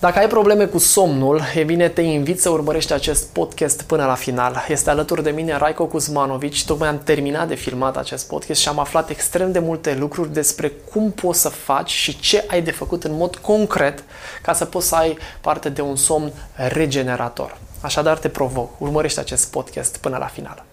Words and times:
Dacă 0.00 0.18
ai 0.18 0.26
probleme 0.26 0.64
cu 0.64 0.78
somnul, 0.78 1.40
e 1.54 1.64
bine, 1.64 1.88
te 1.88 2.00
invit 2.00 2.40
să 2.40 2.48
urmărești 2.48 2.92
acest 2.92 3.32
podcast 3.32 3.82
până 3.82 4.04
la 4.04 4.14
final. 4.14 4.64
Este 4.68 4.90
alături 4.90 5.22
de 5.22 5.30
mine 5.30 5.56
Raiko 5.56 5.86
Kuzmanovic. 5.86 6.64
Tocmai 6.64 6.88
am 6.88 7.00
terminat 7.04 7.48
de 7.48 7.54
filmat 7.54 7.96
acest 7.96 8.28
podcast 8.28 8.60
și 8.60 8.68
am 8.68 8.78
aflat 8.78 9.10
extrem 9.10 9.52
de 9.52 9.58
multe 9.58 9.94
lucruri 9.94 10.32
despre 10.32 10.72
cum 10.90 11.10
poți 11.10 11.40
să 11.40 11.48
faci 11.48 11.90
și 11.90 12.20
ce 12.20 12.44
ai 12.48 12.62
de 12.62 12.70
făcut 12.70 13.04
în 13.04 13.16
mod 13.16 13.36
concret 13.36 14.04
ca 14.42 14.52
să 14.52 14.64
poți 14.64 14.88
să 14.88 14.94
ai 14.94 15.18
parte 15.40 15.68
de 15.68 15.80
un 15.80 15.96
somn 15.96 16.32
regenerator. 16.54 17.58
Așadar 17.80 18.18
te 18.18 18.28
provoc, 18.28 18.80
urmărește 18.80 19.20
acest 19.20 19.50
podcast 19.50 19.96
până 19.96 20.16
la 20.16 20.26
final. 20.26 20.64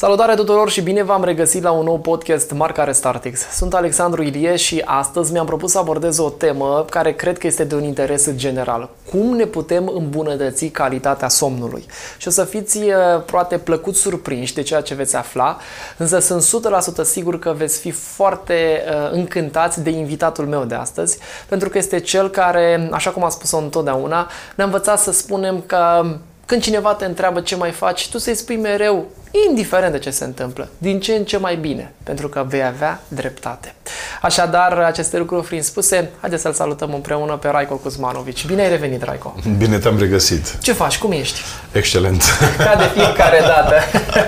Salutare 0.00 0.34
tuturor 0.34 0.70
și 0.70 0.80
bine 0.80 1.02
v-am 1.02 1.24
regăsit 1.24 1.62
la 1.62 1.70
un 1.70 1.84
nou 1.84 1.98
podcast 1.98 2.50
Marca 2.50 2.84
Restartix. 2.84 3.40
Sunt 3.40 3.74
Alexandru 3.74 4.22
Ilie 4.22 4.56
și 4.56 4.82
astăzi 4.84 5.32
mi-am 5.32 5.46
propus 5.46 5.70
să 5.70 5.78
abordez 5.78 6.18
o 6.18 6.30
temă 6.30 6.84
care 6.90 7.12
cred 7.12 7.38
că 7.38 7.46
este 7.46 7.64
de 7.64 7.74
un 7.74 7.82
interes 7.82 8.34
general. 8.34 8.90
Cum 9.10 9.36
ne 9.36 9.44
putem 9.44 9.88
îmbunătăți 9.94 10.66
calitatea 10.66 11.28
somnului? 11.28 11.86
Și 12.18 12.28
o 12.28 12.30
să 12.30 12.44
fiți 12.44 12.78
eh, 12.78 12.94
poate 13.26 13.58
plăcut 13.58 13.96
surprinși 13.96 14.54
de 14.54 14.62
ceea 14.62 14.80
ce 14.80 14.94
veți 14.94 15.16
afla, 15.16 15.56
însă 15.96 16.18
sunt 16.18 16.64
100% 17.00 17.02
sigur 17.02 17.38
că 17.38 17.54
veți 17.56 17.78
fi 17.78 17.90
foarte 17.90 18.84
uh, 18.88 19.12
încântați 19.12 19.82
de 19.82 19.90
invitatul 19.90 20.46
meu 20.46 20.64
de 20.64 20.74
astăzi, 20.74 21.18
pentru 21.48 21.68
că 21.68 21.78
este 21.78 22.00
cel 22.00 22.28
care, 22.28 22.88
așa 22.92 23.10
cum 23.10 23.24
am 23.24 23.30
spus-o 23.30 23.56
întotdeauna, 23.56 24.30
ne-a 24.54 24.66
învățat 24.66 24.98
să 24.98 25.12
spunem 25.12 25.62
că 25.66 26.04
când 26.48 26.62
cineva 26.62 26.94
te 26.94 27.04
întreabă 27.04 27.40
ce 27.40 27.56
mai 27.56 27.70
faci, 27.70 28.08
tu 28.08 28.18
să-i 28.18 28.34
spui 28.34 28.56
mereu, 28.56 29.06
indiferent 29.48 29.92
de 29.92 29.98
ce 29.98 30.10
se 30.10 30.24
întâmplă, 30.24 30.68
din 30.78 31.00
ce 31.00 31.12
în 31.12 31.24
ce 31.24 31.36
mai 31.36 31.56
bine, 31.56 31.92
pentru 32.02 32.28
că 32.28 32.44
vei 32.48 32.64
avea 32.64 33.00
dreptate. 33.08 33.74
Așadar, 34.22 34.72
aceste 34.78 35.18
lucruri 35.18 35.46
fiind 35.46 35.64
spuse, 35.64 36.10
haideți 36.20 36.42
să-l 36.42 36.52
salutăm 36.52 36.94
împreună 36.94 37.36
pe 37.36 37.48
Raiko 37.48 37.74
Kuzmanovic. 37.74 38.46
Bine 38.46 38.62
ai 38.62 38.68
revenit, 38.68 39.02
Raiko! 39.02 39.34
Bine 39.58 39.78
te-am 39.78 39.98
regăsit! 39.98 40.58
Ce 40.62 40.72
faci? 40.72 40.98
Cum 40.98 41.12
ești? 41.12 41.40
Excelent! 41.72 42.22
Ca 42.58 42.74
de 42.76 43.00
fiecare 43.00 43.40
dată. 43.40 43.74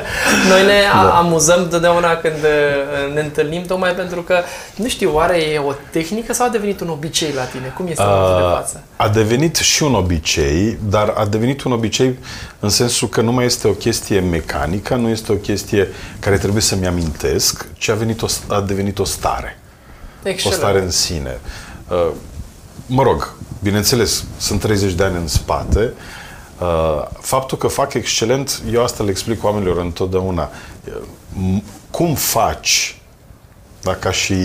Noi 0.51 0.63
ne 0.63 0.81
da. 0.93 1.19
amuzăm 1.19 1.69
totdeauna 1.69 2.17
când 2.17 2.35
uh, 2.35 3.15
ne 3.15 3.21
întâlnim, 3.21 3.63
tocmai 3.63 3.91
pentru 3.91 4.23
că, 4.23 4.39
nu 4.75 4.89
știu, 4.89 5.15
oare 5.15 5.37
e 5.37 5.59
o 5.59 5.73
tehnică 5.91 6.33
sau 6.33 6.47
a 6.47 6.51
devenit 6.51 6.81
un 6.81 6.89
obicei 6.89 7.33
la 7.33 7.43
tine? 7.43 7.73
Cum 7.77 7.87
este 7.87 8.03
a, 8.03 8.37
de 8.37 8.43
față? 8.55 8.83
A 8.97 9.09
devenit 9.09 9.57
și 9.57 9.83
un 9.83 9.95
obicei, 9.95 10.79
dar 10.89 11.13
a 11.17 11.27
devenit 11.27 11.63
un 11.63 11.73
obicei 11.73 12.19
în 12.61 12.69
sensul 12.69 13.09
că 13.09 13.21
nu 13.21 13.33
mai 13.33 13.45
este 13.45 13.69
o 13.69 13.73
chestie 13.73 14.21
mecanică, 14.21 14.90
nu 14.97 15.09
este 15.09 15.33
o 15.33 15.35
chestie 15.35 15.89
care 16.19 16.39
trebuie 16.39 16.63
să-mi 16.63 16.87
amintesc, 16.87 17.67
ci 17.73 17.89
a, 17.89 17.95
venit 17.95 18.23
o, 18.23 18.27
a 18.49 18.61
devenit 18.61 18.99
o 18.99 19.05
stare. 19.05 19.59
Excelent. 20.23 20.59
O 20.59 20.63
stare 20.63 20.81
în 20.83 20.91
sine. 20.91 21.41
Uh, 21.89 22.11
mă 22.87 23.03
rog, 23.03 23.35
bineînțeles, 23.63 24.25
sunt 24.39 24.61
30 24.61 24.93
de 24.93 25.05
ani 25.05 25.17
în 25.17 25.29
spate. 25.29 25.93
Uh, 26.61 27.07
faptul 27.21 27.59
că 27.59 27.67
fac 27.67 27.95
excelent, 27.95 28.63
eu 28.73 28.83
asta 28.83 29.03
le 29.03 29.11
explic 29.11 29.45
oamenilor 29.45 29.79
întotdeauna. 29.79 30.51
Uh, 30.85 31.59
cum 31.91 32.15
faci 32.15 33.01
da, 33.83 33.95
ca, 33.95 34.11
și, 34.11 34.37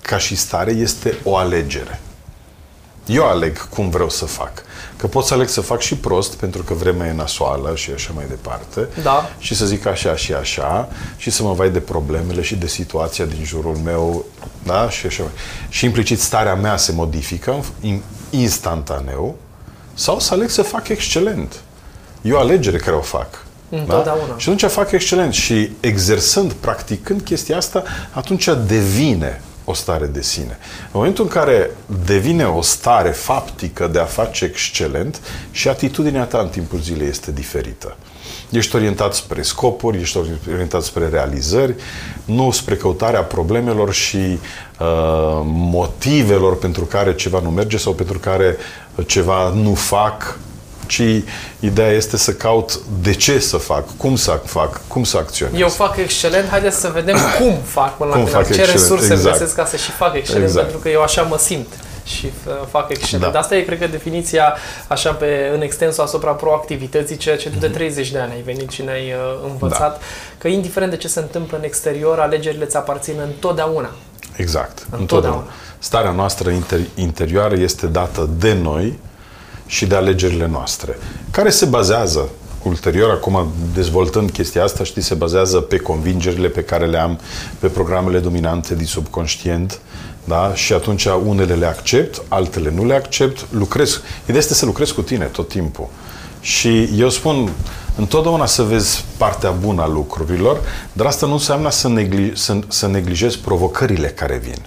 ca 0.00 0.18
și 0.18 0.36
stare 0.36 0.70
este 0.70 1.18
o 1.24 1.36
alegere. 1.36 2.00
Eu 3.08 3.26
aleg 3.26 3.68
cum 3.68 3.90
vreau 3.90 4.08
să 4.08 4.24
fac. 4.24 4.52
Că 4.96 5.06
pot 5.06 5.24
să 5.24 5.34
aleg 5.34 5.48
să 5.48 5.60
fac 5.60 5.80
și 5.80 5.96
prost, 5.96 6.34
pentru 6.34 6.62
că 6.62 6.74
vremea 6.74 7.06
e 7.06 7.12
nasoală 7.12 7.72
și 7.74 7.90
așa 7.90 8.12
mai 8.14 8.24
departe. 8.28 8.88
Da. 9.02 9.30
Și 9.38 9.54
să 9.54 9.66
zic 9.66 9.86
așa 9.86 10.16
și 10.16 10.32
așa 10.32 10.88
și 11.16 11.30
să 11.30 11.42
mă 11.42 11.52
vai 11.52 11.70
de 11.70 11.80
problemele 11.80 12.42
și 12.42 12.56
de 12.56 12.66
situația 12.66 13.24
din 13.24 13.44
jurul 13.44 13.76
meu. 13.84 14.24
Da? 14.62 14.90
Și 14.90 15.06
așa. 15.06 15.22
Și 15.68 15.84
implicit 15.84 16.20
starea 16.20 16.54
mea 16.54 16.76
se 16.76 16.92
modifică 16.92 17.64
instantaneu 18.30 19.36
sau 19.94 20.20
să 20.20 20.34
aleg 20.34 20.48
să 20.48 20.62
fac 20.62 20.88
excelent. 20.88 21.60
E 22.22 22.32
o 22.32 22.38
alegere 22.38 22.76
care 22.76 22.96
o 22.96 23.00
fac. 23.00 23.46
Da? 23.86 24.16
Și 24.36 24.48
atunci 24.48 24.70
fac 24.70 24.90
excelent 24.90 25.32
și 25.32 25.70
exersând, 25.80 26.52
practicând 26.52 27.20
chestia 27.20 27.56
asta, 27.56 27.82
atunci 28.10 28.48
devine 28.66 29.40
o 29.68 29.74
stare 29.74 30.06
de 30.06 30.22
sine. 30.22 30.58
În 30.82 30.90
momentul 30.92 31.24
în 31.24 31.30
care 31.30 31.70
devine 32.04 32.44
o 32.44 32.62
stare 32.62 33.10
faptică 33.10 33.86
de 33.86 33.98
a 33.98 34.04
face 34.04 34.44
excelent 34.44 35.20
și 35.50 35.68
atitudinea 35.68 36.24
ta 36.24 36.38
în 36.38 36.48
timpul 36.48 36.78
zilei 36.78 37.08
este 37.08 37.32
diferită. 37.32 37.96
Ești 38.50 38.76
orientat 38.76 39.14
spre 39.14 39.42
scopuri, 39.42 40.00
ești 40.00 40.18
orientat 40.52 40.82
spre 40.82 41.08
realizări, 41.08 41.74
nu 42.24 42.50
spre 42.50 42.76
căutarea 42.76 43.22
problemelor 43.22 43.92
și 43.92 44.16
uh, 44.16 45.40
motivelor 45.44 46.58
pentru 46.58 46.84
care 46.84 47.14
ceva 47.14 47.40
nu 47.40 47.50
merge 47.50 47.76
sau 47.76 47.92
pentru 47.92 48.18
care 48.18 48.56
ceva 49.06 49.48
nu 49.48 49.74
fac 49.74 50.38
ci 50.88 51.02
ideea 51.60 51.90
este 51.90 52.16
să 52.16 52.32
caut 52.32 52.80
de 53.02 53.12
ce 53.12 53.38
să 53.38 53.56
fac, 53.56 53.96
cum 53.96 54.16
să 54.16 54.40
fac, 54.44 54.80
cum 54.86 55.04
să 55.04 55.16
acționez. 55.16 55.60
Eu 55.60 55.68
fac 55.68 55.96
excelent, 55.96 56.48
haideți 56.48 56.80
să 56.80 56.90
vedem 56.94 57.16
cum 57.38 57.54
fac 57.64 57.96
până 57.96 58.10
cum 58.10 58.20
la 58.20 58.26
final, 58.26 58.44
ce 58.44 58.48
excelent. 58.48 58.72
resurse 58.72 59.12
exact. 59.12 59.38
găsesc 59.38 59.54
ca 59.54 59.64
să 59.64 59.76
și 59.76 59.90
fac 59.90 60.14
excelent, 60.14 60.44
exact. 60.44 60.64
pentru 60.64 60.82
că 60.82 60.88
eu 60.88 61.02
așa 61.02 61.22
mă 61.22 61.38
simt 61.38 61.68
și 62.04 62.26
uh, 62.46 62.52
fac 62.70 62.90
excelent. 62.90 63.32
Da. 63.32 63.38
Asta 63.38 63.56
e, 63.56 63.60
cred 63.60 63.78
că, 63.78 63.86
definiția 63.86 64.56
așa 64.88 65.12
pe, 65.12 65.50
în 65.54 65.60
extensul 65.60 66.02
asupra 66.02 66.30
proactivității, 66.32 67.16
ceea 67.16 67.36
ce 67.36 67.50
tu 67.50 67.58
de 67.58 67.68
30 67.68 68.10
de 68.10 68.18
ani 68.18 68.32
ai 68.32 68.42
venit 68.42 68.70
și 68.70 68.82
ne-ai 68.82 69.12
uh, 69.12 69.48
învățat, 69.50 69.92
da. 69.92 69.98
că 70.38 70.48
indiferent 70.48 70.90
de 70.90 70.96
ce 70.96 71.08
se 71.08 71.20
întâmplă 71.20 71.56
în 71.56 71.64
exterior, 71.64 72.18
alegerile 72.18 72.64
ți 72.64 72.76
aparțin 72.76 73.14
întotdeauna. 73.24 73.90
Exact, 74.36 74.78
întotdeauna. 74.78 75.00
întotdeauna. 75.00 75.44
Starea 75.78 76.10
noastră 76.10 76.50
inter- 76.50 76.94
interioară 76.94 77.54
este 77.56 77.86
dată 77.86 78.28
de 78.38 78.52
noi 78.52 78.98
și 79.68 79.86
de 79.86 79.94
alegerile 79.94 80.46
noastre, 80.46 80.98
care 81.30 81.50
se 81.50 81.64
bazează 81.64 82.28
ulterior, 82.62 83.10
acum 83.10 83.52
dezvoltând 83.74 84.30
chestia 84.30 84.64
asta, 84.64 84.84
știi, 84.84 85.02
se 85.02 85.14
bazează 85.14 85.60
pe 85.60 85.76
convingerile 85.76 86.48
pe 86.48 86.62
care 86.62 86.86
le 86.86 86.98
am, 86.98 87.18
pe 87.58 87.66
programele 87.66 88.18
dominante 88.18 88.74
din 88.74 88.86
subconștient, 88.86 89.78
da? 90.24 90.52
Și 90.54 90.72
atunci 90.72 91.04
unele 91.04 91.54
le 91.54 91.66
accept, 91.66 92.22
altele 92.28 92.72
nu 92.74 92.84
le 92.84 92.94
accept, 92.94 93.46
lucrez. 93.50 94.00
Ideea 94.22 94.38
este 94.38 94.54
să 94.54 94.64
lucrez 94.64 94.90
cu 94.90 95.02
tine 95.02 95.24
tot 95.24 95.48
timpul. 95.48 95.88
Și 96.40 96.88
eu 96.96 97.08
spun, 97.08 97.50
întotdeauna 97.96 98.46
să 98.46 98.62
vezi 98.62 99.04
partea 99.16 99.50
bună 99.50 99.82
a 99.82 99.86
lucrurilor, 99.86 100.60
dar 100.92 101.06
asta 101.06 101.26
nu 101.26 101.32
înseamnă 101.32 101.70
să, 101.70 101.88
negli- 101.88 102.32
să, 102.34 102.58
să 102.68 102.86
neglijezi 102.86 103.38
provocările 103.38 104.08
care 104.08 104.40
vin. 104.44 104.58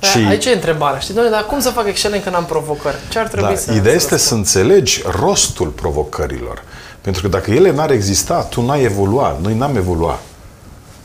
Și... 0.00 0.18
Aici 0.18 0.44
e 0.44 0.50
întrebarea, 0.50 0.98
știi, 0.98 1.14
doamne, 1.14 1.32
dar 1.32 1.46
cum 1.46 1.60
să 1.60 1.70
fac 1.70 1.86
excelent 1.86 2.22
când 2.22 2.34
am 2.34 2.44
provocări? 2.44 2.96
Ce 3.08 3.18
ar 3.18 3.26
trebui 3.26 3.48
da, 3.48 3.56
să 3.56 3.72
Ideea 3.72 3.94
este 3.94 4.16
să 4.16 4.34
înțelegi 4.34 5.02
rostul 5.20 5.68
provocărilor. 5.68 6.62
Pentru 7.00 7.22
că 7.22 7.28
dacă 7.28 7.50
ele 7.50 7.72
n-ar 7.72 7.90
exista, 7.90 8.42
tu 8.42 8.62
n-ai 8.62 8.82
evoluat, 8.82 9.40
noi 9.40 9.54
n-am 9.54 9.76
evoluat. 9.76 10.20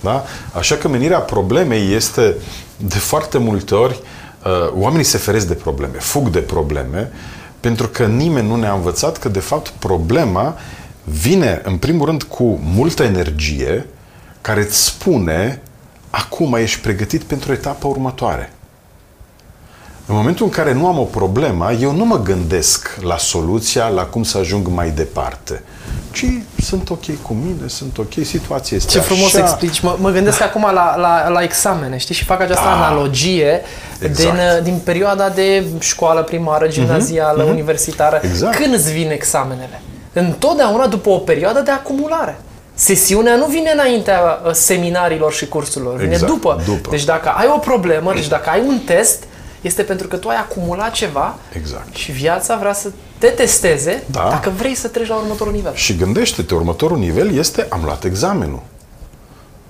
Da? 0.02 0.26
Așa 0.52 0.76
că 0.76 0.88
menirea 0.88 1.20
problemei 1.20 1.94
este, 1.94 2.36
de 2.78 2.98
foarte 2.98 3.38
multe 3.38 3.76
ori, 3.76 4.00
uh, 4.46 4.52
oamenii 4.74 5.06
se 5.06 5.18
feresc 5.18 5.48
de 5.48 5.53
probleme, 5.53 5.98
fug 5.98 6.30
de 6.30 6.40
probleme, 6.40 7.12
pentru 7.59 7.88
că 7.88 8.06
nimeni 8.06 8.48
nu 8.48 8.56
ne-a 8.56 8.74
învățat 8.74 9.18
că, 9.18 9.30
de 9.30 9.40
fapt, 9.40 9.68
problema 9.80 10.58
vine, 11.03 11.62
în 11.64 11.78
primul 11.78 12.06
rând, 12.06 12.24
cu 12.24 12.59
multă 12.64 13.03
energie, 13.03 13.86
care 14.42 14.62
îți 14.62 14.86
spune, 14.86 15.62
acum 16.09 16.53
ești 16.53 16.80
pregătit 16.80 17.24
pentru 17.24 17.52
etapa 17.52 17.88
următoare. 17.88 18.53
În 20.06 20.16
momentul 20.16 20.46
în 20.46 20.52
care 20.52 20.74
nu 20.74 20.88
am 20.88 21.00
o 21.00 21.03
problemă, 21.03 21.72
eu 21.72 21.91
nu 21.91 22.06
mă 22.06 22.22
gândesc 22.22 22.97
la 23.02 23.18
soluția, 23.18 23.88
la 23.88 24.03
cum 24.03 24.24
să 24.24 24.38
ajung 24.38 24.68
mai 24.68 24.90
departe. 24.90 25.64
Ci 26.11 26.26
sunt 26.61 26.90
ok 26.90 27.22
cu 27.22 27.34
mine, 27.34 27.67
sunt 27.67 27.97
ok, 27.97 28.14
situația 28.23 28.78
este 28.78 28.91
Ce 28.91 29.00
frumos 29.00 29.34
așa. 29.34 29.44
explici. 29.44 29.79
Mă, 29.79 29.96
mă 30.00 30.09
gândesc 30.09 30.41
acum 30.41 30.61
la, 30.73 30.96
la, 30.97 31.29
la 31.29 31.41
examene, 31.41 31.97
știi? 31.97 32.16
Și 32.16 32.23
fac 32.23 32.41
această 32.41 32.64
da. 32.64 32.85
analogie 32.85 33.61
exact. 34.00 34.38
din, 34.38 34.64
din 34.64 34.82
perioada 34.84 35.29
de 35.29 35.64
școală 35.79 36.23
primară, 36.23 36.67
gimnazială, 36.67 37.46
uh-huh. 37.46 37.50
universitară. 37.50 38.20
Exact. 38.23 38.55
Când 38.55 38.73
îți 38.73 38.91
vin 38.91 39.11
examenele? 39.11 39.82
Întotdeauna 40.14 40.88
după 40.88 41.09
o 41.09 41.17
perioadă 41.17 41.59
de 41.59 41.72
acumulare. 41.72 42.38
Sesiunea 42.73 43.35
nu 43.35 43.46
vine 43.46 43.72
înaintea 43.73 44.41
uh, 44.46 44.52
seminarilor 44.52 45.34
și 45.34 45.47
cursurilor, 45.47 45.96
vine 45.96 46.11
exact, 46.11 46.32
după. 46.32 46.61
după. 46.66 46.90
Deci 46.90 47.03
dacă 47.03 47.29
ai 47.29 47.47
o 47.55 47.58
problemă, 47.58 48.14
deci 48.14 48.28
dacă 48.28 48.50
ai 48.50 48.64
un 48.67 48.79
test, 48.85 49.23
este 49.64 49.84
pentru 49.84 50.08
că 50.08 50.16
tu 50.16 50.28
ai 50.28 50.36
acumulat 50.36 50.92
ceva 50.92 51.36
exact. 51.56 51.96
și 51.96 52.12
viața 52.12 52.58
vrea 52.58 52.74
să 52.74 52.92
te 53.18 53.28
testeze 53.28 54.04
da. 54.12 54.28
dacă 54.30 54.50
vrei 54.50 54.76
să 54.76 54.88
treci 54.88 55.08
la 55.08 55.16
următorul 55.16 55.54
nivel. 55.54 55.74
Și 55.76 55.96
gândește-te, 55.96 56.54
următorul 56.54 56.98
nivel 56.98 57.36
este 57.36 57.66
am 57.70 57.82
luat 57.84 58.04
examenul. 58.04 58.62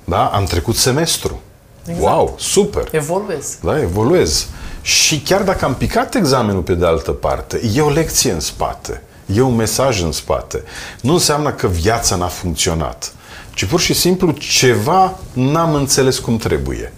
Da? 0.03 0.25
Am 0.25 0.43
trecut 0.43 0.75
semestru. 0.75 1.41
Exact. 1.85 2.05
Wow, 2.05 2.35
super! 2.37 2.87
Evoluez. 2.91 3.57
Da, 3.61 3.79
evoluez. 3.79 4.47
Și 4.81 5.19
chiar 5.19 5.41
dacă 5.41 5.65
am 5.65 5.75
picat 5.75 6.15
examenul 6.15 6.61
pe 6.61 6.73
de 6.73 6.85
altă 6.85 7.11
parte, 7.11 7.61
e 7.73 7.81
o 7.81 7.89
lecție 7.89 8.31
în 8.31 8.39
spate. 8.39 9.01
E 9.25 9.41
un 9.41 9.55
mesaj 9.55 10.01
în 10.01 10.11
spate. 10.11 10.63
Nu 11.01 11.13
înseamnă 11.13 11.51
că 11.51 11.67
viața 11.67 12.15
n-a 12.15 12.27
funcționat, 12.27 13.13
ci 13.53 13.65
pur 13.65 13.79
și 13.79 13.93
simplu 13.93 14.31
ceva 14.31 15.17
n-am 15.33 15.73
înțeles 15.73 16.19
cum 16.19 16.37
trebuie. 16.37 16.93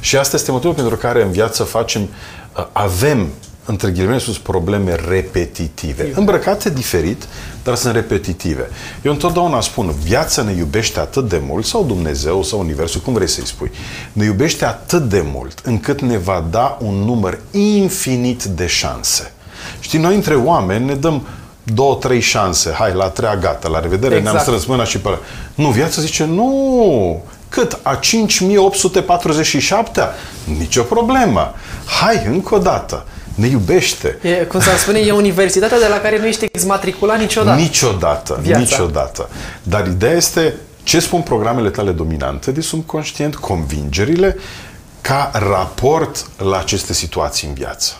Și 0.00 0.16
asta 0.16 0.36
este 0.36 0.50
motivul 0.50 0.74
pentru 0.74 0.96
care 0.96 1.22
în 1.22 1.30
viață 1.30 1.62
facem, 1.62 2.02
uh, 2.02 2.66
avem 2.72 3.28
între 3.64 3.90
ghilimele 3.90 4.18
sus, 4.18 4.38
probleme 4.38 4.94
repetitive. 5.08 6.12
Îmbrăcate 6.14 6.70
diferit, 6.70 7.26
dar 7.62 7.74
sunt 7.74 7.94
repetitive. 7.94 8.68
Eu 9.02 9.12
întotdeauna 9.12 9.60
spun, 9.60 9.94
viața 10.02 10.42
ne 10.42 10.52
iubește 10.52 11.00
atât 11.00 11.28
de 11.28 11.40
mult, 11.46 11.66
sau 11.66 11.84
Dumnezeu, 11.84 12.42
sau 12.42 12.58
Universul, 12.58 13.00
cum 13.00 13.12
vrei 13.12 13.28
să-i 13.28 13.46
spui, 13.46 13.70
ne 14.12 14.24
iubește 14.24 14.64
atât 14.64 15.08
de 15.08 15.24
mult, 15.32 15.60
încât 15.64 16.00
ne 16.00 16.18
va 16.18 16.46
da 16.50 16.78
un 16.80 16.94
număr 16.94 17.38
infinit 17.50 18.44
de 18.44 18.66
șanse. 18.66 19.32
Știi, 19.80 19.98
noi 19.98 20.14
între 20.14 20.34
oameni 20.34 20.84
ne 20.84 20.94
dăm 20.94 21.26
două, 21.62 21.94
trei 21.94 22.20
șanse. 22.20 22.70
Hai, 22.70 22.92
la 22.92 23.08
treia, 23.08 23.36
gata, 23.36 23.68
la 23.68 23.80
revedere, 23.80 24.14
exact. 24.14 24.32
ne-am 24.32 24.44
strâns 24.44 24.64
mâna 24.64 24.84
și 24.84 24.98
pe 24.98 25.18
Nu, 25.54 25.68
viața 25.68 26.00
zice, 26.00 26.24
nu, 26.24 27.22
cât? 27.48 27.78
A 27.82 27.94
5847? 27.94 30.02
Nicio 30.58 30.82
problemă. 30.82 31.54
Hai, 32.00 32.22
încă 32.26 32.54
o 32.54 32.58
dată. 32.58 33.04
Ne 33.34 33.46
iubește. 33.46 34.18
E, 34.22 34.30
cum 34.32 34.60
s-ar 34.60 34.76
spune, 34.76 34.98
e 34.98 35.12
universitatea 35.12 35.78
de 35.78 35.86
la 35.86 36.00
care 36.00 36.18
nu 36.18 36.26
ești 36.26 36.44
exmatriculat 36.52 37.18
niciodată. 37.18 37.60
Niciodată, 37.60 38.38
Viața. 38.42 38.60
niciodată. 38.60 39.28
Dar 39.62 39.86
ideea 39.86 40.12
este 40.12 40.54
ce 40.82 41.00
spun 41.00 41.20
programele 41.20 41.70
tale 41.70 41.90
dominante 41.90 42.50
de 42.50 42.60
subconștient, 42.60 43.36
convingerile, 43.36 44.36
ca 45.00 45.30
raport 45.32 46.26
la 46.36 46.58
aceste 46.58 46.92
situații 46.92 47.48
în 47.48 47.54
viață. 47.54 47.92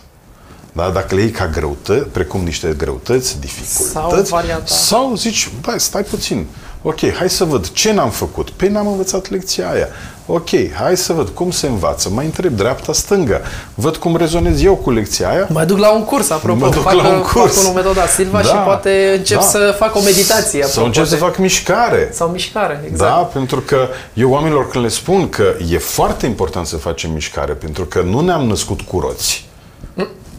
Da? 0.72 0.90
Dacă 0.90 1.14
le 1.14 1.20
iei 1.20 1.30
ca 1.30 1.46
greutăți, 1.46 2.08
precum 2.08 2.40
niște 2.40 2.74
greutăți, 2.76 3.40
dificultăți, 3.40 4.28
sau, 4.28 4.38
varianta. 4.38 4.66
sau 4.66 5.14
zici, 5.14 5.50
băi, 5.60 5.80
stai 5.80 6.02
puțin, 6.02 6.46
ok, 6.82 7.12
hai 7.12 7.30
să 7.30 7.44
văd 7.44 7.70
ce 7.70 7.92
n-am 7.92 8.10
făcut. 8.10 8.50
Păi 8.50 8.68
n-am 8.68 8.86
învățat 8.86 9.30
lecția 9.30 9.70
aia. 9.70 9.88
Ok, 10.26 10.48
hai 10.74 10.96
să 10.96 11.12
văd 11.12 11.28
cum 11.28 11.50
se 11.50 11.66
învață. 11.66 12.08
Mai 12.08 12.24
întreb 12.24 12.52
dreapta, 12.52 12.92
stângă. 12.92 13.40
Văd 13.74 13.96
cum 13.96 14.16
rezonez 14.16 14.62
eu 14.62 14.74
cu 14.74 14.90
lecția 14.90 15.30
aia. 15.30 15.46
Mă 15.50 15.64
duc 15.64 15.78
la 15.78 15.92
un 15.92 16.04
curs, 16.04 16.30
apropo. 16.30 16.64
Mă 16.64 16.70
duc 16.70 16.82
fac, 16.82 16.92
la 16.92 17.08
un 17.08 17.20
curs. 17.20 17.54
Fac 17.54 17.62
unul 17.62 17.74
metoda 17.74 18.06
Silva 18.06 18.40
da, 18.40 18.48
și 18.48 18.54
poate 18.54 19.14
încep 19.16 19.38
da. 19.38 19.44
să 19.44 19.74
fac 19.78 19.96
o 19.96 20.00
meditație. 20.00 20.62
Sau 20.62 20.84
încep 20.84 21.02
de... 21.02 21.08
să 21.08 21.16
fac 21.16 21.36
mișcare. 21.36 22.10
Sau 22.12 22.28
mișcare, 22.28 22.84
exact. 22.90 23.10
Da, 23.10 23.16
pentru 23.16 23.60
că 23.60 23.88
eu 24.14 24.30
oamenilor 24.30 24.68
când 24.68 24.84
le 24.84 24.90
spun 24.90 25.28
că 25.28 25.54
e 25.70 25.78
foarte 25.78 26.26
important 26.26 26.66
să 26.66 26.76
facem 26.76 27.10
mișcare, 27.10 27.52
pentru 27.52 27.84
că 27.84 28.00
nu 28.00 28.20
ne-am 28.20 28.42
născut 28.42 28.80
cu 28.80 29.00
roți. 29.00 29.47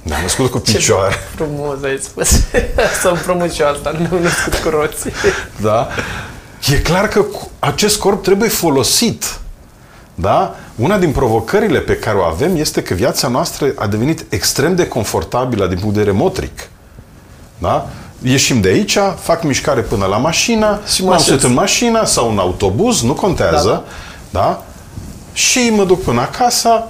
Mm. 0.09 0.15
Ne-am 0.15 0.21
născut 0.21 0.51
cu 0.51 0.59
picioare. 0.59 1.13
Ce 1.13 1.35
frumos 1.35 1.83
ai 1.83 1.99
spus. 2.01 2.29
Să 3.01 3.07
împrumut 3.07 3.51
și 3.51 3.61
asta, 3.61 3.91
nu 3.91 3.99
ne-am 3.99 4.21
născut 4.21 4.53
cu 4.53 4.69
roți. 4.69 5.07
Da? 5.61 5.87
E 6.71 6.77
clar 6.77 7.07
că 7.07 7.25
acest 7.59 7.99
corp 7.99 8.23
trebuie 8.23 8.49
folosit. 8.49 9.39
Da? 10.15 10.55
Una 10.75 10.97
din 10.97 11.11
provocările 11.11 11.79
pe 11.79 11.95
care 11.95 12.17
o 12.17 12.21
avem 12.21 12.55
este 12.55 12.81
că 12.81 12.93
viața 12.93 13.27
noastră 13.27 13.71
a 13.75 13.87
devenit 13.87 14.25
extrem 14.29 14.75
de 14.75 14.87
confortabilă 14.87 15.67
din 15.67 15.77
punct 15.79 15.93
de 15.93 15.99
vedere 15.99 16.17
motric. 16.17 16.69
Da? 17.57 17.89
Ieșim 18.21 18.61
de 18.61 18.67
aici, 18.67 18.97
fac 19.19 19.43
mișcare 19.43 19.81
până 19.81 20.05
la 20.05 20.17
mașină, 20.17 20.79
și 20.93 21.03
mă 21.03 21.13
așez 21.13 21.43
în 21.43 21.53
mașină 21.53 22.05
sau 22.05 22.31
în 22.31 22.37
autobuz, 22.37 23.01
nu 23.01 23.13
contează, 23.13 23.83
da. 24.29 24.39
da? 24.39 24.63
Și 25.33 25.69
mă 25.75 25.85
duc 25.85 26.03
până 26.03 26.21
acasă, 26.21 26.83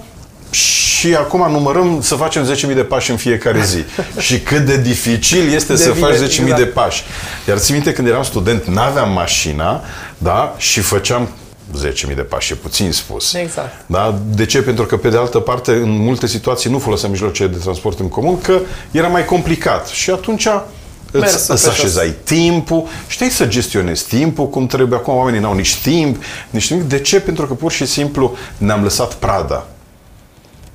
și 0.52 1.16
acum 1.16 1.52
numărăm 1.52 2.02
să 2.02 2.16
facem 2.16 2.54
10.000 2.54 2.74
de 2.74 2.82
pași 2.82 3.12
în 3.12 3.18
fiecare 3.18 3.64
zi. 3.64 3.84
și 4.26 4.40
cât 4.40 4.66
de 4.66 4.78
dificil 4.78 5.54
este 5.54 5.74
de 5.74 5.80
să 5.80 5.92
faci 5.92 6.16
10.000 6.16 6.22
exact. 6.22 6.58
de 6.58 6.66
pași. 6.66 7.04
Iar 7.48 7.58
ții 7.58 7.74
minte 7.74 7.94
când 7.94 8.08
eram 8.08 8.24
student, 8.24 8.66
n-aveam 8.66 9.12
mașina, 9.12 9.84
da? 10.18 10.56
Și 10.58 10.80
făceam 10.80 11.30
10.000 12.10 12.16
de 12.16 12.22
pași, 12.22 12.54
e 12.54 12.56
puțin 12.56 12.92
spus. 12.92 13.34
Exact. 13.34 13.74
Da? 13.86 14.20
De 14.26 14.46
ce? 14.46 14.62
Pentru 14.62 14.86
că, 14.86 14.98
pe 14.98 15.10
de 15.10 15.18
altă 15.18 15.40
parte, 15.40 15.72
în 15.72 15.90
multe 15.90 16.28
situații 16.28 16.70
nu 16.70 16.80
foloseam 16.80 17.12
mijloace 17.12 17.48
de 17.48 17.58
transport 17.58 18.00
în 18.00 18.10
comun, 18.10 18.42
că 18.42 18.60
era 18.92 19.08
mai 19.08 19.26
complicat. 19.26 19.88
Și 19.88 20.10
atunci 20.10 20.48
îți, 21.12 21.52
îți 21.52 21.70
așezai 21.70 22.16
timpul, 22.24 22.88
știi 23.08 23.30
să 23.30 23.46
gestionezi 23.46 24.08
timpul 24.08 24.50
cum 24.50 24.68
trebuie. 24.68 25.00
Acum 25.00 25.16
oamenii 25.16 25.40
n-au 25.40 25.54
nici 25.54 25.76
timp, 25.76 26.24
nici 26.50 26.72
nimic. 26.72 26.88
De 26.88 27.00
ce? 27.00 27.20
Pentru 27.20 27.46
că 27.46 27.54
pur 27.54 27.72
și 27.72 27.86
simplu 27.86 28.38
ne-am 28.58 28.84
lăsat 28.84 29.14
prada 29.14 29.68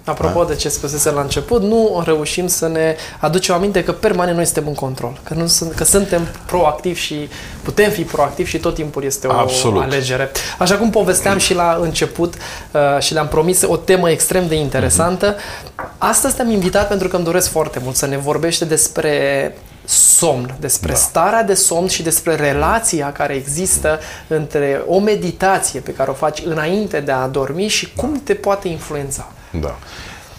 Apropo 0.05 0.43
da. 0.43 0.49
de 0.49 0.55
ce 0.55 0.69
spusese 0.69 1.11
la 1.11 1.21
început, 1.21 1.63
nu 1.63 2.03
reușim 2.05 2.47
să 2.47 2.69
ne 2.69 2.97
aducem 3.19 3.55
aminte 3.55 3.85
că 3.85 3.93
permanent 3.93 4.37
noi 4.37 4.45
suntem 4.45 4.67
în 4.67 4.75
control, 4.75 5.21
că, 5.23 5.35
nu 5.35 5.47
sunt, 5.47 5.73
că 5.73 5.85
suntem 5.85 6.27
proactivi 6.47 7.01
și 7.01 7.29
putem 7.63 7.91
fi 7.91 8.03
proactivi 8.03 8.51
și 8.51 8.59
tot 8.59 8.75
timpul 8.75 9.05
este 9.05 9.27
o 9.27 9.33
Absolut. 9.33 9.83
alegere. 9.83 10.31
Așa 10.59 10.77
cum 10.77 10.91
povesteam 10.91 11.39
și 11.39 11.55
la 11.55 11.79
început 11.81 12.35
uh, 12.35 13.03
și 13.03 13.13
le-am 13.13 13.29
promis 13.29 13.63
o 13.63 13.77
temă 13.77 14.11
extrem 14.11 14.49
de 14.49 14.55
interesantă, 14.55 15.35
mm-hmm. 15.35 15.99
astăzi 15.99 16.35
te-am 16.35 16.51
invitat 16.51 16.89
pentru 16.89 17.09
că 17.09 17.17
îmi 17.17 17.25
doresc 17.25 17.51
foarte 17.51 17.81
mult 17.83 17.97
să 17.97 18.07
ne 18.07 18.17
vorbește 18.17 18.65
despre 18.65 19.57
somn, 19.85 20.55
despre 20.61 20.93
da. 20.93 20.99
starea 20.99 21.43
de 21.43 21.55
somn 21.55 21.89
și 21.89 22.03
despre 22.03 22.35
relația 22.35 23.13
care 23.13 23.35
există 23.35 24.01
între 24.27 24.83
o 24.87 24.99
meditație 24.99 25.81
pe 25.81 25.95
care 25.95 26.11
o 26.11 26.15
faci 26.15 26.43
înainte 26.45 27.01
de 27.01 27.13
a 27.13 27.27
dormi 27.27 27.67
și 27.67 27.93
cum 27.93 28.21
te 28.25 28.35
poate 28.35 28.69
influența. 28.69 29.29
Da. 29.61 29.79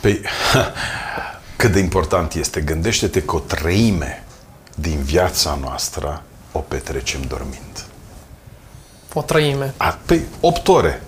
Păi, 0.02 0.22
cât 1.58 1.72
de 1.72 1.80
important 1.80 2.34
este. 2.34 2.62
Gândește-te 2.62 3.22
că 3.22 3.36
o 3.36 3.40
treime 3.40 4.24
din 4.76 5.00
viața 5.04 5.58
noastră 5.62 6.24
o 6.52 6.60
petrecem 6.60 7.22
dormind. 7.28 7.86
O 9.14 9.22
treime? 9.22 9.74
A, 9.78 10.00
păi, 10.06 10.22
8 10.40 10.68
ore. 10.68 11.02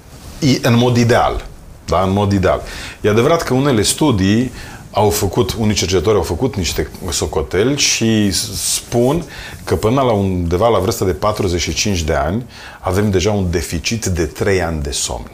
În 0.62 0.76
mod 0.76 0.98
ideal. 0.98 1.46
Da, 1.86 2.02
în 2.02 2.12
mod 2.12 2.32
ideal. 2.32 2.62
E 3.02 3.10
adevărat 3.10 3.44
că 3.44 3.54
unele 3.54 3.82
studii 3.82 4.52
au 4.92 5.10
făcut, 5.10 5.54
unii 5.54 5.76
cercetători 5.76 6.16
au 6.16 6.24
făcut 6.24 6.56
niște 6.56 6.90
socoteli 7.10 7.78
și 7.78 8.32
spun 8.56 9.24
că 9.64 9.76
până 9.76 10.02
la 10.02 10.12
undeva 10.12 10.68
la 10.68 10.80
vârsta 10.80 11.06
de 11.06 11.14
45 11.14 12.02
de 12.02 12.14
ani 12.14 12.46
avem 12.80 13.12
deja 13.12 13.32
un 13.32 13.52
deficit 13.52 14.06
de 14.06 14.26
3 14.26 14.62
ani 14.62 14.82
de 14.82 14.92
somn. 14.92 15.32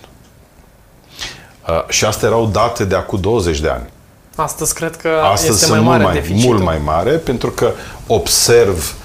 Uh, 1.68 1.90
și 1.90 2.06
astea 2.06 2.28
erau 2.28 2.48
date 2.48 2.86
de 2.86 2.96
acum 2.96 3.20
20 3.20 3.60
de 3.60 3.70
ani. 3.70 3.90
Astăzi 4.36 4.74
cred 4.74 4.96
că 4.96 5.10
Astăzi 5.32 5.64
este 5.64 5.70
mai 5.70 5.80
mare 5.80 6.04
mult 6.04 6.14
mai, 6.14 6.22
deficitul. 6.22 6.52
mult 6.52 6.64
mai 6.64 6.82
mare, 6.84 7.12
pentru 7.12 7.52
că 7.52 7.72
observ 8.08 8.96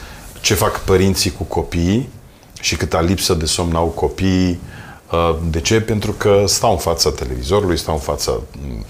ce 0.41 0.55
fac 0.55 0.81
părinții 0.81 1.33
cu 1.33 1.43
copiii 1.43 2.09
și 2.61 2.77
câta 2.77 3.01
lipsă 3.01 3.35
de 3.35 3.45
somn 3.45 3.75
au 3.75 3.87
copiii. 3.87 4.61
Uh, 5.13 5.37
de 5.51 5.61
ce? 5.61 5.81
Pentru 5.81 6.13
că 6.13 6.43
stau 6.47 6.71
în 6.71 6.79
fața 6.79 7.11
televizorului, 7.11 7.79
stau 7.79 7.95
în 7.95 8.01
fața 8.01 8.33
mm, 8.33 8.85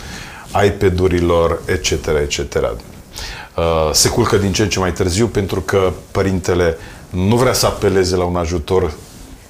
iPad-urilor, 0.64 1.60
etc., 1.64 1.90
etc. 2.06 2.54
Uh, 2.54 3.90
se 3.92 4.08
culcă 4.08 4.36
din 4.36 4.52
ce 4.52 4.62
în 4.62 4.68
ce 4.68 4.78
mai 4.78 4.92
târziu 4.92 5.26
pentru 5.26 5.60
că 5.60 5.92
părintele 6.10 6.76
nu 7.10 7.36
vrea 7.36 7.52
să 7.52 7.66
apeleze 7.66 8.16
la 8.16 8.24
un 8.24 8.36
ajutor 8.36 8.92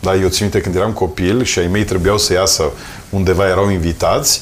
da, 0.08 0.20
eu 0.20 0.28
țin 0.28 0.38
minte 0.42 0.60
când 0.60 0.74
eram 0.74 0.92
copil 0.92 1.42
și 1.42 1.58
ai 1.58 1.66
mei 1.66 1.84
trebuiau 1.84 2.18
să 2.18 2.32
iasă 2.32 2.70
undeva, 3.10 3.48
erau 3.48 3.70
invitați, 3.70 4.40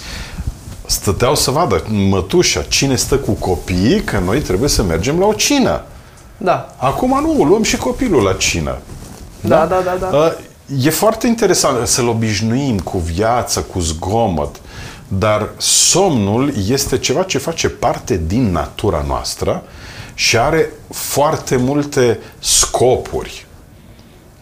stăteau 0.86 1.34
să 1.34 1.50
vadă 1.50 1.84
mătușa, 1.88 2.62
cine 2.62 2.96
stă 2.96 3.16
cu 3.16 3.32
copiii, 3.32 4.02
că 4.02 4.18
noi 4.18 4.40
trebuie 4.40 4.68
să 4.68 4.82
mergem 4.82 5.18
la 5.18 5.26
o 5.26 5.32
cină. 5.32 5.82
Da. 6.36 6.74
Acum 6.76 7.20
nu, 7.20 7.44
luăm 7.44 7.62
și 7.62 7.76
copilul 7.76 8.22
la 8.22 8.32
cină. 8.32 8.78
Da, 9.40 9.66
da, 9.66 9.80
da. 9.84 9.96
da, 10.00 10.10
da. 10.10 10.36
E 10.82 10.90
foarte 10.90 11.26
interesant 11.26 11.86
să-l 11.86 12.08
obișnuim 12.08 12.78
cu 12.78 12.98
viață, 12.98 13.60
cu 13.60 13.78
zgomot, 13.78 14.60
dar 15.08 15.48
somnul 15.56 16.52
este 16.68 16.98
ceva 16.98 17.22
ce 17.22 17.38
face 17.38 17.68
parte 17.68 18.20
din 18.26 18.52
natura 18.52 19.04
noastră 19.06 19.62
și 20.14 20.38
are 20.38 20.70
foarte 20.90 21.56
multe 21.56 22.18
scopuri. 22.38 23.46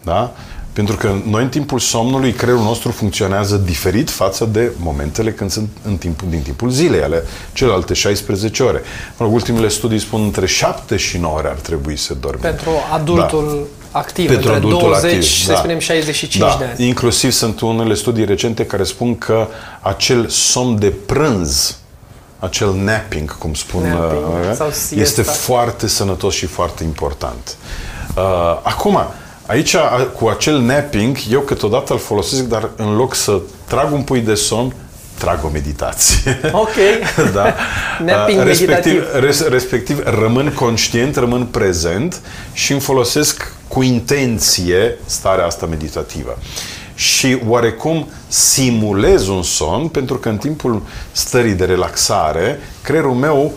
Da? 0.03 0.31
Pentru 0.75 0.95
că 0.95 1.15
noi 1.25 1.43
în 1.43 1.49
timpul 1.49 1.79
somnului 1.79 2.31
creierul 2.31 2.63
nostru 2.63 2.91
funcționează 2.91 3.55
diferit 3.55 4.09
față 4.09 4.45
de 4.45 4.71
momentele 4.77 5.31
când 5.31 5.51
sunt 5.51 5.69
în 5.83 5.97
timpul, 5.97 6.27
din 6.29 6.41
timpul 6.41 6.69
zilei, 6.69 7.01
ale 7.01 7.23
celelalte 7.53 7.93
16 7.93 8.63
ore. 8.63 8.81
Mă 9.17 9.25
rog, 9.25 9.33
ultimele 9.33 9.67
studii 9.67 9.99
spun 9.99 10.23
între 10.23 10.45
7 10.45 10.97
și 10.97 11.17
9 11.17 11.37
ore 11.37 11.47
ar 11.47 11.55
trebui 11.55 11.95
să 11.95 12.13
dormim. 12.13 12.41
Pentru 12.41 12.69
adultul 12.93 13.67
da. 13.91 13.99
activ, 13.99 14.27
Pentru 14.27 14.51
între 14.51 14.65
adultul 14.65 14.89
20 14.89 15.11
activ, 15.11 15.23
și 15.23 15.47
da. 15.47 15.53
să 15.53 15.59
spunem 15.59 15.79
65 15.79 16.43
da. 16.43 16.55
de 16.59 16.65
ani. 16.65 16.87
Inclusiv 16.87 17.31
sunt 17.31 17.59
unele 17.59 17.93
studii 17.93 18.25
recente 18.25 18.65
care 18.65 18.83
spun 18.83 19.17
că 19.17 19.47
acel 19.81 20.27
somn 20.27 20.79
de 20.79 20.93
prânz 21.05 21.77
acel 22.39 22.73
napping, 22.73 23.37
cum 23.37 23.53
spun, 23.53 23.81
Napping, 23.81 24.23
uh, 24.49 24.55
sau 24.55 24.67
este 24.67 24.95
siesta. 25.05 25.31
foarte 25.31 25.87
sănătos 25.87 26.33
și 26.33 26.45
foarte 26.45 26.83
important. 26.83 27.55
Uh, 28.15 28.23
acum, 28.61 28.99
Aici, 29.45 29.75
cu 30.17 30.27
acel 30.27 30.59
napping, 30.59 31.17
eu 31.29 31.39
câteodată 31.39 31.93
îl 31.93 31.99
folosesc, 31.99 32.41
dar 32.41 32.69
în 32.75 32.95
loc 32.95 33.15
să 33.15 33.39
trag 33.67 33.93
un 33.93 34.01
pui 34.01 34.19
de 34.19 34.33
somn, 34.33 34.75
trag 35.17 35.43
o 35.43 35.49
meditație. 35.53 36.39
Ok. 36.51 36.75
da? 37.33 37.55
Napping 38.05 38.43
respectiv, 38.43 38.93
meditativ. 38.93 39.23
res, 39.23 39.47
respectiv, 39.47 40.01
rămân 40.19 40.51
conștient, 40.51 41.15
rămân 41.15 41.45
prezent 41.45 42.21
și 42.53 42.71
îmi 42.71 42.81
folosesc 42.81 43.53
cu 43.67 43.81
intenție 43.81 44.97
starea 45.05 45.45
asta 45.45 45.65
meditativă. 45.65 46.37
Și 46.95 47.37
oarecum 47.47 48.07
simulez 48.27 49.27
un 49.27 49.43
somn, 49.43 49.87
pentru 49.87 50.15
că 50.15 50.29
în 50.29 50.37
timpul 50.37 50.81
stării 51.11 51.53
de 51.53 51.65
relaxare, 51.65 52.59
creierul 52.81 53.13
meu 53.13 53.53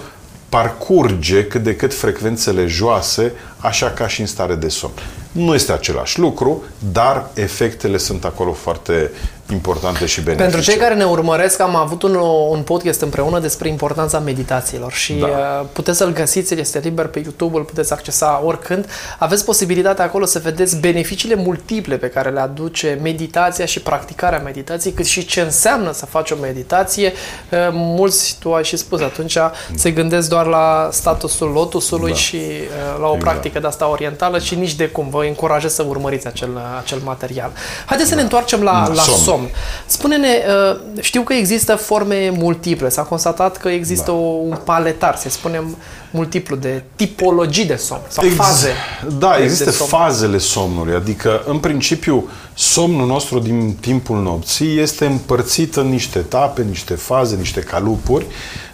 parcurge 0.48 1.44
cât 1.44 1.62
de 1.62 1.76
cât 1.76 1.94
frecvențele 1.94 2.66
joase, 2.66 3.32
așa 3.58 3.90
ca 3.90 4.08
și 4.08 4.20
în 4.20 4.26
stare 4.26 4.54
de 4.54 4.68
somn. 4.68 4.92
Nu 5.38 5.54
este 5.54 5.72
același 5.72 6.18
lucru, 6.18 6.62
dar 6.92 7.30
efectele 7.34 7.96
sunt 7.96 8.24
acolo 8.24 8.52
foarte 8.52 9.10
importante 9.52 10.06
și 10.06 10.20
benefice. 10.20 10.48
Pentru 10.48 10.70
cei 10.70 10.80
care 10.80 10.94
ne 10.94 11.04
urmăresc, 11.04 11.60
am 11.60 11.76
avut 11.76 12.02
un, 12.02 12.14
un 12.50 12.62
podcast 12.62 13.00
împreună 13.00 13.38
despre 13.38 13.68
importanța 13.68 14.18
meditațiilor 14.18 14.92
și 14.92 15.12
da. 15.12 15.26
Uh, 15.26 15.66
puteți 15.72 15.98
să-l 15.98 16.12
găsiți, 16.12 16.54
este 16.54 16.78
liber 16.78 17.06
pe 17.06 17.18
YouTube, 17.18 17.56
îl 17.56 17.62
puteți 17.62 17.92
accesa 17.92 18.42
oricând. 18.44 18.88
Aveți 19.18 19.44
posibilitatea 19.44 20.04
acolo 20.04 20.24
să 20.24 20.38
vedeți 20.38 20.76
beneficiile 20.76 21.34
multiple 21.34 21.96
pe 21.96 22.08
care 22.08 22.30
le 22.30 22.40
aduce 22.40 22.98
meditația 23.02 23.64
și 23.64 23.80
practicarea 23.80 24.38
meditației, 24.38 24.92
cât 24.92 25.06
și 25.06 25.24
ce 25.24 25.40
înseamnă 25.40 25.92
să 25.92 26.06
faci 26.06 26.30
o 26.30 26.36
meditație. 26.40 27.12
Uh, 27.50 27.58
mulți, 27.72 28.36
tu 28.40 28.54
ai 28.54 28.64
și 28.64 28.76
spus, 28.76 29.00
atunci 29.00 29.38
se 29.74 29.90
gândesc 29.90 30.28
doar 30.28 30.46
la 30.46 30.88
statusul 30.92 31.50
lotusului 31.50 32.10
da. 32.10 32.16
și 32.16 32.36
uh, 32.36 33.00
la 33.00 33.06
o 33.06 33.14
exact. 33.14 33.30
practică 33.30 33.58
de 33.58 33.66
asta 33.66 33.88
orientală 33.88 34.38
și 34.38 34.54
nici 34.54 34.74
de 34.74 34.88
cum. 34.88 35.06
Vă 35.10 35.24
încurajez 35.24 35.74
să 35.74 35.84
urmăriți 35.88 36.26
acel, 36.26 36.48
acel 36.82 36.98
material. 37.04 37.52
Haideți 37.86 38.10
da. 38.10 38.16
să 38.16 38.22
ne 38.22 38.28
da. 38.28 38.36
întoarcem 38.36 38.62
la, 38.62 38.88
la 38.94 39.02
somn. 39.02 39.18
somn 39.18 39.37
somn. 39.38 39.50
Spune-ne, 39.86 40.28
uh, 40.72 40.78
știu 41.00 41.22
că 41.22 41.32
există 41.32 41.74
forme 41.74 42.32
multiple, 42.36 42.88
s-a 42.88 43.02
constatat 43.02 43.56
că 43.56 43.68
există 43.68 44.10
da. 44.10 44.16
un 44.16 44.58
paletar, 44.64 45.16
să 45.16 45.28
spunem, 45.28 45.76
multiplu 46.10 46.56
de 46.56 46.82
tipologii 46.96 47.66
de 47.66 47.76
somn 47.76 48.02
sau 48.08 48.24
Ex- 48.24 48.34
faze. 48.34 48.72
Da, 49.18 49.36
există 49.42 49.70
somn. 49.70 49.88
fazele 49.90 50.38
somnului, 50.38 50.94
adică 50.94 51.42
în 51.46 51.58
principiu 51.58 52.28
somnul 52.54 53.06
nostru 53.06 53.38
din 53.38 53.76
timpul 53.80 54.22
nopții 54.22 54.78
este 54.78 55.06
împărțit 55.06 55.76
în 55.76 55.88
niște 55.88 56.18
etape, 56.18 56.62
niște 56.62 56.94
faze, 56.94 57.36
niște 57.36 57.60
calupuri 57.60 58.26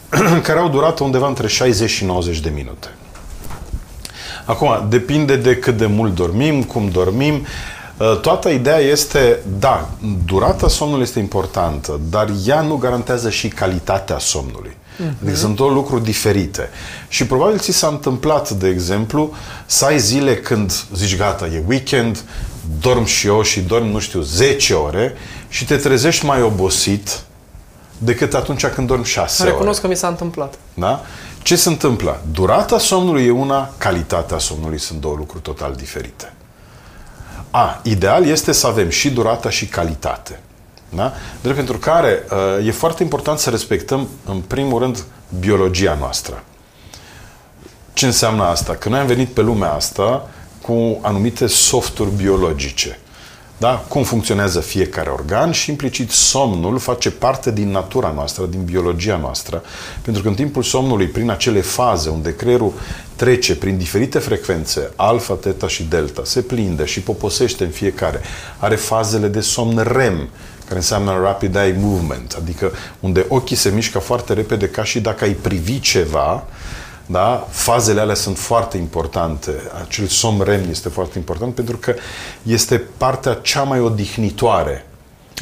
care 0.47 0.59
au 0.59 0.69
durat 0.69 0.99
undeva 0.99 1.27
între 1.27 1.47
60 1.47 1.91
și 1.91 2.05
90 2.05 2.41
de 2.41 2.53
minute. 2.55 2.89
Acum, 4.45 4.87
depinde 4.89 5.37
de 5.37 5.57
cât 5.57 5.77
de 5.77 5.87
mult 5.87 6.15
dormim, 6.15 6.63
cum 6.63 6.89
dormim. 6.89 7.47
Uh, 7.99 8.21
toată 8.21 8.49
ideea 8.49 8.79
este, 8.79 9.39
da, 9.59 9.89
durata 10.25 10.69
somnului 10.69 11.03
este 11.03 11.19
importantă, 11.19 12.01
dar 12.11 12.33
ea 12.47 12.61
nu 12.61 12.77
garantează 12.77 13.31
și 13.31 13.49
calitatea 13.49 14.19
somnului. 14.19 14.77
Mm-hmm. 14.77 15.23
Adică 15.23 15.37
sunt 15.37 15.57
două 15.57 15.71
lucruri 15.71 16.05
diferite. 16.05 16.71
Și 17.09 17.27
probabil 17.27 17.59
ți 17.59 17.73
s-a 17.73 17.87
întâmplat, 17.87 18.51
de 18.51 18.69
exemplu, 18.69 19.33
să 19.67 19.85
ai 19.85 19.99
zile 19.99 20.37
când 20.37 20.85
zici 20.95 21.17
gata, 21.17 21.47
e 21.47 21.63
weekend, 21.67 22.25
dorm 22.81 23.05
și 23.05 23.27
eu 23.27 23.43
și 23.43 23.61
dorm, 23.61 23.87
nu 23.87 23.99
știu, 23.99 24.21
10 24.21 24.75
ore 24.75 25.15
și 25.49 25.65
te 25.65 25.77
trezești 25.77 26.25
mai 26.25 26.43
obosit 26.43 27.21
decât 27.99 28.35
atunci 28.35 28.67
când 28.67 28.87
dormi 28.87 29.05
6 29.05 29.43
ore. 29.43 29.51
Recunosc 29.51 29.81
că 29.81 29.87
mi 29.87 29.97
s-a 29.97 30.09
întâmplat. 30.09 30.55
Da? 30.75 31.03
Ce 31.43 31.57
se 31.57 31.69
întâmplă? 31.69 32.21
Durata 32.33 32.79
somnului 32.79 33.27
e 33.27 33.31
una, 33.31 33.73
calitatea 33.79 34.39
somnului 34.39 34.79
sunt 34.79 35.01
două 35.01 35.15
lucruri 35.19 35.43
total 35.43 35.75
diferite. 35.75 36.33
A, 37.57 37.81
ideal 37.83 38.27
este 38.27 38.53
să 38.53 38.67
avem 38.67 38.89
și 38.89 39.11
durata 39.11 39.51
și 39.51 39.67
calitate. 39.67 40.41
Da? 40.89 41.13
Drept 41.41 41.57
pentru 41.57 41.79
care 41.79 42.25
uh, 42.59 42.67
e 42.67 42.71
foarte 42.71 43.03
important 43.03 43.39
să 43.39 43.51
respectăm, 43.51 44.09
în 44.25 44.41
primul 44.41 44.79
rând, 44.79 45.05
biologia 45.39 45.97
noastră. 45.99 46.43
Ce 47.93 48.07
înseamnă 48.07 48.43
asta? 48.43 48.75
Că 48.75 48.89
noi 48.89 48.99
am 48.99 49.07
venit 49.07 49.29
pe 49.29 49.41
lumea 49.41 49.73
asta 49.73 50.29
cu 50.63 50.99
anumite 51.03 51.47
softuri 51.47 52.11
biologice. 52.17 52.99
Da? 53.59 53.85
Cum 53.89 54.03
funcționează 54.03 54.61
fiecare 54.61 55.11
organ 55.11 55.51
și 55.51 55.71
implicit 55.71 56.11
somnul 56.11 56.79
face 56.79 57.11
parte 57.11 57.51
din 57.51 57.71
natura 57.71 58.13
noastră, 58.15 58.47
din 58.47 58.65
biologia 58.65 59.17
noastră. 59.17 59.63
Pentru 60.03 60.23
că 60.23 60.29
în 60.29 60.35
timpul 60.35 60.63
somnului, 60.63 61.07
prin 61.07 61.31
acele 61.31 61.61
faze 61.61 62.09
unde 62.09 62.35
creierul 62.37 62.73
trece 63.17 63.57
prin 63.57 63.79
diferite 63.79 64.19
frecvențe, 64.19 64.91
alfa, 64.97 65.35
teta 65.35 65.69
și 65.69 65.83
delta, 65.83 66.23
se 66.25 66.41
plinde 66.41 66.85
și 66.85 67.01
poposește 67.01 67.65
în 67.65 67.71
fiecare, 67.71 68.21
are 68.59 68.77
fazele 68.77 69.29
de 69.29 69.41
somn 69.41 69.79
REM, 69.93 70.29
care 70.65 70.77
înseamnă 70.77 71.21
Rapid 71.23 71.57
Eye 71.57 71.77
Movement, 71.79 72.37
adică 72.41 72.73
unde 73.01 73.27
ochii 73.29 73.57
se 73.57 73.69
mișcă 73.69 73.99
foarte 73.99 74.33
repede 74.33 74.69
ca 74.69 74.85
și 74.85 75.01
dacă 75.01 75.25
ai 75.25 75.33
privi 75.33 75.81
ceva, 75.81 76.47
da? 77.07 77.47
Fazele 77.51 78.01
alea 78.01 78.15
sunt 78.15 78.39
foarte 78.39 78.77
importante. 78.77 79.51
Acel 79.83 80.07
somn 80.07 80.43
REM 80.43 80.71
este 80.71 80.89
foarte 80.89 81.19
important 81.19 81.55
pentru 81.55 81.77
că 81.77 81.95
este 82.43 82.83
partea 82.97 83.39
cea 83.43 83.63
mai 83.63 83.81
odihnitoare 83.81 84.85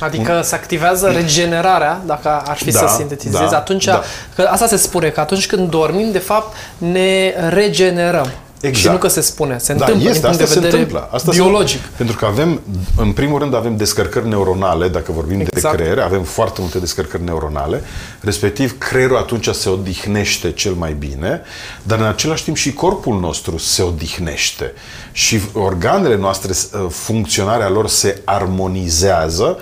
Adică 0.02 0.40
se 0.42 0.54
activează 0.54 1.08
regenerarea, 1.10 2.00
dacă 2.06 2.28
ar 2.46 2.56
fi 2.56 2.70
da, 2.70 2.78
să 2.78 2.94
sintetizez. 2.96 3.50
Da, 3.50 3.56
atunci, 3.56 3.84
da. 3.84 4.02
că 4.34 4.48
asta 4.50 4.66
se 4.66 4.76
spune, 4.76 5.08
că 5.08 5.20
atunci 5.20 5.46
când 5.46 5.70
dormim, 5.70 6.10
de 6.10 6.18
fapt, 6.18 6.56
ne 6.78 7.34
regenerăm. 7.48 8.30
Exact. 8.62 8.84
Și 8.84 8.88
nu 8.88 8.98
că 8.98 9.08
se 9.08 9.20
spune, 9.20 9.58
se 9.58 9.74
da, 9.74 9.84
întâmplă 9.84 10.10
este, 10.10 10.20
din 10.20 10.36
punct 10.36 10.48
de 10.48 10.54
vedere 10.60 10.82
întâmplă. 10.82 11.08
Asta 11.12 11.30
biologic. 11.32 11.80
Se, 11.80 11.88
pentru 11.96 12.16
că 12.16 12.24
avem, 12.24 12.60
în 12.96 13.12
primul 13.12 13.38
rând, 13.38 13.54
avem 13.54 13.76
descărcări 13.76 14.28
neuronale, 14.28 14.88
dacă 14.88 15.12
vorbim 15.12 15.40
exact. 15.40 15.76
de 15.76 15.82
creier, 15.82 15.98
avem 15.98 16.22
foarte 16.22 16.60
multe 16.60 16.78
descărcări 16.78 17.24
neuronale, 17.24 17.82
respectiv 18.20 18.78
creierul 18.78 19.16
atunci 19.16 19.48
se 19.48 19.68
odihnește 19.68 20.52
cel 20.52 20.72
mai 20.72 20.96
bine, 20.98 21.40
dar 21.82 21.98
în 21.98 22.04
același 22.04 22.44
timp 22.44 22.56
și 22.56 22.72
corpul 22.72 23.20
nostru 23.20 23.58
se 23.58 23.82
odihnește 23.82 24.72
și 25.12 25.40
organele 25.52 26.16
noastre, 26.16 26.52
ă, 26.84 26.88
funcționarea 26.88 27.68
lor 27.68 27.88
se 27.88 28.20
armonizează, 28.24 29.58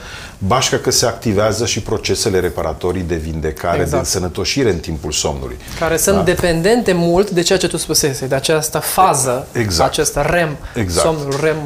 bașca 0.47 0.76
că 0.76 0.90
se 0.90 1.06
activează 1.06 1.66
și 1.66 1.80
procesele 1.80 2.40
reparatorii 2.40 3.02
de 3.02 3.14
vindecare, 3.14 3.75
exact. 3.75 3.90
de 3.90 3.99
însănătoșire 3.99 4.70
în 4.70 4.78
timpul 4.78 5.12
somnului. 5.12 5.56
Care 5.78 5.97
sunt 5.97 6.16
da? 6.16 6.23
dependente 6.23 6.92
mult 6.92 7.30
de 7.30 7.42
ceea 7.42 7.59
ce 7.59 7.68
tu 7.68 7.76
spusese, 7.76 8.26
de 8.26 8.35
această 8.35 8.78
fază, 8.78 9.47
exact. 9.52 9.90
acest 9.90 10.16
REM, 10.16 10.56
exact. 10.75 11.06
somnul 11.06 11.40
REM 11.40 11.56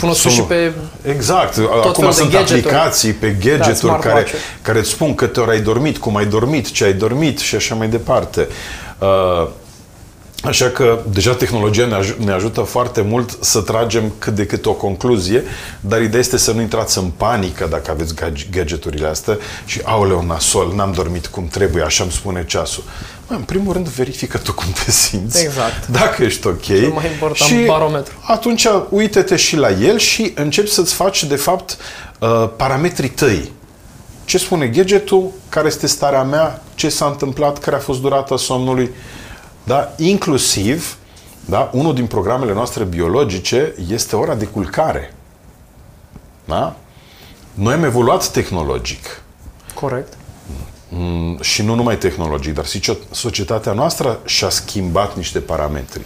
cunoscut 0.00 0.30
și 0.30 0.42
pe 0.42 0.72
Exact. 1.02 1.58
Acum 1.84 2.10
sunt 2.10 2.34
aplicații 2.34 3.12
pe 3.12 3.36
gadgeturi 3.44 3.92
da, 3.92 3.98
care, 3.98 4.26
care 4.62 4.78
îți 4.78 4.90
spun 4.90 5.14
câte 5.14 5.40
ori 5.40 5.50
ai 5.50 5.60
dormit, 5.60 5.98
cum 5.98 6.16
ai 6.16 6.26
dormit, 6.26 6.70
ce 6.70 6.84
ai 6.84 6.92
dormit 6.92 7.38
și 7.38 7.54
așa 7.54 7.74
mai 7.74 7.88
departe. 7.88 8.48
Uh, 8.98 9.48
Așa 10.44 10.70
că 10.70 10.98
deja 11.10 11.34
tehnologia 11.34 11.86
ne, 11.86 11.94
aj- 11.94 12.16
ne 12.24 12.32
ajută 12.32 12.60
foarte 12.60 13.00
mult 13.00 13.36
să 13.40 13.60
tragem 13.60 14.12
cât 14.18 14.34
de 14.34 14.46
cât 14.46 14.66
o 14.66 14.72
concluzie, 14.72 15.42
dar 15.80 16.02
ideea 16.02 16.20
este 16.20 16.36
să 16.36 16.52
nu 16.52 16.60
intrați 16.60 16.98
în 16.98 17.10
panică 17.16 17.66
dacă 17.70 17.90
aveți 17.90 18.14
gadgeturile 18.50 19.06
astea 19.06 19.38
și 19.64 19.80
aoleu, 19.84 20.22
nasol, 20.26 20.72
n-am 20.74 20.92
dormit 20.92 21.26
cum 21.26 21.46
trebuie, 21.48 21.82
așa 21.84 22.02
îmi 22.02 22.12
spune 22.12 22.44
ceasul. 22.46 22.82
Mă, 23.28 23.36
în 23.36 23.42
primul 23.42 23.72
rând 23.72 23.88
verifică 23.88 24.38
tu 24.38 24.52
cum 24.52 24.66
te 24.84 24.90
simți, 24.90 25.42
exact. 25.42 25.86
dacă 25.86 26.22
ești 26.22 26.46
ok. 26.46 26.62
Cel 26.62 26.88
mai 26.88 27.10
important 27.12 27.50
și 27.50 27.64
barometru. 27.66 28.14
atunci 28.26 28.66
uite-te 28.88 29.36
și 29.36 29.56
la 29.56 29.70
el 29.70 29.98
și 29.98 30.32
începi 30.34 30.70
să-ți 30.70 30.94
faci 30.94 31.24
de 31.24 31.36
fapt 31.36 31.76
uh, 32.18 32.48
parametrii 32.56 33.08
tăi. 33.08 33.52
Ce 34.24 34.38
spune 34.38 34.66
gadgetul, 34.66 35.30
care 35.48 35.66
este 35.66 35.86
starea 35.86 36.22
mea, 36.22 36.62
ce 36.74 36.88
s-a 36.88 37.06
întâmplat, 37.06 37.58
care 37.58 37.76
a 37.76 37.78
fost 37.78 38.00
durata 38.00 38.36
somnului, 38.36 38.90
da? 39.64 39.92
Inclusiv, 39.96 40.96
da? 41.44 41.70
unul 41.72 41.94
din 41.94 42.06
programele 42.06 42.52
noastre 42.52 42.84
biologice 42.84 43.74
este 43.90 44.16
ora 44.16 44.34
de 44.34 44.44
culcare. 44.44 45.14
Da? 46.44 46.76
Noi 47.54 47.72
am 47.72 47.84
evoluat 47.84 48.28
tehnologic. 48.28 49.22
Corect. 49.74 50.12
Mm, 50.88 51.38
și 51.40 51.62
nu 51.62 51.74
numai 51.74 51.96
tehnologic, 51.98 52.54
dar 52.54 52.66
și 52.66 52.96
societatea 53.10 53.72
noastră 53.72 54.20
și-a 54.24 54.48
schimbat 54.48 55.16
niște 55.16 55.38
parametri. 55.38 56.04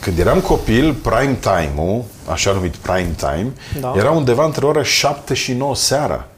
Când 0.00 0.18
eram 0.18 0.40
copil, 0.40 0.94
prime 0.94 1.38
time-ul, 1.40 2.04
așa 2.30 2.52
numit 2.52 2.76
prime 2.76 3.14
time, 3.16 3.52
da. 3.80 3.94
era 3.96 4.10
undeva 4.10 4.44
între 4.44 4.66
ora 4.66 4.82
7 4.82 5.34
și 5.34 5.52
9 5.52 5.74
seara. 5.74 6.28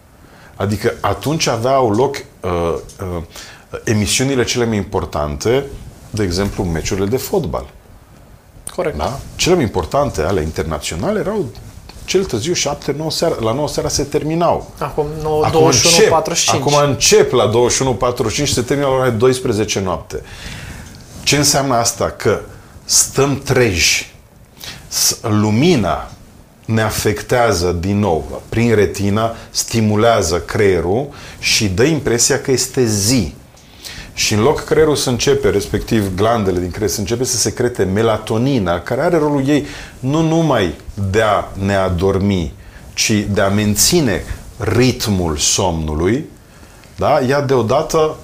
Adică 0.56 0.94
atunci 1.00 1.46
aveau 1.46 1.90
loc 1.90 2.16
uh, 2.40 2.50
uh, 3.00 3.22
emisiunile 3.84 4.44
cele 4.44 4.64
mai 4.64 4.76
importante 4.76 5.64
de 6.10 6.22
exemplu, 6.22 6.64
meciurile 6.64 7.06
de 7.06 7.16
fotbal. 7.16 7.66
Corect. 8.74 8.96
Da? 8.96 9.18
Cele 9.36 9.54
mai 9.54 9.64
importante 9.64 10.22
ale 10.22 10.40
internaționale 10.40 11.18
erau 11.18 11.46
cel 12.04 12.24
târziu 12.24 12.52
7, 12.52 12.94
9 12.96 13.10
seara, 13.10 13.36
la 13.40 13.52
9 13.52 13.68
seara 13.68 13.88
se 13.88 14.02
terminau. 14.02 14.70
Acum 14.78 15.06
9, 15.22 15.44
acum 15.44 15.60
21, 15.60 15.94
încep, 15.94 16.10
45. 16.10 16.60
Acum 16.60 16.88
încep 16.88 17.32
la 17.32 17.46
21, 17.46 17.94
45 17.94 18.48
se 18.48 18.62
termină 18.62 18.88
la 18.88 18.94
ora 18.94 19.10
12 19.10 19.80
noapte. 19.80 20.22
Ce 21.22 21.36
înseamnă 21.36 21.74
asta? 21.74 22.10
Că 22.10 22.40
stăm 22.84 23.40
treji. 23.44 24.14
Lumina 25.22 26.10
ne 26.64 26.82
afectează 26.82 27.72
din 27.72 27.98
nou 27.98 28.42
prin 28.48 28.74
retina, 28.74 29.34
stimulează 29.50 30.40
creierul 30.40 31.08
și 31.38 31.68
dă 31.68 31.82
impresia 31.82 32.40
că 32.40 32.50
este 32.50 32.84
zi. 32.84 33.34
Și 34.18 34.34
în 34.34 34.40
loc 34.40 34.64
creierul 34.64 34.96
să 34.96 35.10
începe, 35.10 35.50
respectiv 35.50 36.14
glandele 36.16 36.58
din 36.58 36.70
creier, 36.70 36.90
să 36.90 37.00
începe 37.00 37.24
să 37.24 37.36
secrete 37.36 37.84
melatonina, 37.84 38.80
care 38.80 39.00
are 39.00 39.18
rolul 39.18 39.48
ei 39.48 39.66
nu 39.98 40.20
numai 40.20 40.74
de 41.10 41.22
a 41.22 41.44
ne 41.52 41.74
adormi, 41.76 42.52
ci 42.94 43.12
de 43.32 43.40
a 43.40 43.48
menține 43.48 44.24
ritmul 44.56 45.36
somnului, 45.36 46.28
da? 46.96 47.20
ea 47.20 47.40
deodată 47.40 48.16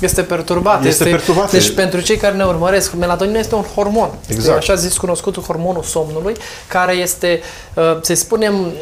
Este 0.00 0.22
perturbat. 0.22 0.84
Este 0.84 1.04
perturbat. 1.04 1.50
Deci 1.50 1.74
pentru 1.74 2.00
cei 2.00 2.16
care 2.16 2.36
ne 2.36 2.44
urmăresc, 2.44 2.92
melatonina 2.94 3.38
este 3.38 3.54
un 3.54 3.64
hormon. 3.74 4.10
Este 4.20 4.32
Exact. 4.32 4.56
așa 4.56 4.74
zis 4.74 4.96
cunoscutul 4.96 5.42
hormonul 5.42 5.82
somnului, 5.82 6.34
care 6.68 6.92
este, 6.92 7.40
uh, 7.74 7.98
să 8.00 8.14
spunem, 8.14 8.72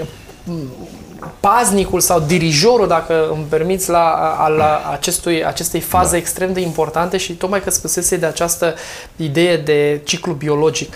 paznicul 1.41 2.00
sau 2.00 2.21
dirijorul, 2.21 2.88
dacă 2.88 3.29
îmi 3.35 3.45
permiți, 3.49 3.91
la, 3.91 4.37
al 4.38 4.62
acestui, 4.93 5.45
acestei 5.45 5.81
faze 5.81 6.11
da. 6.11 6.17
extrem 6.17 6.52
de 6.52 6.61
importante 6.61 7.17
și 7.17 7.33
tocmai 7.33 7.62
că 7.62 7.71
spusese 7.71 8.17
de 8.17 8.26
această 8.26 8.75
idee 9.17 9.57
de 9.57 10.00
ciclu 10.05 10.33
biologic. 10.33 10.95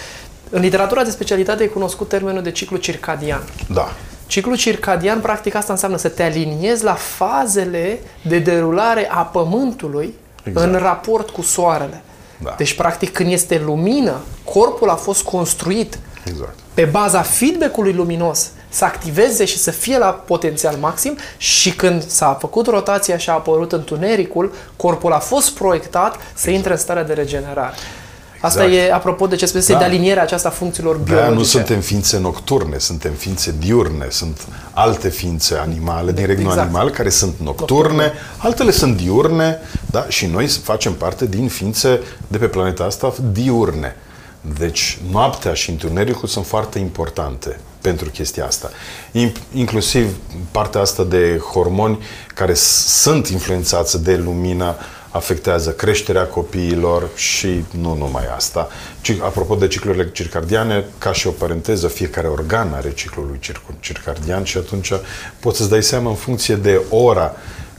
În 0.50 0.61
literatura 0.61 1.04
de 1.04 1.11
specialitate 1.11 1.62
e 1.62 1.66
cunoscut 1.66 2.09
termenul 2.09 2.42
de 2.42 2.50
ciclu 2.50 2.76
circadian. 2.76 3.42
Da. 3.68 3.88
Ciclul 4.26 4.56
circadian, 4.56 5.21
practic, 5.21 5.54
asta 5.54 5.73
înseamnă 5.73 5.97
să 5.97 6.09
te 6.09 6.23
aliniezi 6.23 6.85
la 6.85 6.95
fazele 6.95 8.00
de 8.23 8.38
derulare 8.38 9.09
a 9.11 9.21
Pământului 9.21 10.14
Exact. 10.45 10.66
în 10.66 10.78
raport 10.78 11.30
cu 11.30 11.42
Soarele. 11.42 12.02
Da. 12.38 12.54
Deci, 12.56 12.75
practic, 12.75 13.12
când 13.12 13.33
este 13.33 13.62
lumină, 13.64 14.14
corpul 14.45 14.88
a 14.88 14.95
fost 14.95 15.23
construit 15.23 15.99
Exact. 16.25 16.59
Pe 16.76 16.85
baza 16.85 17.23
feedback-ului 17.23 17.92
luminos 17.92 18.50
să 18.68 18.85
activeze 18.85 19.45
și 19.45 19.59
să 19.59 19.71
fie 19.71 19.99
la 19.99 20.06
potențial 20.06 20.76
maxim 20.80 21.16
și 21.37 21.71
când 21.73 22.06
s-a 22.06 22.37
făcut 22.40 22.66
rotația 22.66 23.16
și 23.16 23.30
a 23.30 23.33
apărut 23.33 23.73
întunericul, 23.73 24.52
corpul 24.76 25.12
a 25.12 25.18
fost 25.18 25.50
proiectat 25.50 26.16
să 26.35 26.50
intre 26.50 26.73
în 26.73 26.78
starea 26.78 27.04
de 27.04 27.12
regenerare. 27.12 27.75
Asta 28.40 28.64
Exact. 28.64 28.88
e, 28.88 28.92
apropo 28.92 29.26
de 29.26 29.37
ce 29.37 29.47
spuneți, 29.47 29.71
Da. 29.71 29.78
de 29.78 29.85
alinierea 29.85 30.23
aceasta 30.23 30.49
a 30.49 30.50
funcțiilor 30.50 30.97
De 30.97 31.11
aia 31.12 31.21
biologice. 31.21 31.38
nu 31.38 31.45
suntem 31.45 31.80
ființe 31.80 32.18
nocturne, 32.18 32.78
suntem 32.78 33.12
ființe 33.12 33.54
diurne, 33.59 34.06
sunt 34.09 34.40
alte 34.73 35.09
ființe 35.09 35.54
animale 35.54 36.12
din 36.12 36.26
regnul 36.26 36.47
Exact. 36.47 36.66
animal 36.66 36.90
care 36.90 37.09
sunt 37.09 37.35
nocturne, 37.42 38.12
altele 38.37 38.71
sunt 38.71 38.97
diurne, 38.97 39.59
da? 39.90 40.06
și 40.09 40.26
noi 40.26 40.47
facem 40.47 40.92
parte 40.92 41.26
din 41.26 41.49
ființe 41.49 42.00
de 42.28 42.38
pe 42.38 42.47
planeta 42.47 42.85
asta 42.85 43.14
diurne. 43.33 43.97
Deci 44.58 44.98
noaptea 45.10 45.54
și 45.54 45.70
întunericul 45.70 46.28
sunt 46.28 46.46
foarte 46.46 46.78
importante 46.78 47.60
pentru 47.80 48.10
chestia 48.10 48.46
asta. 48.46 48.70
In- 49.12 49.32
Inclusiv 49.54 50.16
partea 50.50 50.80
asta 50.80 51.04
de 51.04 51.40
hormoni 51.52 51.98
care 52.34 52.54
s- 52.54 52.86
sunt 53.00 53.28
influențați 53.28 54.02
de 54.02 54.16
lumină, 54.16 54.74
afectează 55.10 55.70
creșterea 55.70 56.26
copiilor 56.26 57.08
și 57.14 57.64
nu 57.70 57.94
numai 57.94 58.24
asta. 58.36 58.68
Ci, 59.00 59.16
apropo 59.20 59.54
de 59.54 59.66
ciclurile 59.66 60.10
circadiane, 60.10 60.84
ca 60.98 61.12
și 61.12 61.26
o 61.26 61.30
paranteză, 61.30 61.86
fiecare 61.88 62.26
organ 62.26 62.72
are 62.72 62.92
ciclul 62.92 63.26
lui 63.26 63.38
circ- 63.38 63.80
circadian 63.80 64.44
și 64.44 64.56
atunci 64.56 64.92
poți 65.40 65.56
să-ți 65.56 65.70
dai 65.70 65.82
seama 65.82 66.10
în 66.10 66.16
funcție 66.16 66.54
de 66.54 66.80
ora 66.90 67.32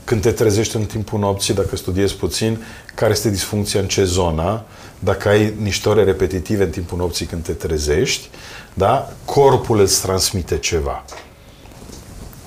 când 0.08 0.20
te 0.22 0.30
trezești 0.30 0.76
în 0.76 0.84
timpul 0.84 1.18
nopții, 1.18 1.54
dacă 1.54 1.76
studiezi 1.76 2.14
puțin, 2.14 2.64
care 2.94 3.12
este 3.12 3.30
disfuncția 3.30 3.80
în 3.80 3.86
ce 3.86 4.04
zonă, 4.04 4.62
dacă 4.98 5.28
ai 5.28 5.52
niște 5.62 5.88
ore 5.88 6.04
repetitive 6.04 6.62
în 6.62 6.70
timpul 6.70 6.98
nopții 6.98 7.26
când 7.26 7.42
te 7.42 7.52
trezești, 7.52 8.28
da? 8.74 9.12
corpul 9.24 9.80
îți 9.80 10.02
transmite 10.02 10.58
ceva 10.58 11.04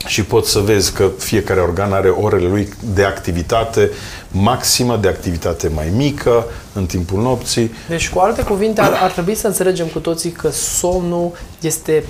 și 0.05 0.23
poți 0.23 0.51
să 0.51 0.59
vezi 0.59 0.91
că 0.91 1.09
fiecare 1.17 1.59
organ 1.59 1.93
are 1.93 2.09
orele 2.09 2.47
lui 2.47 2.69
de 2.93 3.03
activitate 3.03 3.91
maximă, 4.31 4.97
de 4.97 5.07
activitate 5.07 5.67
mai 5.67 5.91
mică 5.95 6.45
în 6.73 6.85
timpul 6.85 7.21
nopții. 7.21 7.71
Deci, 7.87 8.09
cu 8.09 8.19
alte 8.19 8.43
cuvinte, 8.43 8.81
ar, 8.81 8.99
ar 9.01 9.11
trebui 9.11 9.35
să 9.35 9.47
înțelegem 9.47 9.87
cu 9.87 9.99
toții 9.99 10.31
că 10.31 10.49
somnul 10.49 11.31
este 11.59 12.03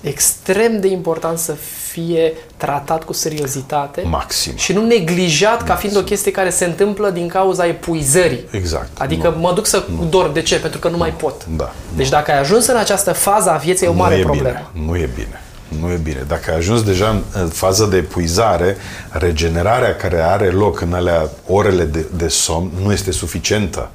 extrem 0.00 0.80
de 0.80 0.88
important 0.88 1.38
să 1.38 1.54
fie 1.90 2.32
tratat 2.56 3.04
cu 3.04 3.12
seriozitate 3.12 4.02
Maxim. 4.06 4.52
și 4.56 4.72
nu 4.72 4.86
neglijat 4.86 5.62
ca 5.64 5.74
fiind 5.74 5.96
o 5.96 6.02
chestie 6.02 6.30
care 6.30 6.50
se 6.50 6.64
întâmplă 6.64 7.10
din 7.10 7.28
cauza 7.28 7.66
epuizării. 7.66 8.44
Exact. 8.50 8.88
Adică 8.98 9.28
Nu. 9.28 9.40
mă 9.40 9.52
duc 9.54 9.66
să 9.66 9.84
dorm. 10.10 10.32
De 10.32 10.42
ce? 10.42 10.58
Pentru 10.58 10.78
că 10.78 10.88
nu 10.88 10.96
mai 10.96 11.10
pot. 11.10 11.46
Da. 11.56 11.72
Deci 11.96 12.08
dacă 12.08 12.30
ai 12.30 12.38
ajuns 12.38 12.66
în 12.66 12.76
această 12.76 13.12
fază 13.12 13.50
a 13.50 13.56
vieții, 13.56 13.86
e 13.86 13.88
o 13.88 13.92
nu 13.92 13.98
mare 13.98 14.14
e 14.14 14.22
problemă. 14.22 14.70
bine. 14.72 14.86
Nu 14.86 14.96
e 14.96 15.08
bine. 15.14 15.40
Nu 15.80 15.90
e 15.90 15.96
bine. 15.96 16.24
Dacă 16.28 16.50
ai 16.50 16.56
ajuns 16.56 16.82
deja 16.82 17.08
în- 17.08 17.22
în 17.42 17.48
fază 17.48 17.84
de 17.84 17.96
epuizare, 17.96 18.76
regenerarea 19.10 19.96
care 19.96 20.20
are 20.20 20.46
loc 20.50 20.80
în 20.80 20.92
alea 20.92 21.28
orele 21.46 21.84
de, 21.84 22.06
de 22.16 22.28
somn 22.28 22.70
nu 22.82 22.92
este 22.92 23.10
suficientă. 23.10 23.90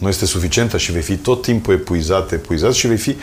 Nu 0.00 0.08
este 0.08 0.26
suficientă 0.26 0.76
și 0.76 0.92
vei 0.92 1.02
fi 1.02 1.16
tot 1.16 1.42
timpul 1.42 1.74
epuizat, 1.74 2.32
epuizat 2.32 2.72
și 2.72 2.86
vei 2.86 2.96
fi 2.96 3.16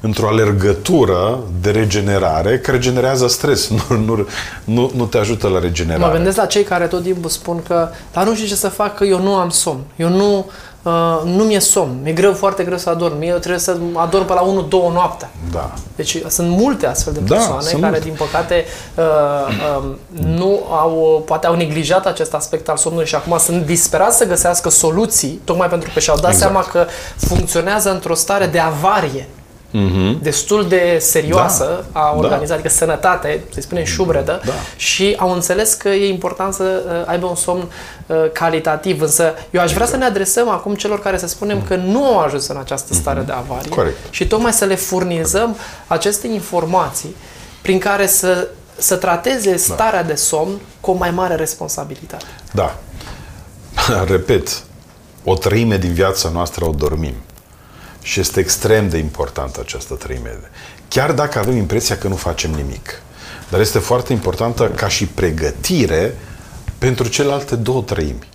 într-o 0.00 0.28
alergătură 0.28 1.42
de 1.60 1.70
regenerare 1.70 2.58
care 2.58 2.78
generează 2.78 3.28
stres, 3.28 3.68
nu, 3.88 3.96
nu, 3.96 4.26
nu, 4.64 4.90
nu 4.94 5.04
te 5.04 5.18
ajută 5.18 5.48
la 5.48 5.58
regenerare. 5.58 6.06
Mă 6.06 6.16
gândesc 6.16 6.36
la 6.36 6.46
cei 6.46 6.62
care 6.62 6.86
tot 6.86 7.02
timpul 7.02 7.30
spun 7.30 7.62
că 7.66 7.88
dar 8.12 8.26
nu 8.26 8.34
știu 8.34 8.46
ce 8.46 8.54
să 8.54 8.68
fac, 8.68 8.96
că 8.96 9.04
eu 9.04 9.22
nu 9.22 9.34
am 9.34 9.48
somn. 9.48 9.80
Eu 9.96 10.08
nu, 10.08 10.50
uh, 10.84 11.20
nu 11.24 11.42
mi-e 11.44 11.58
somn. 11.58 11.98
Mi-e 12.02 12.12
greu, 12.12 12.32
foarte 12.32 12.64
greu 12.64 12.78
să 12.78 12.90
adorm. 12.90 13.22
Eu 13.22 13.36
trebuie 13.38 13.60
să 13.60 13.76
adorm 13.94 14.26
pe 14.26 14.32
la 14.32 14.42
1-2 14.66 14.68
noaptea. 14.92 15.30
Da. 15.52 15.70
Deci 15.96 16.22
sunt 16.28 16.48
multe 16.48 16.86
astfel 16.86 17.12
de 17.12 17.20
Da, 17.20 17.34
persoane 17.34 17.62
sunt 17.62 17.80
care, 17.80 17.92
multe. 17.92 18.08
din 18.08 18.14
păcate, 18.18 18.64
uh, 18.94 19.04
um, 19.78 19.98
nu 20.36 20.60
au, 20.70 21.22
poate 21.26 21.46
au 21.46 21.54
neglijat 21.54 22.06
acest 22.06 22.34
aspect 22.34 22.68
al 22.68 22.76
somnului 22.76 23.06
și 23.06 23.14
acum 23.14 23.38
sunt 23.38 23.64
disperați 23.66 24.16
să 24.16 24.26
găsească 24.26 24.68
soluții, 24.68 25.40
tocmai 25.44 25.68
pentru 25.68 25.90
că 25.94 26.00
și-au 26.00 26.16
dat 26.16 26.30
Exact. 26.32 26.50
seama 26.52 26.66
că 26.70 26.86
funcționează 27.16 27.90
într-o 27.90 28.14
stare 28.14 28.46
de 28.46 28.58
avarie 28.58 29.28
Mhm. 29.76 30.22
destul 30.22 30.68
de 30.68 30.96
serioasă 31.00 31.84
Da. 31.92 32.00
a 32.00 32.10
Da. 32.12 32.18
organizației, 32.18 32.54
adică 32.58 32.68
sănătate, 32.74 33.44
să-i 33.52 33.62
spunem 33.62 33.84
șubredă, 33.84 34.40
Da. 34.44 34.52
și 34.76 35.14
au 35.18 35.32
înțeles 35.32 35.74
că 35.74 35.88
e 35.88 36.08
important 36.08 36.54
să 36.54 36.82
uh, 36.86 36.92
aibă 37.06 37.26
un 37.26 37.34
somn 37.34 37.68
uh, 38.06 38.16
calitativ. 38.32 39.00
Însă 39.00 39.34
eu 39.50 39.60
aș 39.60 39.72
vrea 39.72 39.86
să 39.86 39.96
ne 39.96 40.04
adresăm 40.04 40.48
acum 40.48 40.74
celor 40.74 41.00
care 41.00 41.18
să 41.18 41.26
spunem 41.26 41.62
că 41.62 41.76
nu 41.76 42.04
au 42.06 42.18
ajuns 42.18 42.46
în 42.48 42.56
această 42.56 42.94
stare 42.94 43.20
de 43.20 43.32
avarie 43.32 43.66
Mhm. 43.68 43.74
Corect. 43.74 43.96
și 44.10 44.26
tocmai 44.26 44.52
să 44.52 44.64
le 44.64 44.74
furnizăm 44.74 45.56
aceste 45.86 46.26
informații 46.26 47.16
prin 47.62 47.78
care 47.78 48.06
să, 48.06 48.48
să 48.76 48.96
trateze 48.96 49.56
starea 49.56 50.02
de 50.04 50.14
somn 50.14 50.52
cu 50.80 50.90
o 50.90 50.94
mai 50.94 51.10
mare 51.10 51.34
responsabilitate. 51.34 52.24
Da. 52.52 52.74
Repet, 54.08 54.62
o 55.24 55.34
treime 55.34 55.76
din 55.76 55.92
viața 55.92 56.28
noastră 56.32 56.64
o 56.64 56.70
dormim. 56.70 57.14
Și 58.04 58.20
este 58.20 58.40
extrem 58.40 58.88
de 58.88 58.98
importantă 58.98 59.60
această 59.60 59.94
treime. 59.94 60.38
Chiar 60.88 61.12
dacă 61.12 61.38
avem 61.38 61.56
impresia 61.56 61.98
că 61.98 62.08
nu 62.08 62.16
facem 62.16 62.50
nimic. 62.50 63.02
Dar 63.50 63.60
este 63.60 63.78
foarte 63.78 64.12
importantă 64.12 64.68
ca 64.68 64.88
și 64.88 65.06
pregătire 65.06 66.18
pentru 66.78 67.08
celelalte 67.08 67.56
două 67.56 67.82
treimi 67.82 68.28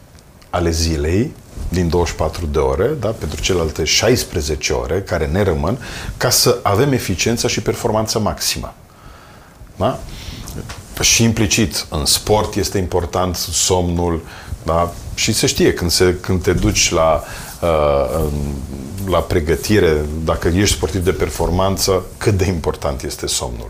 ale 0.49 0.71
zilei, 0.71 1.31
din 1.69 1.89
24 1.89 2.45
de 2.45 2.57
ore, 2.57 2.87
da? 2.99 3.09
pentru 3.09 3.41
celelalte 3.41 3.83
16 3.83 4.73
ore 4.73 5.01
care 5.01 5.25
ne 5.25 5.43
rămân, 5.43 5.77
ca 6.17 6.29
să 6.29 6.59
avem 6.63 6.91
eficiența 6.91 7.47
și 7.47 7.61
performanța 7.61 8.19
maximă. 8.19 8.73
Da? 9.75 9.99
Și 11.01 11.23
implicit, 11.23 11.85
în 11.89 12.05
sport 12.05 12.55
este 12.55 12.77
important 12.77 13.35
somnul, 13.35 14.21
da? 14.63 14.93
Și 15.15 15.33
se 15.33 15.47
știe, 15.47 15.73
când, 15.73 15.91
se, 15.91 16.15
când 16.21 16.41
te 16.41 16.53
duci 16.53 16.91
la, 16.91 17.23
uh, 17.61 18.25
la 19.07 19.19
pregătire, 19.19 20.05
dacă 20.25 20.47
ești 20.47 20.75
sportiv 20.75 21.03
de 21.03 21.11
performanță, 21.11 22.05
cât 22.17 22.33
de 22.33 22.45
important 22.45 23.03
este 23.03 23.27
somnul. 23.27 23.69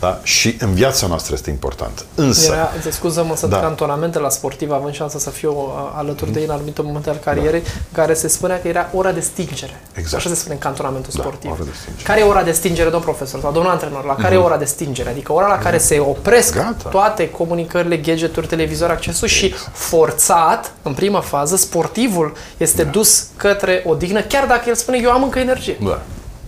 Da? 0.00 0.20
Și 0.22 0.56
în 0.60 0.74
viața 0.74 1.06
noastră 1.06 1.34
este 1.34 1.50
important. 1.50 2.04
Însă, 2.14 2.52
Era, 2.52 2.70
îți 2.86 2.96
scuză-mă 2.96 3.36
să 3.36 3.46
Da. 3.46 3.56
da. 3.56 3.62
cantonamente 3.62 4.18
la 4.18 4.28
sportiv, 4.28 4.70
având 4.70 4.94
șansa 4.94 5.18
să 5.18 5.30
fiu 5.30 5.50
uh, 5.52 5.92
alături 5.96 6.32
de 6.32 6.38
ei 6.38 6.44
în 6.44 6.50
anumite 6.50 6.82
momente 6.82 7.10
al 7.10 7.16
carierei, 7.24 7.60
da. 7.62 7.68
care 8.02 8.14
se 8.14 8.28
spunea 8.28 8.60
că 8.60 8.68
era 8.68 8.90
ora 8.94 9.12
de 9.12 9.20
stingere. 9.20 9.80
Exact. 9.94 10.14
Așa 10.24 10.28
se 10.28 10.34
spune 10.40 10.54
în 10.54 10.60
cantonamentul 10.60 11.12
Da, 11.16 11.20
sportiv. 11.22 11.50
ora 11.50 11.62
de 11.64 11.70
stingere. 11.80 12.02
Care 12.04 12.20
e 12.20 12.22
ora 12.22 12.42
de 12.42 12.52
stingere, 12.52 12.88
domn 12.90 13.02
profesor 13.02 13.40
sau 13.40 13.52
domnul 13.52 13.70
antrenor? 13.72 14.04
La 14.04 14.14
care 14.14 14.34
e 14.34 14.38
ora 14.38 14.56
de 14.56 14.64
stingere? 14.64 15.08
Adică 15.10 15.32
ora 15.32 15.46
la 15.46 15.58
care 15.58 15.78
se 15.78 15.98
opresc 15.98 16.54
Mhm. 16.54 16.64
Gata. 16.64 16.88
toate 16.88 17.30
comunicările, 17.30 17.96
gadgeturi, 17.96 18.46
televizor, 18.46 18.90
accesul 18.90 19.28
și 19.28 19.54
forțat, 19.72 20.72
în 20.82 20.94
prima 20.94 21.20
fază, 21.20 21.56
sportivul 21.56 22.32
este 22.56 22.82
Da. 22.82 22.90
dus 22.90 23.26
către 23.36 23.82
odihnă, 23.86 24.20
chiar 24.22 24.46
dacă 24.46 24.62
el 24.68 24.74
spune 24.74 24.98
eu 25.02 25.10
am 25.10 25.22
încă 25.22 25.38
energie. 25.38 25.76
da, 25.82 26.00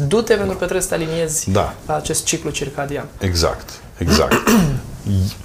Du-te 0.08 0.34
pentru 0.34 0.52
că 0.52 0.58
trebuie 0.58 0.80
să 0.82 0.88
te 0.88 0.94
aliniezi 0.94 1.50
Da. 1.50 1.74
la 1.86 1.94
acest 1.96 2.24
ciclu 2.24 2.50
circadian. 2.50 3.04
Exact, 3.18 3.70
exact. 3.98 4.34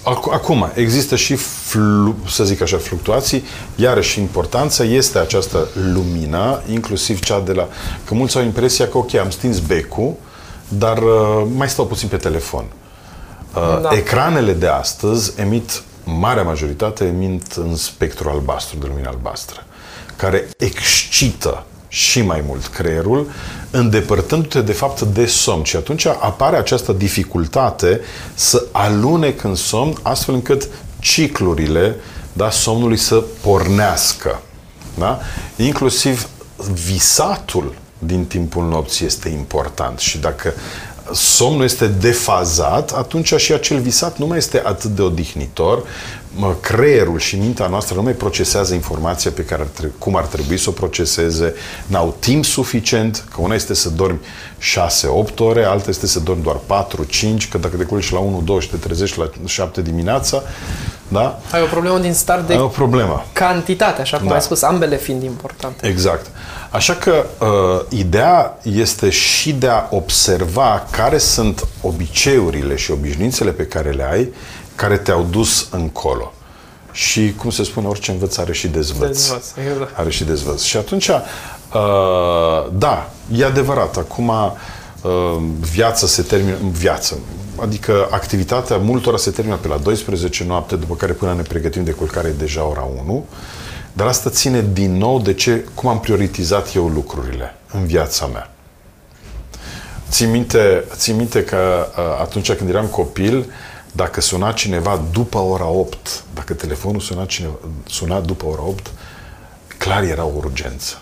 Ac- 0.02 0.32
Acum, 0.34 0.72
există 0.74 1.16
și, 1.16 1.36
flu, 1.36 2.16
să 2.30 2.44
zic 2.44 2.62
așa, 2.62 2.78
fluctuații, 2.78 3.44
iarăși 3.76 4.20
importanța 4.20 4.84
este 4.84 5.18
această 5.18 5.68
lumină, 5.94 6.62
inclusiv 6.72 7.20
cea 7.20 7.40
de 7.40 7.52
la... 7.52 7.68
Că 8.06 8.14
mulți 8.14 8.38
au 8.38 8.44
impresia 8.44 8.88
că, 8.88 8.98
ok, 8.98 9.14
am 9.14 9.30
stins 9.30 9.60
becul, 9.60 10.14
dar 10.68 10.98
uh, 10.98 11.46
mai 11.56 11.70
stau 11.70 11.86
puțin 11.86 12.08
pe 12.08 12.18
telefon. 12.18 12.66
Uh, 13.56 13.82
Da. 13.82 13.90
Ecranele 13.92 14.54
de 14.54 14.68
astăzi 14.68 15.34
emit, 15.36 15.82
marea 16.04 16.44
majoritate, 16.44 17.04
emit 17.06 17.52
în 17.54 17.76
spectru 17.76 18.30
albastru, 18.30 18.78
de 18.78 18.86
lumină 18.90 19.08
albastră, 19.08 19.64
care 20.16 20.48
excită 20.58 21.66
și 21.96 22.22
mai 22.22 22.44
mult 22.48 22.68
creierul, 22.68 23.32
îndepărtându-te 23.72 24.62
de 24.62 24.72
fapt 24.72 25.02
de 25.02 25.26
somn. 25.26 25.64
Și 25.64 25.76
atunci 25.76 26.06
apare 26.06 26.58
această 26.58 26.92
dificultate 26.92 28.00
să 28.34 28.66
alunec 28.72 29.44
în 29.44 29.56
somn, 29.56 29.98
astfel 30.02 30.34
încât 30.34 30.68
ciclurile 31.00 31.96
da, 32.34 32.50
somnului 32.50 32.98
să 32.98 33.24
pornească. 33.42 34.42
Da? 34.98 35.20
Inclusiv 35.56 36.30
visatul 36.84 37.74
din 38.00 38.26
timpul 38.26 38.68
nopții 38.68 39.06
este 39.06 39.30
important 39.30 40.00
și 40.00 40.18
dacă 40.18 40.54
somnul 41.14 41.64
este 41.64 41.88
defazat, 41.88 42.92
atunci 42.92 43.34
și 43.34 43.54
acel 43.54 43.80
visat 43.80 44.18
nu 44.18 44.26
mai 44.26 44.38
este 44.38 44.62
atât 44.66 44.90
de 44.90 45.02
odihnitor, 45.02 45.84
creierul 46.62 47.20
și 47.20 47.36
mintea 47.36 47.68
noastră 47.68 47.96
nu 47.96 48.02
mai 48.02 48.14
procesează 48.14 48.74
informația 48.74 49.32
pe 49.32 49.46
care 49.46 49.62
ar 49.62 49.68
trebui, 49.68 49.96
cum 49.98 50.16
ar 50.16 50.26
trebui 50.26 50.58
să 50.58 50.70
o 50.70 50.72
proceseze, 50.72 51.54
n-au 51.88 52.16
timp 52.20 52.46
suficient, 52.46 53.26
că 53.34 53.42
una 53.42 53.56
este 53.56 53.74
să 53.74 53.90
dormi 53.90 54.20
6-8 55.32 55.36
ore, 55.38 55.64
alta 55.64 55.90
este 55.90 56.08
să 56.08 56.20
dormi 56.20 56.44
doar 56.44 56.88
4-5, 56.88 57.50
că 57.50 57.58
dacă 57.58 57.76
te 57.78 57.84
culci 57.84 58.12
la 58.12 58.20
1-2 58.60 58.62
și 58.62 58.70
te 58.70 58.78
trezești 58.78 59.20
la 59.20 59.30
7 59.46 59.82
dimineața, 59.82 60.44
da? 61.22 61.40
Ai 61.52 61.62
o 61.62 61.66
problemă 61.66 62.00
din 62.00 62.14
start 62.14 62.48
de 62.48 62.54
Ai 62.54 62.60
o 62.60 62.68
problemă. 62.68 63.26
cantitate, 63.34 64.02
așa 64.02 64.18
cum 64.18 64.28
da. 64.28 64.34
ai 64.34 64.42
spus, 64.42 64.62
ambele 64.62 64.98
fiind 64.98 65.24
importante. 65.24 65.88
Exact. 65.88 66.26
Așa 66.70 66.94
că 66.94 67.26
uh, 67.40 67.98
ideea 68.00 68.58
este 68.62 69.10
și 69.10 69.54
de 69.54 69.68
a 69.68 69.88
observa 69.90 70.84
care 70.92 71.18
sunt 71.18 71.68
obiceiurile 71.82 72.76
și 72.76 72.92
obișnuințele 72.92 73.52
pe 73.52 73.66
care 73.66 73.90
le 73.90 74.08
ai, 74.12 74.34
care 74.76 74.98
te-au 74.98 75.28
dus 75.30 75.68
încolo. 75.72 76.34
Și, 76.92 77.34
cum 77.38 77.50
se 77.50 77.64
spune, 77.64 77.88
orice 77.88 78.12
învăț 78.12 78.38
are 78.38 78.54
și 78.54 78.68
dezvăț. 78.68 79.08
Dezvăț, 79.08 79.52
exact. 79.72 79.98
Are 79.98 80.10
și 80.10 80.24
dezvăț. 80.24 80.62
Și 80.62 80.78
atunci, 80.78 81.08
uh, 81.08 81.22
da, 82.72 83.10
e 83.36 83.46
adevărat. 83.46 83.98
Acum, 83.98 84.28
uh, 84.28 84.52
viața 85.60 86.08
se 86.08 86.22
termină, 86.22 86.56
viață, 86.72 87.18
adică 87.62 88.08
activitatea 88.12 88.78
multora 88.78 89.18
se 89.18 89.32
termină 89.32 89.56
pe 89.56 89.68
la 89.68 89.78
12 89.78 90.44
noapte, 90.44 90.76
după 90.76 90.96
care 90.96 91.12
până 91.12 91.34
ne 91.34 91.42
pregătim 91.42 91.84
de 91.84 91.92
culcare 91.92 92.28
e 92.28 92.32
deja 92.32 92.64
ora 92.64 92.88
1. 93.06 93.26
Dar 93.94 94.08
asta 94.08 94.30
ține 94.30 94.66
din 94.74 94.98
nou 94.98 95.20
de 95.20 95.34
ce, 95.34 95.66
cum 95.74 95.90
am 95.90 96.00
prioritizat 96.00 96.76
eu 96.76 96.88
lucrurile 96.88 97.56
în 97.74 97.86
viața 97.86 98.26
mea. 98.26 98.50
Țin 100.10 100.32
minte, 100.32 100.84
țin 100.96 101.16
minte 101.16 101.44
că 101.44 101.88
uh, 101.98 102.20
atunci 102.22 102.52
când 102.52 102.70
eram 102.70 102.86
copil, 102.86 103.52
dacă 103.92 104.22
suna 104.22 104.52
cineva 104.52 105.02
după 105.12 105.38
ora 105.38 105.68
8, 105.68 106.24
dacă 106.34 106.54
telefonul 106.54 107.00
suna, 107.00 107.26
cineva, 107.26 107.54
suna 107.86 108.20
după 108.20 108.46
ora 108.46 108.62
8, 108.62 108.92
clar 109.78 110.04
era 110.04 110.24
o 110.24 110.32
urgență. 110.36 111.02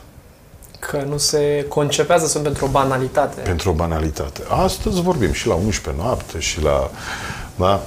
Că 0.89 1.03
nu 1.09 1.17
se 1.17 1.65
concepează, 1.69 2.27
sunt 2.27 2.43
pentru 2.43 2.65
o 2.65 2.67
banalitate. 2.67 3.41
Pentru 3.41 3.69
o 3.69 3.73
banalitate. 3.73 4.41
Astăzi 4.47 5.01
vorbim 5.01 5.31
și 5.31 5.47
la 5.47 5.53
11 5.53 6.03
noapte 6.03 6.39
și 6.39 6.61
la... 6.61 6.91
Da? 7.55 7.83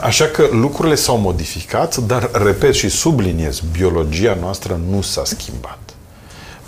Așa 0.00 0.24
că 0.24 0.48
lucrurile 0.50 0.94
s-au 0.94 1.16
modificat, 1.16 1.96
dar, 1.96 2.30
repet 2.32 2.74
și 2.74 2.88
subliniez, 2.88 3.60
biologia 3.60 4.36
noastră 4.40 4.80
nu 4.90 5.00
s-a 5.00 5.24
schimbat. 5.24 5.78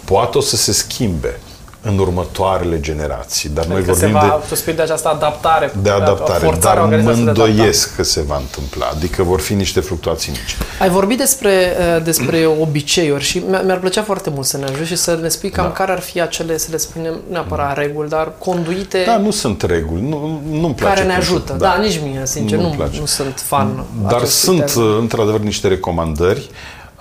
Poate 0.04 0.38
o 0.38 0.40
să 0.40 0.56
se 0.56 0.72
schimbe 0.72 1.40
în 1.84 1.98
următoarele 1.98 2.80
generații, 2.80 3.48
dar 3.48 3.64
adică 3.64 3.78
noi 3.78 3.86
vorbim 3.86 4.06
se 4.06 4.12
va, 4.12 4.40
de... 4.40 4.48
Tu 4.48 4.54
spui 4.54 4.72
de 4.72 4.82
această 4.82 5.08
adaptare. 5.08 5.72
De 5.82 5.90
adaptare, 5.90 6.56
dar 6.60 6.78
mă 6.78 7.10
îndoiesc 7.10 7.54
îndoiesc 7.64 7.96
că 7.96 8.02
se 8.02 8.20
va 8.20 8.36
întâmpla. 8.36 8.86
Adică 8.86 9.22
vor 9.22 9.40
fi 9.40 9.54
niște 9.54 9.80
fluctuații 9.80 10.30
mici. 10.30 10.56
Ai 10.80 10.88
vorbit 10.88 11.18
despre, 11.18 11.76
uh, 11.96 12.02
despre 12.02 12.46
obiceiuri 12.66 13.24
și 13.24 13.42
mi-ar 13.64 13.78
plăcea 13.78 14.02
foarte 14.02 14.30
mult 14.30 14.46
să 14.46 14.56
ne 14.56 14.64
ajut 14.64 14.86
și 14.86 14.96
să 14.96 15.18
ne 15.22 15.28
spui 15.28 15.50
cam 15.50 15.64
da. 15.64 15.72
care 15.72 15.92
ar 15.92 16.00
fi 16.00 16.20
acele, 16.20 16.58
să 16.58 16.68
le 16.70 16.76
spunem, 16.76 17.20
neapărat 17.30 17.76
reguli, 17.76 18.08
dar 18.08 18.32
conduite... 18.38 19.02
Da, 19.06 19.16
nu 19.16 19.30
sunt 19.30 19.62
reguli. 19.62 20.02
Nu, 20.02 20.40
nu-mi 20.50 20.74
place. 20.74 20.94
Care 20.94 21.06
ne 21.06 21.14
ajută. 21.14 21.52
Da. 21.52 21.66
da, 21.66 21.82
nici 21.82 22.00
mie, 22.02 22.20
sincer, 22.24 22.58
nu, 22.58 22.74
nu, 22.76 22.88
nu 22.98 23.06
sunt 23.06 23.42
fan. 23.46 23.84
Dar 24.08 24.24
sunt, 24.24 24.64
termen. 24.64 24.96
într-adevăr, 24.98 25.40
niște 25.40 25.68
recomandări 25.68 26.50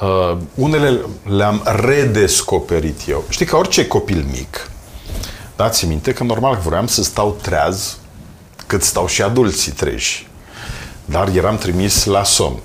Uh, 0.01 0.37
unele 0.55 0.99
le-am 1.23 1.61
redescoperit 1.85 2.99
eu. 3.07 3.23
Știi 3.29 3.45
că 3.45 3.55
orice 3.55 3.87
copil 3.87 4.25
mic, 4.31 4.69
dați 5.55 5.85
minte 5.85 6.13
că 6.13 6.23
normal 6.23 6.59
vreau 6.65 6.87
să 6.87 7.03
stau 7.03 7.37
treaz 7.41 7.97
cât 8.67 8.83
stau 8.83 9.07
și 9.07 9.21
adulții 9.21 9.71
treji. 9.71 10.27
Dar 11.05 11.27
eram 11.27 11.57
trimis 11.57 12.05
la 12.05 12.23
somn. 12.23 12.59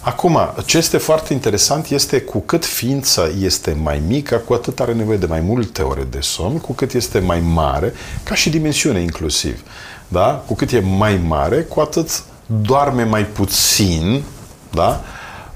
Acum, 0.00 0.38
ce 0.64 0.76
este 0.76 0.98
foarte 0.98 1.32
interesant 1.32 1.88
este 1.88 2.20
cu 2.20 2.38
cât 2.38 2.64
ființa 2.64 3.28
este 3.40 3.76
mai 3.82 4.02
mică, 4.06 4.36
cu 4.36 4.52
atât 4.52 4.80
are 4.80 4.92
nevoie 4.92 5.16
de 5.16 5.26
mai 5.26 5.40
multe 5.40 5.82
ore 5.82 6.06
de 6.10 6.20
somn, 6.20 6.58
cu 6.58 6.72
cât 6.72 6.92
este 6.92 7.18
mai 7.18 7.40
mare, 7.40 7.94
ca 8.22 8.34
și 8.34 8.50
dimensiune 8.50 9.00
inclusiv. 9.00 9.62
Da? 10.08 10.42
Cu 10.46 10.54
cât 10.54 10.72
e 10.72 10.80
mai 10.80 11.20
mare, 11.26 11.62
cu 11.62 11.80
atât 11.80 12.22
doarme 12.46 13.02
mai 13.02 13.24
puțin, 13.26 14.22
da? 14.70 15.04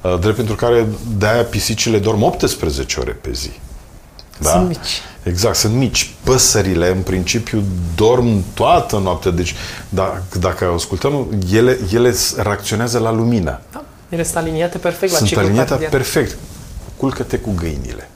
Uh, 0.00 0.18
drept 0.18 0.36
pentru 0.36 0.54
care 0.54 0.86
de-aia 1.18 1.42
pisicile 1.42 1.98
dorm 1.98 2.22
18 2.22 3.00
ore 3.00 3.12
pe 3.12 3.32
zi. 3.32 3.50
Da? 4.42 4.50
Sunt 4.50 4.68
mici. 4.68 5.00
Exact, 5.22 5.56
sunt 5.56 5.74
mici. 5.74 6.14
Păsările, 6.24 6.88
în 6.88 7.00
principiu, 7.00 7.62
dorm 7.94 8.44
toată 8.54 8.98
noaptea. 8.98 9.30
Deci, 9.30 9.54
da, 9.88 10.22
dacă 10.38 10.72
ascultăm, 10.74 11.26
ele, 11.52 11.78
ele 11.92 12.14
reacționează 12.36 12.98
la 12.98 13.12
lumină. 13.12 13.60
Da. 13.72 13.84
Ele 14.08 14.22
sunt 14.22 14.36
aliniate 14.36 14.78
perfect 14.78 15.12
sunt 15.12 15.20
la 15.20 15.26
ciclul 15.26 15.44
aliniate 15.44 15.74
perfect. 15.74 16.36
Culcă-te 16.96 17.38
cu 17.38 17.50
găinile. 17.56 18.08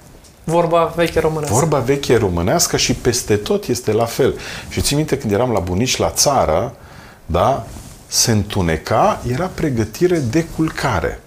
Vorba 0.44 0.92
veche 0.96 1.20
românească. 1.20 1.54
Vorba 1.54 1.78
veche 1.78 2.16
românească 2.16 2.76
și 2.76 2.94
peste 2.94 3.36
tot 3.36 3.66
este 3.66 3.92
la 3.92 4.04
fel. 4.04 4.34
Și 4.68 4.80
țin 4.80 4.96
minte 4.96 5.18
când 5.18 5.32
eram 5.32 5.50
la 5.50 5.58
bunici 5.58 5.96
la 5.96 6.10
țară, 6.10 6.74
da, 7.26 7.66
se 8.06 8.30
întuneca, 8.30 9.22
era 9.32 9.50
pregătire 9.54 10.18
de 10.18 10.44
culcare. 10.56 11.20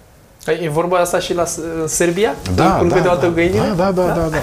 Păi, 0.44 0.60
e 0.62 0.68
vorba 0.68 0.98
asta 0.98 1.18
și 1.18 1.34
la 1.34 1.44
Serbia? 1.86 2.34
Da, 2.54 2.78
În 2.78 2.88
da, 2.88 2.98
de 2.98 3.08
altă 3.08 3.26
da. 3.26 3.42
da, 3.42 3.74
da, 3.74 3.90
da, 3.90 4.06
da, 4.06 4.28
da, 4.28 4.38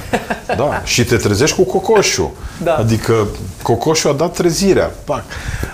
da. 0.47 0.55
da. 0.55 0.83
Și 0.83 1.05
te 1.05 1.17
trezești 1.17 1.55
cu 1.55 1.63
cocoșul. 1.63 2.31
Da. 2.63 2.75
Adică 2.75 3.27
cocoșul 3.61 4.09
a 4.09 4.13
dat 4.13 4.33
trezirea. 4.33 4.91
Pac. 5.03 5.23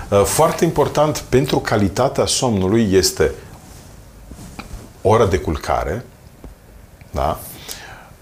Uh, 0.10 0.24
foarte 0.24 0.64
important 0.64 1.18
pentru 1.18 1.60
calitatea 1.60 2.26
somnului 2.26 2.94
este 2.94 3.32
ora 5.02 5.26
de 5.26 5.38
culcare. 5.38 6.06
Da? 7.12 7.40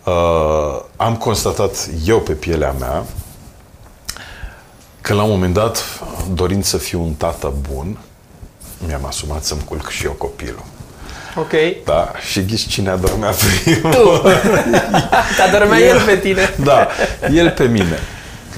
Uh, 0.05 0.81
am 0.95 1.15
constatat 1.15 1.89
eu 2.05 2.19
pe 2.19 2.33
pielea 2.33 2.75
mea 2.79 3.03
că 5.01 5.13
la 5.13 5.23
un 5.23 5.29
moment 5.29 5.53
dat, 5.53 5.83
dorind 6.33 6.63
să 6.63 6.77
fiu 6.77 7.01
un 7.01 7.13
tată 7.13 7.53
bun, 7.71 7.97
mi-am 8.87 9.05
asumat 9.05 9.43
să-mi 9.43 9.63
culc 9.65 9.89
și 9.89 10.05
eu 10.05 10.11
copilul. 10.11 10.63
Ok. 11.35 11.51
Da, 11.85 12.11
și 12.31 12.45
ghiși 12.45 12.67
cine 12.67 12.89
adormea 12.89 13.31
primul. 13.63 13.91
Tu. 13.93 14.21
Te 15.35 15.41
adormea 15.41 15.79
el, 15.79 15.95
el 15.95 16.01
pe 16.05 16.17
tine. 16.17 16.55
Da, 16.63 16.87
el 17.33 17.49
pe 17.49 17.63
mine. 17.63 17.99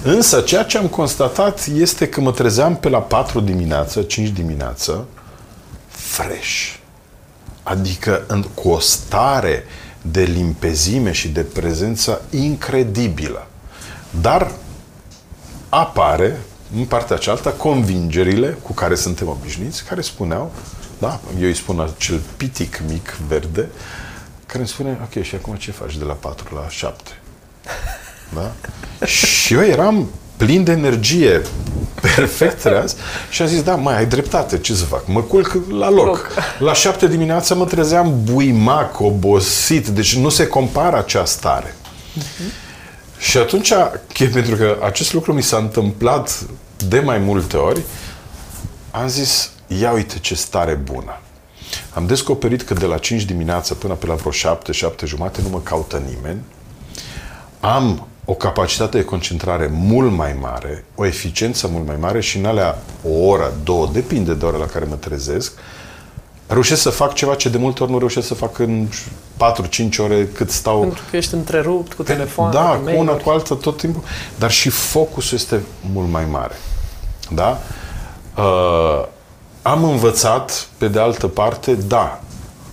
Însă, 0.04 0.42
ceea 0.42 0.64
ce 0.64 0.78
am 0.78 0.88
constatat 0.88 1.68
este 1.76 2.08
că 2.08 2.22
mă 2.22 2.32
trezeam 2.32 2.76
pe 2.76 2.90
la 2.90 3.00
4 3.00 3.40
dimineață, 3.40 4.02
5 4.02 4.30
dimineață, 4.30 5.06
fresh. 5.88 6.74
Adică 7.64 8.24
în, 8.28 8.44
cu 8.54 8.70
o 8.70 8.80
stare 8.80 9.66
de 10.02 10.22
limpezime 10.22 11.12
și 11.12 11.28
de 11.28 11.42
prezență 11.42 12.22
incredibilă. 12.30 13.48
Dar 14.22 14.52
apare, 15.70 16.42
în 16.78 16.86
partea 16.86 17.18
cealaltă, 17.18 17.50
convingerile 17.50 18.58
cu 18.62 18.74
care 18.74 18.96
suntem 18.96 19.28
obișnuiți, 19.28 19.84
care 19.84 20.02
spuneau 20.02 20.52
da, 21.00 21.20
eu 21.40 21.48
îi 21.48 21.56
spun 21.56 21.80
acel 21.80 22.22
pitic 22.38 22.82
mic 22.88 23.18
verde, 23.28 23.70
care 24.46 24.60
îmi 24.60 24.68
spune, 24.68 24.98
ok, 25.04 25.24
și 25.24 25.36
acum 25.36 25.56
ce 25.56 25.72
faci 25.72 25.98
de 25.98 26.04
la 26.04 26.14
4 26.14 26.56
la 26.56 26.70
7? 26.70 27.20
Da? 28.34 28.52
și 29.06 29.54
eu 29.54 29.64
eram 29.64 30.10
plin 30.38 30.64
de 30.64 30.72
energie, 30.72 31.42
perfect 32.16 32.62
treaz 32.62 32.96
și 33.30 33.42
am 33.42 33.48
zis, 33.48 33.64
da, 33.64 33.76
mai 33.76 33.98
ai 33.98 34.06
dreptate, 34.06 34.60
ce 34.60 34.74
să 34.74 34.84
fac? 34.84 35.08
Mă 35.08 35.22
culc 35.22 35.58
la 35.70 35.90
loc. 35.90 36.06
loc. 36.06 36.30
La 36.60 36.74
7 36.74 37.08
dimineața 37.08 37.56
mă 37.56 37.66
trezeam 37.66 38.24
buimac, 38.24 39.00
obosit, 39.00 39.88
deci 39.88 40.16
nu 40.16 40.30
se 40.30 40.48
compară 40.48 40.98
acea 40.98 41.26
stare. 41.26 41.76
Uh-huh. 42.18 42.64
Și 43.18 43.38
atunci, 43.38 43.74
pentru 44.34 44.56
că 44.56 44.78
acest 44.84 45.14
lucru 45.14 45.34
mi 45.34 45.44
s-a 45.44 45.58
întâmplat 45.58 46.44
de 46.88 47.00
mai 47.00 47.18
multe 47.18 47.58
ori, 47.58 47.82
am 48.92 49.08
zis, 49.08 49.50
ia 49.80 49.92
uite 49.92 50.20
ce 50.20 50.36
stare 50.36 50.74
bună. 50.74 51.20
Am 51.94 52.06
descoperit 52.06 52.62
că 52.62 52.74
de 52.74 52.86
la 52.86 52.98
5 52.98 53.24
dimineața 53.24 53.76
până 53.76 53.94
pe 53.94 54.06
la 54.06 54.14
vreo 54.14 54.32
7, 54.32 54.72
7 54.72 55.06
jumate 55.06 55.42
nu 55.42 55.50
mă 55.50 55.60
caută 55.60 56.02
nimeni. 56.14 56.42
Am 57.60 58.08
o 58.26 58.34
capacitate 58.34 58.98
de 58.98 59.04
concentrare 59.04 59.70
mult 59.74 60.12
mai 60.12 60.38
mare, 60.42 60.86
o 60.96 61.06
eficiență 61.06 61.68
mult 61.68 61.88
mai 61.88 61.96
mare 62.00 62.22
și 62.22 62.38
în 62.38 62.46
alea 62.46 62.82
o 63.10 63.26
oră, 63.26 63.54
două, 63.64 63.90
depinde 63.94 64.34
de 64.34 64.46
ora 64.46 64.58
la 64.58 64.66
care 64.66 64.86
mă 64.86 64.96
trezesc, 64.96 65.54
reușesc 66.48 66.82
să 66.82 66.90
fac 66.90 67.14
ceva 67.14 67.36
ce 67.36 67.50
de 67.50 67.58
multe 67.58 67.84
ori 67.84 67.92
nu 67.92 67.98
reușesc 67.98 68.28
să 68.28 68.34
fac 68.34 68.60
în 68.60 68.88
4-5 69.38 69.98
ore 69.98 70.28
cât 70.34 70.52
stau... 70.52 70.80
Pentru 70.80 71.04
că 71.10 71.18
ești 71.18 71.34
întrerupt 71.34 71.94
cu 71.94 72.04
telefon, 72.04 72.52
Da, 72.52 72.82
cu 72.84 72.92
una, 72.96 73.14
cu 73.14 73.30
alta, 73.30 73.56
tot 73.56 73.78
timpul. 73.78 74.04
Dar 74.40 74.52
și 74.52 74.70
focusul 74.70 75.38
este 75.38 75.64
mult 75.94 76.10
mai 76.10 76.26
mare. 76.26 76.56
Da? 77.30 77.62
Uh, 78.38 79.06
am 79.64 79.84
învățat, 79.84 80.68
pe 80.78 80.88
de 80.88 81.00
altă 81.00 81.28
parte, 81.28 81.74
da, 81.74 82.22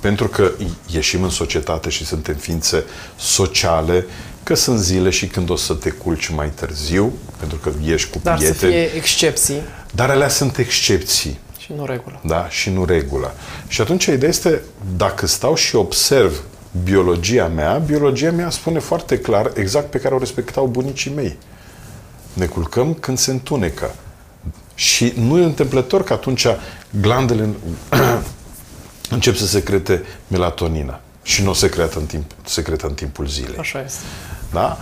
Pentru 0.00 0.28
că 0.28 0.50
ieșim 0.90 1.22
în 1.22 1.30
societate 1.30 1.88
și 1.88 2.04
suntem 2.06 2.34
ființe 2.34 2.84
sociale, 3.16 4.06
că 4.42 4.54
sunt 4.54 4.78
zile 4.78 5.10
și 5.10 5.26
când 5.26 5.50
o 5.50 5.56
să 5.56 5.74
te 5.74 5.90
culci 5.90 6.28
mai 6.28 6.50
târziu, 6.54 7.12
pentru 7.38 7.58
că 7.58 7.70
ieși 7.84 8.10
cu 8.10 8.20
Dar 8.22 8.36
prieteni. 8.36 8.58
să 8.60 8.66
fie 8.66 8.94
excepții 8.96 9.60
Dar 9.94 10.10
alea 10.10 10.28
sunt 10.28 10.56
excepții. 10.58 11.38
și 11.58 11.72
nu 11.76 11.86
regulă. 11.86 12.20
Da? 12.24 12.48
Și 12.48 12.70
nu 12.70 12.84
regula. 12.84 13.32
Și 13.68 13.80
atunci 13.80 14.04
ideea 14.04 14.30
este, 14.30 14.62
dacă 14.96 15.26
stau 15.26 15.54
și 15.54 15.76
observ 15.76 16.42
biologia 16.84 17.46
mea, 17.46 17.72
biologia 17.86 18.30
mea 18.30 18.50
spune 18.50 18.78
foarte 18.78 19.18
clar 19.18 19.50
exact 19.54 19.90
pe 19.90 19.98
care 19.98 20.14
o 20.14 20.18
respectau 20.18 20.66
bunicii 20.66 21.12
mei. 21.14 21.38
Ne 22.32 22.46
culcăm 22.46 22.94
când 22.94 23.18
se 23.18 23.30
întunecă. 23.30 23.94
Și 24.80 25.12
nu 25.16 25.38
e 25.38 25.44
întâmplător 25.44 26.02
că 26.02 26.12
atunci 26.12 26.46
glandele 27.00 27.48
încep 29.10 29.36
să 29.36 29.46
secrete 29.46 30.04
melatonina. 30.28 31.00
Și 31.22 31.42
nu 31.42 31.50
o 31.50 31.52
secretă 31.52 31.98
în, 31.98 32.06
timp, 32.06 32.30
secretă 32.44 32.86
în 32.86 32.94
timpul 32.94 33.26
zilei. 33.26 33.56
Așa 33.58 33.82
este. 33.82 34.00
Da? 34.52 34.78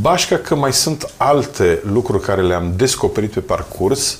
Bașca 0.00 0.36
că 0.36 0.54
mai 0.54 0.72
sunt 0.72 1.12
alte 1.16 1.80
lucruri 1.84 2.22
care 2.22 2.42
le-am 2.42 2.72
descoperit 2.76 3.32
pe 3.32 3.40
parcurs, 3.40 4.18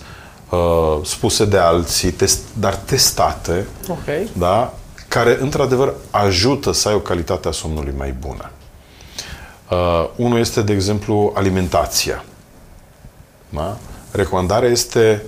uh, 0.51 0.59
spuse 1.05 1.45
de 1.45 1.59
alții, 1.59 2.11
test, 2.11 2.41
dar 2.59 2.75
testate, 2.75 3.67
Ok. 3.89 4.33
da? 4.33 4.75
care 5.09 5.39
într-adevăr 5.41 5.95
ajută 6.11 6.73
să 6.73 6.89
ai 6.89 6.95
o 6.95 7.01
calitate 7.01 7.49
a 7.49 7.51
somnului 7.51 7.95
mai 7.97 8.13
bună. 8.21 8.51
Uh, 9.71 10.09
unul 10.17 10.39
este, 10.39 10.63
de 10.63 10.73
exemplu, 10.73 11.33
alimentația. 11.37 12.25
Da? 13.49 13.77
Recomandarea 14.17 14.69
este 14.69 15.23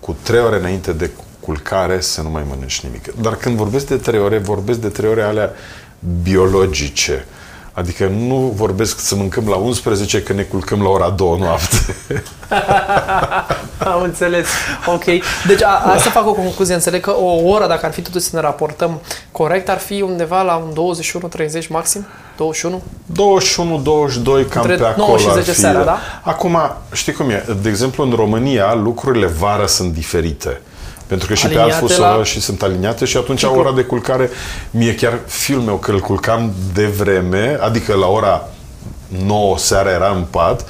cu 0.00 0.16
trei 0.22 0.40
ore 0.40 0.56
înainte 0.56 0.92
de 0.92 1.10
culcare 1.40 2.00
să 2.00 2.22
nu 2.22 2.30
mai 2.30 2.44
mănânci 2.48 2.80
nimic. 2.80 3.14
Dar 3.20 3.36
când 3.36 3.56
vorbesc 3.56 3.86
de 3.86 3.96
trei 3.96 4.20
ore, 4.20 4.38
vorbesc 4.38 4.78
de 4.78 4.88
trei 4.88 5.10
ore 5.10 5.22
alea 5.22 5.52
biologice. 6.22 7.26
Adică 7.78 8.06
nu 8.06 8.52
vorbesc 8.54 9.00
să 9.00 9.14
mâncăm 9.14 9.48
la 9.48 9.56
11 9.56 10.22
când 10.22 10.38
ne 10.38 10.44
culcăm 10.44 10.82
la 10.82 10.88
ora 10.88 11.10
2 11.10 11.36
noapte. 11.38 11.96
Am 13.94 14.02
înțeles. 14.02 14.46
Ok. 14.86 15.04
Deci, 15.46 15.62
a, 15.62 15.82
a, 15.86 15.98
să 15.98 16.08
fac 16.08 16.26
o 16.26 16.32
concluzie. 16.32 16.74
Înțeleg 16.74 17.00
că 17.00 17.10
o 17.10 17.48
oră, 17.48 17.66
dacă 17.66 17.86
ar 17.86 17.92
fi 17.92 18.00
totuși 18.00 18.24
să 18.24 18.30
ne 18.32 18.40
raportăm 18.40 19.00
corect, 19.32 19.68
ar 19.68 19.78
fi 19.78 20.02
undeva 20.02 20.42
la 20.42 20.54
un 20.54 20.94
21-30 21.64 21.68
maxim? 21.68 22.06
21? 22.36 22.82
21, 23.06 23.78
22, 23.78 24.44
cam 24.46 24.62
Între 24.62 24.76
pe 24.76 24.84
acolo 24.84 25.06
9 25.06 25.18
și 25.18 25.26
ar 25.28 25.34
10 25.34 25.50
fi. 25.50 25.58
seara, 25.58 25.84
da? 25.84 25.98
Acum, 26.22 26.58
știi 26.92 27.12
cum 27.12 27.30
e? 27.30 27.44
De 27.62 27.68
exemplu, 27.68 28.04
în 28.04 28.12
România, 28.16 28.74
lucrurile 28.74 29.26
vara 29.26 29.66
sunt 29.66 29.92
diferite. 29.92 30.60
Pentru 31.08 31.26
că 31.28 31.34
și 31.34 31.44
Aliniate 31.46 31.68
pe 31.68 31.74
alt 31.74 31.86
fus 31.86 31.96
la- 31.96 32.16
la... 32.16 32.24
și 32.24 32.40
sunt 32.40 32.62
aliniate 32.62 33.04
și 33.04 33.16
atunci 33.16 33.38
Sigur. 33.38 33.56
ora 33.56 33.72
de 33.72 33.82
culcare, 33.82 34.30
mie 34.70 34.94
chiar 34.94 35.18
fiul 35.26 35.60
meu 35.60 35.76
că 35.76 35.90
îl 35.90 36.00
culcam 36.00 36.52
de 36.74 36.84
vreme, 36.86 37.56
adică 37.60 37.94
la 37.94 38.06
ora 38.06 38.48
9 39.24 39.58
seara 39.58 39.90
era 39.90 40.10
în 40.16 40.24
pat 40.30 40.66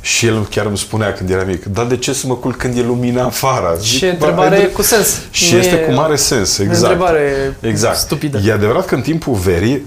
și 0.00 0.26
el 0.26 0.46
chiar 0.50 0.66
îmi 0.66 0.78
spunea 0.78 1.12
când 1.12 1.30
era 1.30 1.42
mic, 1.42 1.64
dar 1.64 1.86
de 1.86 1.96
ce 1.96 2.12
să 2.12 2.26
mă 2.26 2.34
culc 2.36 2.56
când 2.56 2.76
e 2.78 2.82
lumina 2.82 3.24
afară? 3.24 3.78
Și 3.82 4.04
"Bă, 4.04 4.10
întrebare 4.10 4.54
ai 4.54 4.60
drept." 4.60 4.74
cu 4.74 4.82
sens. 4.82 5.20
Și 5.30 5.52
Nu 5.52 5.58
este 5.58 5.74
e 5.74 5.78
cu 5.84 5.92
mare 5.92 6.16
sens, 6.16 6.58
o 6.58 6.62
exact. 6.62 6.82
întrebare 6.82 7.56
exact. 7.60 7.96
stupidă. 7.96 8.40
E 8.46 8.52
adevărat 8.52 8.86
că 8.86 8.94
în 8.94 9.00
timpul 9.00 9.34
verii, 9.34 9.86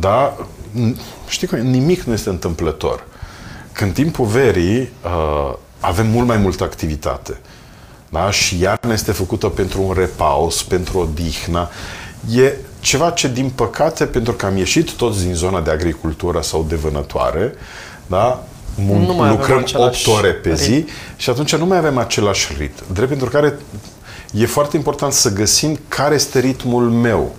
da, 0.00 0.36
n- 0.72 0.96
știi 1.28 1.46
cum, 1.46 1.58
e? 1.58 1.60
nimic 1.60 2.02
nu 2.02 2.12
este 2.12 2.28
întâmplător. 2.28 3.04
Că 3.72 3.84
în 3.84 3.90
timpul 3.90 4.26
verii 4.26 4.90
uh, 5.04 5.54
avem 5.80 6.06
mult 6.06 6.26
mai 6.26 6.36
multă 6.36 6.64
activitate. 6.64 7.36
Da? 8.16 8.30
Și 8.30 8.60
iarna 8.60 8.92
este 8.92 9.12
făcută 9.12 9.46
pentru 9.48 9.82
un 9.82 9.92
repaus, 9.92 10.62
pentru 10.62 10.98
o 10.98 11.06
dihnă. 11.14 11.68
E 12.34 12.52
ceva 12.80 13.10
ce, 13.10 13.28
din 13.28 13.50
păcate, 13.54 14.04
pentru 14.06 14.32
că 14.32 14.46
am 14.46 14.56
ieșit 14.56 14.90
toți 14.92 15.24
din 15.24 15.34
zona 15.34 15.60
de 15.60 15.70
agricultură 15.70 16.40
sau 16.40 16.66
de 16.68 16.74
vânătoare, 16.74 17.54
da? 18.06 18.44
Mun- 18.74 19.06
Nu 19.06 19.14
mai 19.14 19.28
avem 19.28 19.38
lucrăm 19.38 19.58
același 19.58 20.08
8 20.08 20.18
ore 20.18 20.32
pe 20.32 20.54
zi 20.54 20.70
ritm. 20.74 20.88
și 21.16 21.30
atunci 21.30 21.56
nu 21.56 21.66
mai 21.66 21.78
avem 21.78 21.98
același 21.98 22.54
ritm. 22.58 22.82
Drept 22.92 23.08
pentru 23.08 23.28
care 23.28 23.58
e 24.32 24.46
foarte 24.46 24.76
important 24.76 25.12
să 25.12 25.32
găsim 25.32 25.78
care 25.88 26.14
este 26.14 26.38
ritmul 26.38 26.90
meu. 26.90 27.34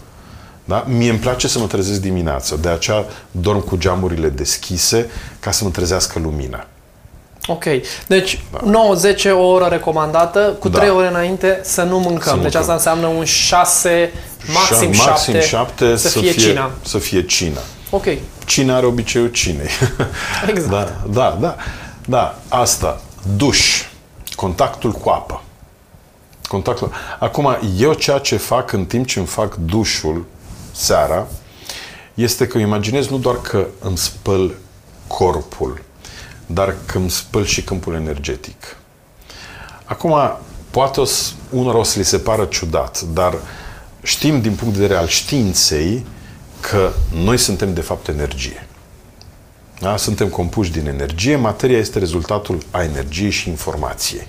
Da? 0.65 0.85
Mie 0.87 1.09
îmi 1.09 1.19
place 1.19 1.47
să 1.47 1.59
mă 1.59 1.65
trezesc 1.65 2.01
dimineața, 2.01 2.55
de 2.55 2.69
aceea 2.69 3.05
dorm 3.31 3.59
cu 3.59 3.75
geamurile 3.77 4.29
deschise 4.29 5.09
ca 5.39 5.51
să 5.51 5.63
mă 5.63 5.69
trezească 5.69 6.19
lumina. 6.19 6.67
Ok. 7.47 7.63
Deci, 8.07 8.41
9-10 8.63 9.31
o 9.33 9.43
oră 9.47 9.65
recomandată, 9.65 10.55
cu 10.59 10.69
Da. 10.69 10.77
3 10.77 10.89
ore 10.89 11.07
înainte 11.07 11.59
să 11.63 11.81
nu 11.81 11.99
mâncăm. 11.99 12.21
Să 12.21 12.31
deci 12.33 12.41
mâncăm. 12.41 12.59
asta 12.61 12.73
înseamnă 12.73 13.07
un 13.07 13.23
6, 13.23 14.11
maxim 14.53 14.91
Și- 14.91 14.99
7, 14.99 15.09
maxim 15.09 15.39
7 15.39 15.95
să, 15.95 16.19
fie, 16.19 16.31
cina. 16.31 16.71
Să 16.83 16.97
fie 16.97 17.25
cina. 17.25 17.59
Ok. 17.89 18.05
Cine 18.45 18.71
are 18.73 18.85
obiceiul 18.85 19.27
cinei. 19.27 19.69
Exact. 20.49 20.69
da, 20.69 20.93
da, 21.09 21.37
da. 21.39 21.55
Da, 22.05 22.39
asta. 22.47 23.01
Duș. 23.35 23.83
Contactul 24.35 24.91
cu 24.91 25.09
apă. 25.09 25.41
Contactul. 26.47 26.91
Acum, 27.19 27.57
eu 27.77 27.93
ceea 27.93 28.17
ce 28.17 28.37
fac 28.37 28.71
în 28.71 28.85
timp 28.85 29.07
ce 29.07 29.19
îmi 29.19 29.27
fac 29.27 29.55
dușul 29.55 30.25
seara, 30.71 31.27
este 32.13 32.47
că 32.47 32.57
îmi 32.57 32.65
imaginez 32.65 33.07
nu 33.07 33.17
doar 33.17 33.41
că 33.41 33.67
îmi 33.79 33.97
spăl 33.97 34.55
corpul, 35.07 35.81
dar 36.47 36.75
că 36.85 36.97
îmi 36.97 37.09
spăl 37.09 37.45
și 37.45 37.63
câmpul 37.63 37.93
energetic. 37.93 38.77
Acum, 39.85 40.15
poate 40.69 40.99
o 40.99 41.05
să, 41.05 41.31
unor 41.49 41.75
o 41.75 41.83
să 41.83 41.99
li 41.99 42.05
se 42.05 42.17
pară 42.17 42.45
ciudat, 42.45 43.01
dar 43.01 43.37
știm 44.03 44.41
din 44.41 44.55
punct 44.55 44.73
de 44.73 44.79
vedere 44.79 44.99
al 44.99 45.07
științei 45.07 46.05
că 46.59 46.91
noi 47.13 47.37
suntem 47.37 47.73
de 47.73 47.81
fapt 47.81 48.07
energie. 48.07 48.67
Da? 49.79 49.97
Suntem 49.97 50.27
compuși 50.27 50.71
din 50.71 50.87
energie, 50.87 51.35
materia 51.35 51.77
este 51.77 51.99
rezultatul 51.99 52.57
a 52.71 52.83
energiei 52.83 53.29
și 53.29 53.49
informației. 53.49 54.27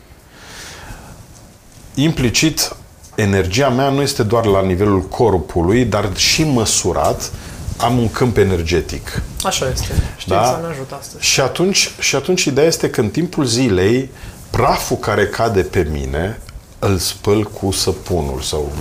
Implicit, 1.95 2.77
energia 3.15 3.69
mea 3.69 3.89
nu 3.89 4.03
este 4.03 4.23
doar 4.23 4.45
la 4.45 4.63
nivelul 4.63 5.03
corpului, 5.03 5.85
dar 5.85 6.17
și 6.17 6.45
măsurat 6.45 7.33
am 7.79 7.99
un 7.99 8.11
câmp 8.11 8.37
energetic. 8.37 9.23
Așa 9.45 9.69
este. 9.69 9.87
Știința 10.17 10.43
Da? 10.61 10.67
ne 10.67 10.73
ajută 10.73 10.97
astăzi. 11.01 11.25
Și 11.25 11.41
atunci, 11.41 11.91
și 11.99 12.17
atunci 12.17 12.45
ideea 12.45 12.67
este 12.67 12.91
că 12.91 13.01
în 13.01 13.09
timpul 13.09 13.45
zilei, 13.45 14.11
praful 14.51 14.97
care 14.97 15.27
cade 15.27 15.63
pe 15.63 15.89
mine, 15.93 16.41
îl 16.79 16.99
spăl 16.99 17.43
cu 17.45 17.71
săpunul 17.71 18.41
sau 18.41 18.73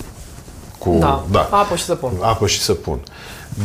cu 0.78 0.98
Da. 1.00 1.26
da, 1.32 1.50
Apă 1.52 1.76
și 1.76 1.84
săpun. 1.84 2.12
apă 2.22 2.48
și 2.48 2.60
săpun. 2.62 3.00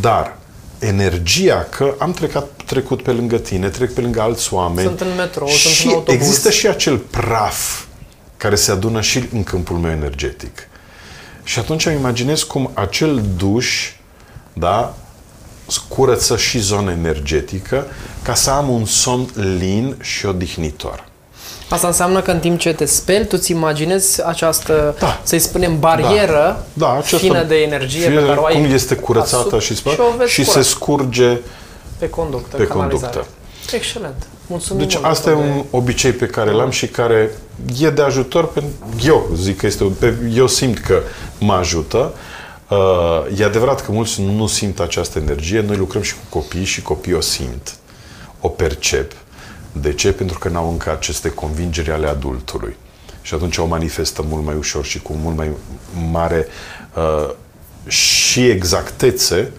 Dar 0.00 0.36
energia, 0.78 1.66
că 1.70 1.94
am 1.98 2.12
trecut, 2.12 2.50
trecut 2.66 3.02
pe 3.02 3.10
lângă 3.12 3.38
tine, 3.38 3.68
trec 3.68 3.92
pe 3.94 4.00
lângă 4.00 4.20
alți 4.20 4.54
oameni. 4.54 4.86
Sunt 4.86 5.00
în 5.00 5.14
metrou, 5.16 5.48
și 5.48 5.56
sunt 5.76 5.88
în 5.90 5.96
autobuz. 5.96 6.14
Există 6.20 6.50
și 6.50 6.66
acel 6.68 6.96
praf 6.98 7.84
care 8.36 8.54
se 8.54 8.70
adună 8.70 9.00
și 9.00 9.28
în 9.32 9.44
câmpul 9.44 9.76
meu 9.76 9.90
energetic. 9.90 10.68
Și 11.42 11.58
atunci 11.58 11.86
îmi 11.86 11.96
imaginez 11.96 12.42
cum 12.42 12.70
acel 12.74 13.22
duș, 13.36 13.92
da, 14.52 14.94
curăță 15.88 16.36
și 16.36 16.58
zona 16.58 16.90
energetică 16.90 17.86
ca 18.22 18.34
să 18.34 18.50
am 18.50 18.68
un 18.68 18.84
somn 18.84 19.28
lin 19.58 19.96
și 20.00 20.26
odihnitor. 20.26 21.04
Asta 21.68 21.86
înseamnă 21.86 22.20
că 22.20 22.30
în 22.30 22.38
timp 22.38 22.58
ce 22.58 22.72
te 22.72 22.84
speli, 22.84 23.24
tu 23.26 23.36
îți 23.38 23.50
imaginezi 23.50 24.26
această, 24.26 24.94
Da. 24.98 25.20
să-i 25.22 25.38
spunem, 25.38 25.78
barieră 25.78 26.66
Da, 26.72 26.92
această 26.92 27.16
fină 27.16 27.42
de 27.42 27.54
energie 27.54 28.00
fie 28.08 28.18
pe 28.18 28.26
care 28.26 28.38
o 28.38 28.44
ai 28.44 28.54
cum 28.54 28.64
este 28.72 28.94
curățată 28.94 29.36
asupra 29.36 29.58
și 29.58 29.76
spălată 29.76 30.02
și, 30.02 30.08
o 30.12 30.16
vezi 30.18 30.30
și 30.32 30.40
se 30.44 30.48
curată 30.50 30.66
scurge 30.68 31.38
pe 31.98 32.08
conductă, 32.08 32.56
pe 32.56 32.66
canalizare. 32.66 33.12
conductă. 33.12 33.26
Excelent. 33.76 34.26
Mulțumim 34.46 34.82
Deci 34.82 34.94
mult 34.94 35.06
asta 35.06 35.30
e 35.30 35.34
de- 35.34 35.38
un 35.40 35.64
obicei 35.70 36.12
pe 36.12 36.26
care 36.26 36.50
l-am 36.50 36.70
și 36.70 36.86
care 36.86 37.30
e 37.80 37.90
de 37.90 38.02
ajutor. 38.02 38.46
Pentru, 38.48 38.70
eu 39.04 39.30
zic 39.36 39.56
că 39.58 39.66
este, 39.66 39.84
pe- 39.98 40.16
eu 40.34 40.46
simt 40.46 40.78
că 40.78 41.00
mă 41.38 41.52
ajută. 41.52 42.12
Uh, 42.72 43.38
e 43.38 43.44
adevărat 43.44 43.84
că 43.84 43.92
mulți 43.92 44.20
nu 44.22 44.46
simt 44.46 44.80
această 44.80 45.18
energie. 45.18 45.60
Noi 45.60 45.76
lucrăm 45.76 46.02
și 46.02 46.14
cu 46.14 46.38
copii 46.38 46.64
și 46.64 46.82
copiii 46.82 47.14
o 47.14 47.20
simt, 47.20 47.74
o 48.40 48.48
percep. 48.48 49.12
De 49.72 49.92
ce? 49.92 50.12
Pentru 50.12 50.38
că 50.38 50.48
n-au 50.48 50.70
încă 50.70 50.90
aceste 50.90 51.30
convingeri 51.30 51.90
ale 51.90 52.06
adultului. 52.08 52.76
Și 53.22 53.34
atunci 53.34 53.56
o 53.56 53.66
manifestă 53.66 54.24
mult 54.28 54.44
mai 54.44 54.54
ușor 54.54 54.84
și 54.84 55.02
cu 55.02 55.12
mult 55.12 55.36
mai 55.36 55.50
mare 56.10 56.46
uh, 56.94 57.30
și 57.86 58.48
exactețe, 58.48 59.50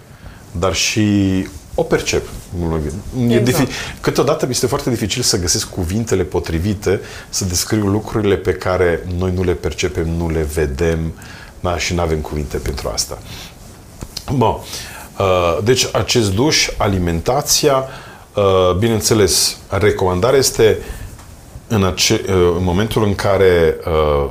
dar 0.51 0.73
și 0.73 1.47
o 1.75 1.83
percep. 1.83 2.27
mult 2.57 2.71
mai 2.71 2.81
bine. 3.13 3.33
E 3.33 3.37
Exact. 3.39 3.67
difi- 3.67 3.71
Câteodată 4.01 4.45
mi 4.45 4.51
este 4.51 4.67
foarte 4.67 4.89
dificil 4.89 5.21
să 5.21 5.39
găsesc 5.39 5.69
cuvintele 5.69 6.23
potrivite 6.23 6.99
să 7.29 7.45
descriu 7.45 7.87
lucrurile 7.87 8.35
pe 8.35 8.53
care 8.53 9.07
noi 9.17 9.31
nu 9.31 9.43
le 9.43 9.53
percepem, 9.53 10.09
nu 10.09 10.29
le 10.29 10.41
vedem 10.53 11.13
da, 11.63 11.77
și 11.77 11.93
nu 11.93 12.01
avem 12.01 12.19
cuvinte 12.19 12.57
pentru 12.57 12.89
asta. 12.89 13.17
Bun. 14.35 14.47
Uh, 14.47 15.57
Deci 15.63 15.87
acest 15.91 16.33
duș, 16.33 16.69
alimentația, 16.77 17.87
uh, 18.35 18.75
bineînțeles, 18.77 19.57
recomandarea 19.69 20.39
este 20.39 20.77
în, 21.67 21.83
ace- 21.83 22.21
uh, 22.27 22.53
în 22.57 22.63
momentul 22.63 23.03
în 23.03 23.15
care 23.15 23.75
uh, 23.87 24.29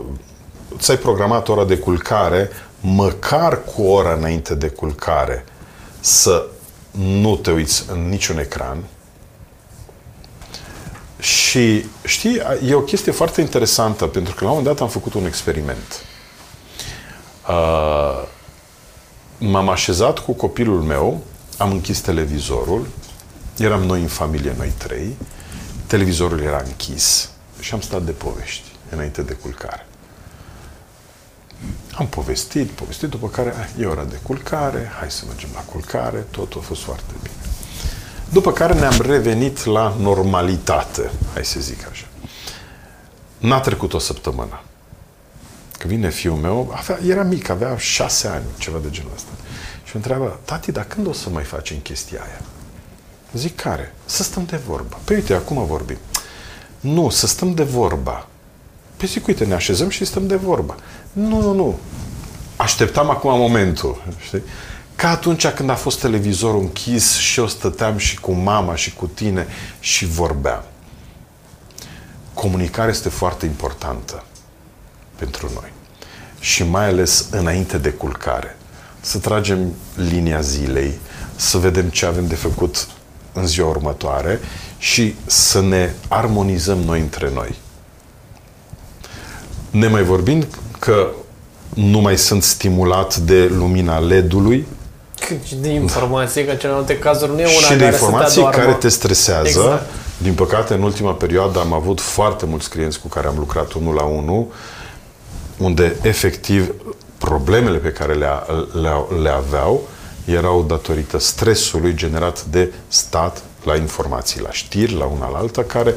ți-ai 0.78 0.96
programat 0.96 1.48
ora 1.48 1.64
de 1.64 1.76
culcare, 1.76 2.50
măcar 2.80 3.62
cu 3.64 3.82
o 3.82 3.92
oră 3.92 4.16
înainte 4.16 4.54
de 4.54 4.68
culcare 4.68 5.44
să 6.00 6.46
nu 6.90 7.36
te 7.36 7.50
uiți 7.50 7.84
în 7.92 8.08
niciun 8.08 8.38
ecran. 8.38 8.84
Și 11.18 11.84
știi, 12.04 12.40
e 12.66 12.74
o 12.74 12.80
chestie 12.80 13.12
foarte 13.12 13.40
interesantă, 13.40 14.06
pentru 14.06 14.34
că 14.34 14.44
la 14.44 14.50
un 14.50 14.56
moment 14.56 14.76
dat 14.76 14.86
am 14.86 14.92
făcut 14.92 15.14
un 15.14 15.26
experiment. 15.26 16.04
Uh, 17.48 18.22
m-am 19.38 19.68
așezat 19.68 20.18
cu 20.18 20.32
copilul 20.32 20.82
meu, 20.82 21.20
am 21.58 21.70
închis 21.70 22.00
televizorul, 22.00 22.86
eram 23.58 23.82
noi 23.82 24.00
în 24.00 24.08
familie, 24.08 24.54
noi 24.56 24.72
trei, 24.78 25.16
televizorul 25.86 26.40
era 26.40 26.62
închis 26.64 27.30
și 27.60 27.74
am 27.74 27.80
stat 27.80 28.02
de 28.02 28.10
povești 28.10 28.72
înainte 28.90 29.22
de 29.22 29.32
culcare. 29.32 29.86
Am 31.94 32.06
povestit, 32.06 32.70
povestit, 32.70 33.08
după 33.08 33.28
care 33.28 33.54
e 33.78 33.86
ora 33.86 34.04
de 34.04 34.18
culcare, 34.22 34.92
hai 34.98 35.10
să 35.10 35.24
mergem 35.26 35.48
la 35.54 35.60
culcare, 35.60 36.26
totul 36.30 36.60
a 36.60 36.64
fost 36.64 36.82
foarte 36.82 37.12
bine. 37.22 37.34
După 38.32 38.52
care 38.52 38.74
ne-am 38.74 39.00
revenit 39.00 39.64
la 39.64 39.96
normalitate, 39.98 41.10
hai 41.32 41.44
să 41.44 41.60
zic 41.60 41.88
așa. 41.90 42.06
N-a 43.38 43.60
trecut 43.60 43.92
o 43.92 43.98
săptămână. 43.98 44.60
Că 45.82 45.88
vine 45.88 46.10
fiul 46.10 46.36
meu, 46.36 46.72
avea, 46.76 46.98
era 47.06 47.22
mic, 47.22 47.48
avea 47.48 47.76
șase 47.76 48.28
ani, 48.28 48.44
ceva 48.58 48.78
de 48.82 48.90
genul 48.90 49.10
ăsta. 49.14 49.30
Și 49.84 49.90
mă 49.92 49.92
întreabă, 49.94 50.40
tati, 50.44 50.72
dar 50.72 50.84
când 50.84 51.06
o 51.06 51.12
să 51.12 51.28
mai 51.28 51.42
facem 51.42 51.76
chestia 51.78 52.20
aia? 52.22 52.40
Zic, 53.32 53.56
care? 53.56 53.94
Să 54.04 54.22
stăm 54.22 54.44
de 54.44 54.56
vorbă. 54.66 54.98
Păi 55.04 55.16
uite, 55.16 55.34
acum 55.34 55.66
vorbim. 55.66 55.96
Nu, 56.80 57.10
să 57.10 57.26
stăm 57.26 57.54
de 57.54 57.62
vorba. 57.62 58.26
Păi 58.96 59.08
zic, 59.08 59.26
uite, 59.26 59.44
ne 59.44 59.54
așezăm 59.54 59.88
și 59.88 60.04
stăm 60.04 60.26
de 60.26 60.36
vorbă. 60.36 60.76
Nu, 61.12 61.40
nu, 61.40 61.52
nu. 61.52 61.78
Așteptam 62.56 63.10
acum 63.10 63.38
momentul. 63.38 64.02
Știi? 64.26 64.42
Ca 64.96 65.08
atunci 65.08 65.46
când 65.46 65.70
a 65.70 65.74
fost 65.74 66.00
televizorul 66.00 66.60
închis 66.60 67.16
și 67.16 67.38
eu 67.38 67.46
stăteam 67.46 67.96
și 67.96 68.20
cu 68.20 68.32
mama 68.32 68.74
și 68.74 68.94
cu 68.94 69.06
tine 69.06 69.46
și 69.80 70.06
vorbeam. 70.06 70.62
Comunicarea 72.34 72.90
este 72.90 73.08
foarte 73.08 73.46
importantă 73.46 74.24
pentru 75.22 75.50
noi. 75.54 75.72
Și 76.40 76.62
mai 76.64 76.86
ales 76.88 77.26
înainte 77.30 77.78
de 77.78 77.90
culcare. 77.90 78.56
Să 79.00 79.18
tragem 79.18 79.72
linia 79.94 80.40
zilei, 80.40 80.98
să 81.36 81.58
vedem 81.58 81.88
ce 81.88 82.06
avem 82.06 82.26
de 82.26 82.34
făcut 82.34 82.86
în 83.32 83.46
ziua 83.46 83.68
următoare 83.68 84.40
și 84.78 85.14
să 85.26 85.60
ne 85.60 85.90
armonizăm 86.08 86.78
noi 86.78 87.00
între 87.00 87.30
noi. 87.34 87.54
Ne 89.70 89.86
mai 89.86 90.02
vorbind 90.02 90.46
că 90.78 91.08
nu 91.74 91.98
mai 91.98 92.18
sunt 92.18 92.42
stimulat 92.42 93.16
de 93.16 93.44
lumina 93.44 93.98
LED-ului. 93.98 94.66
Și 95.44 95.54
de 95.54 95.68
informații, 95.68 96.44
că 96.44 96.50
în 96.50 96.58
celelalte 96.58 96.98
cazuri 96.98 97.30
nu 97.30 97.40
e 97.40 97.44
una 97.44 97.52
Și 97.52 97.68
de 97.68 97.78
care 97.78 97.92
informații 97.92 98.42
să 98.42 98.48
te 98.50 98.56
care 98.56 98.72
te 98.72 98.88
stresează. 98.88 99.48
Exact. 99.48 99.90
Din 100.18 100.34
păcate, 100.34 100.74
în 100.74 100.82
ultima 100.82 101.12
perioadă 101.12 101.58
am 101.58 101.72
avut 101.72 102.00
foarte 102.00 102.46
mulți 102.46 102.70
clienți 102.70 103.00
cu 103.00 103.08
care 103.08 103.26
am 103.26 103.38
lucrat 103.38 103.72
unul 103.72 103.94
la 103.94 104.02
unul, 104.02 104.46
unde 105.62 105.96
efectiv 106.02 106.74
problemele 107.18 107.78
pe 107.78 107.92
care 107.92 108.14
le, 108.14 108.26
le, 108.72 109.20
le 109.22 109.28
aveau 109.28 109.88
erau 110.24 110.62
datorită 110.62 111.18
stresului 111.18 111.94
generat 111.94 112.44
de 112.44 112.72
stat 112.88 113.42
la 113.64 113.76
informații, 113.76 114.40
la 114.40 114.50
știri, 114.50 114.94
la 114.94 115.04
una 115.04 115.28
la 115.28 115.38
alta, 115.38 115.62
care, 115.62 115.94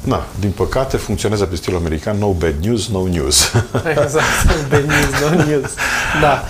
na, 0.00 0.26
din 0.40 0.50
păcate, 0.50 0.96
funcționează 0.96 1.44
pe 1.44 1.56
stilul 1.56 1.78
american, 1.78 2.18
no 2.18 2.32
bad 2.32 2.54
news, 2.60 2.88
no 2.88 3.06
news. 3.06 3.52
Exact, 4.02 4.68
bad 4.68 4.84
news, 4.84 5.20
no 5.20 5.44
news. 5.44 5.70
Da, 6.20 6.44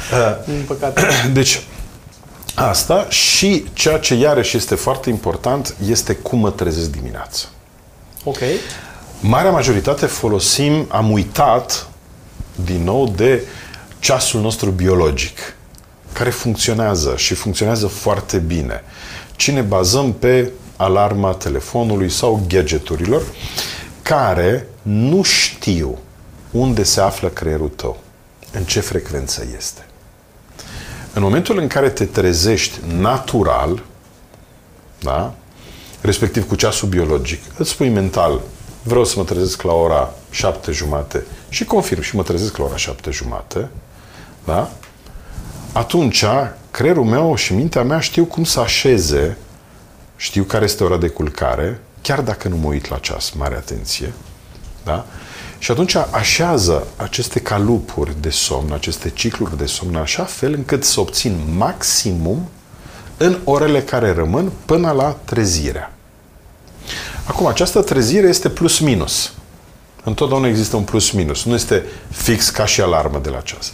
din 0.46 0.64
păcate. 0.66 1.02
Deci, 1.32 1.62
asta 2.54 3.06
și 3.08 3.64
ceea 3.72 3.98
ce 3.98 4.14
iarăși 4.14 4.56
este 4.56 4.74
foarte 4.74 5.10
important 5.10 5.74
este 5.88 6.14
cum 6.14 6.38
mă 6.38 6.50
trezesc 6.50 6.90
dimineața. 6.90 7.46
Ok. 8.24 8.38
Marea 9.20 9.50
majoritate 9.50 10.06
folosim, 10.06 10.86
am 10.88 11.10
uitat 11.10 11.88
din 12.64 12.82
nou 12.82 13.08
de 13.08 13.42
ceasul 13.98 14.40
nostru 14.40 14.70
biologic, 14.70 15.38
care 16.12 16.30
funcționează 16.30 17.14
și 17.16 17.34
funcționează 17.34 17.86
foarte 17.86 18.38
bine. 18.38 18.82
Ci 19.36 19.50
ne 19.50 19.60
bazăm 19.60 20.12
pe 20.12 20.50
alarma 20.76 21.32
telefonului 21.32 22.10
sau 22.10 22.44
gadgeturilor 22.48 23.22
care 24.02 24.68
nu 24.82 25.22
știu 25.22 25.98
unde 26.50 26.82
se 26.82 27.00
află 27.00 27.28
creierul 27.28 27.68
tău, 27.68 27.98
în 28.52 28.64
ce 28.64 28.80
frecvență 28.80 29.46
este. 29.56 29.86
În 31.12 31.22
momentul 31.22 31.58
în 31.58 31.66
care 31.66 31.88
te 31.90 32.04
trezești 32.04 32.78
natural, 32.98 33.82
da? 34.98 35.34
respectiv 36.00 36.48
cu 36.48 36.54
ceasul 36.54 36.88
biologic, 36.88 37.42
îți 37.56 37.70
spui 37.70 37.88
mental, 37.88 38.40
vreau 38.82 39.04
să 39.04 39.14
mă 39.16 39.24
trezesc 39.24 39.62
la 39.62 39.72
ora 39.72 40.14
șapte 40.36 40.70
jumate 40.72 41.24
și 41.48 41.64
confirm 41.64 42.00
și 42.00 42.16
mă 42.16 42.22
trezesc 42.22 42.56
la 42.56 42.64
ora 42.64 42.76
șapte 42.76 43.10
jumate, 43.10 43.68
da? 44.44 44.70
atunci 45.72 46.24
creierul 46.70 47.04
meu 47.04 47.34
și 47.34 47.54
mintea 47.54 47.82
mea 47.82 48.00
știu 48.00 48.24
cum 48.24 48.44
să 48.44 48.60
așeze, 48.60 49.36
știu 50.16 50.42
care 50.42 50.64
este 50.64 50.84
ora 50.84 50.96
de 50.96 51.08
culcare, 51.08 51.80
chiar 52.02 52.20
dacă 52.20 52.48
nu 52.48 52.56
mă 52.56 52.68
uit 52.68 52.88
la 52.88 52.98
ceas, 52.98 53.30
mare 53.30 53.54
atenție, 53.54 54.12
da? 54.84 55.06
Și 55.58 55.70
atunci 55.70 55.96
așează 56.10 56.86
aceste 56.96 57.40
calupuri 57.40 58.16
de 58.20 58.30
somn, 58.30 58.72
aceste 58.72 59.10
cicluri 59.10 59.56
de 59.56 59.66
somn, 59.66 59.96
așa 59.96 60.24
fel 60.24 60.52
încât 60.52 60.84
să 60.84 61.00
obțin 61.00 61.40
maximum 61.56 62.48
în 63.16 63.38
orele 63.44 63.82
care 63.82 64.12
rămân 64.12 64.52
până 64.64 64.90
la 64.90 65.16
trezirea. 65.24 65.92
Acum, 67.24 67.46
această 67.46 67.82
trezire 67.82 68.26
este 68.26 68.48
plus-minus. 68.48 69.32
Întotdeauna 70.06 70.48
există 70.48 70.76
un 70.76 70.82
plus-minus. 70.82 71.44
Nu 71.44 71.54
este 71.54 71.84
fix 72.10 72.50
ca 72.50 72.66
și 72.66 72.80
alarmă 72.80 73.20
de 73.22 73.30
la 73.30 73.40
ceas. 73.40 73.72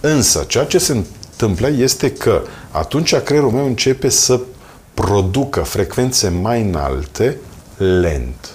Însă, 0.00 0.44
ceea 0.48 0.64
ce 0.64 0.78
se 0.78 0.92
întâmplă 0.92 1.68
este 1.68 2.12
că 2.12 2.42
atunci 2.70 3.14
creierul 3.14 3.50
meu 3.50 3.66
începe 3.66 4.08
să 4.08 4.40
producă 4.94 5.60
frecvențe 5.60 6.28
mai 6.28 6.62
înalte 6.62 7.36
lent. 7.76 8.48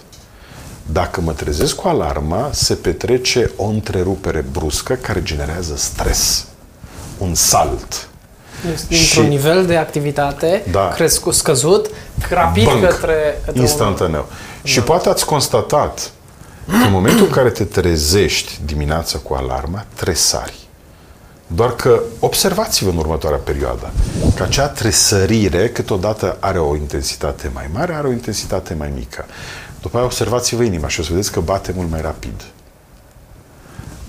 Dacă 0.91 1.21
mă 1.21 1.31
trezesc 1.31 1.75
cu 1.75 1.87
alarma, 1.87 2.49
se 2.53 2.73
petrece 2.73 3.51
o 3.55 3.65
întrerupere 3.65 4.45
bruscă 4.51 4.93
care 4.93 5.23
generează 5.23 5.75
stres. 5.75 6.45
Un 7.17 7.33
salt. 7.33 8.07
Dintr-un 8.87 9.23
și, 9.23 9.29
nivel 9.29 9.65
de 9.65 9.77
activitate 9.77 10.63
da, 10.71 10.87
crescut, 10.87 11.33
scăzut, 11.33 11.89
rapid 12.29 12.65
banc, 12.65 12.81
către, 12.81 13.41
către 13.45 13.61
instantaneu. 13.61 14.19
Un... 14.19 14.69
Și 14.69 14.77
da. 14.77 14.83
poate 14.83 15.09
ați 15.09 15.25
constatat 15.25 15.99
că 15.99 16.14
în 16.65 16.91
momentul 16.91 17.25
în 17.25 17.31
care 17.31 17.49
te 17.49 17.63
trezești 17.63 18.59
dimineața 18.65 19.17
cu 19.17 19.33
alarma, 19.33 19.85
tresari. 19.93 20.65
Doar 21.47 21.75
că 21.75 22.01
observați-vă 22.19 22.89
în 22.89 22.97
următoarea 22.97 23.39
perioadă 23.39 23.91
că 24.35 24.43
acea 24.43 24.67
tresărire 24.67 25.69
câteodată 25.69 26.37
are 26.39 26.59
o 26.59 26.75
intensitate 26.75 27.51
mai 27.53 27.69
mare, 27.73 27.93
are 27.93 28.07
o 28.07 28.11
intensitate 28.11 28.73
mai 28.73 28.91
mică. 28.95 29.25
După 29.81 29.97
aia 29.97 30.05
observați-vă 30.05 30.63
inima 30.63 30.87
și 30.87 30.99
o 30.99 31.03
să 31.03 31.09
vedeți 31.11 31.31
că 31.31 31.39
bate 31.39 31.71
mult 31.75 31.89
mai 31.89 32.01
rapid. 32.01 32.43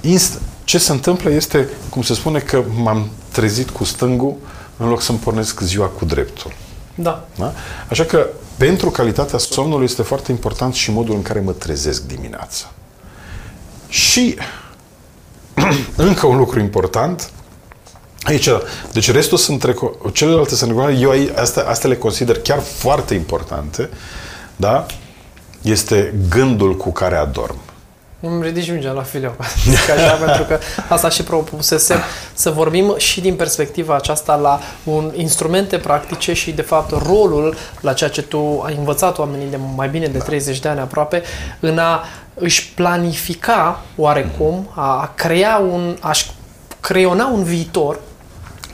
Inst- 0.00 0.40
ce 0.64 0.78
se 0.78 0.92
întâmplă 0.92 1.30
este, 1.30 1.68
cum 1.90 2.02
se 2.02 2.14
spune, 2.14 2.38
că 2.38 2.62
m-am 2.74 3.10
trezit 3.32 3.70
cu 3.70 3.84
stângul 3.84 4.34
în 4.76 4.88
loc 4.88 5.02
să-mi 5.02 5.18
pornesc 5.18 5.60
ziua 5.60 5.86
cu 5.86 6.04
dreptul. 6.04 6.52
Da. 6.98 7.26
da? 7.38 7.52
Așa 7.88 8.04
că, 8.04 8.26
pentru 8.56 8.90
calitatea 8.90 9.38
somnului 9.38 9.84
este 9.84 10.02
foarte 10.02 10.30
important 10.30 10.74
și 10.74 10.90
modul 10.90 11.14
în 11.14 11.22
care 11.22 11.40
mă 11.40 11.52
trezesc 11.52 12.02
dimineața. 12.02 12.70
Și 13.88 14.36
încă 15.96 16.26
un 16.26 16.36
lucru 16.36 16.60
important, 16.60 17.30
aici, 18.22 18.48
deci 18.92 19.10
restul 19.10 19.38
sunt, 19.38 19.64
reco- 19.64 20.12
celelalte 20.12 20.54
sunt 20.54 20.70
recomandate, 20.70 21.02
eu 21.02 21.34
astea, 21.36 21.68
astea 21.68 21.88
le 21.88 21.96
consider 21.96 22.38
chiar 22.38 22.60
foarte 22.60 23.14
importante, 23.14 23.90
da? 24.56 24.86
Este 25.62 26.14
gândul 26.28 26.76
cu 26.76 26.92
care 26.92 27.16
adorm. 27.16 27.58
Îmi 28.26 28.42
ridici 28.42 28.70
mingea 28.70 28.92
la 28.92 29.02
fileu, 29.02 29.34
așa, 29.96 30.12
pentru 30.24 30.42
că 30.42 30.58
asta 30.88 31.08
și 31.08 31.22
propusesem 31.22 31.98
să 32.34 32.50
vorbim 32.50 32.94
și 32.96 33.20
din 33.20 33.36
perspectiva 33.36 33.94
aceasta 33.94 34.34
la 34.34 34.60
un 34.84 35.12
instrumente 35.16 35.78
practice 35.78 36.32
și, 36.32 36.52
de 36.52 36.62
fapt, 36.62 36.90
rolul 36.90 37.56
la 37.80 37.92
ceea 37.92 38.10
ce 38.10 38.22
tu 38.22 38.62
ai 38.64 38.74
învățat 38.78 39.18
oamenii 39.18 39.50
de 39.50 39.58
mai 39.74 39.88
bine 39.88 40.06
de 40.06 40.18
30 40.18 40.60
de 40.60 40.68
ani 40.68 40.80
aproape, 40.80 41.22
în 41.60 41.78
a 41.78 42.04
își 42.34 42.72
planifica 42.74 43.80
oarecum, 43.96 44.68
a 44.74 45.12
crea 45.14 45.56
un, 45.56 45.96
aș 46.00 46.26
creiona 46.80 47.26
un 47.26 47.42
viitor 47.42 47.98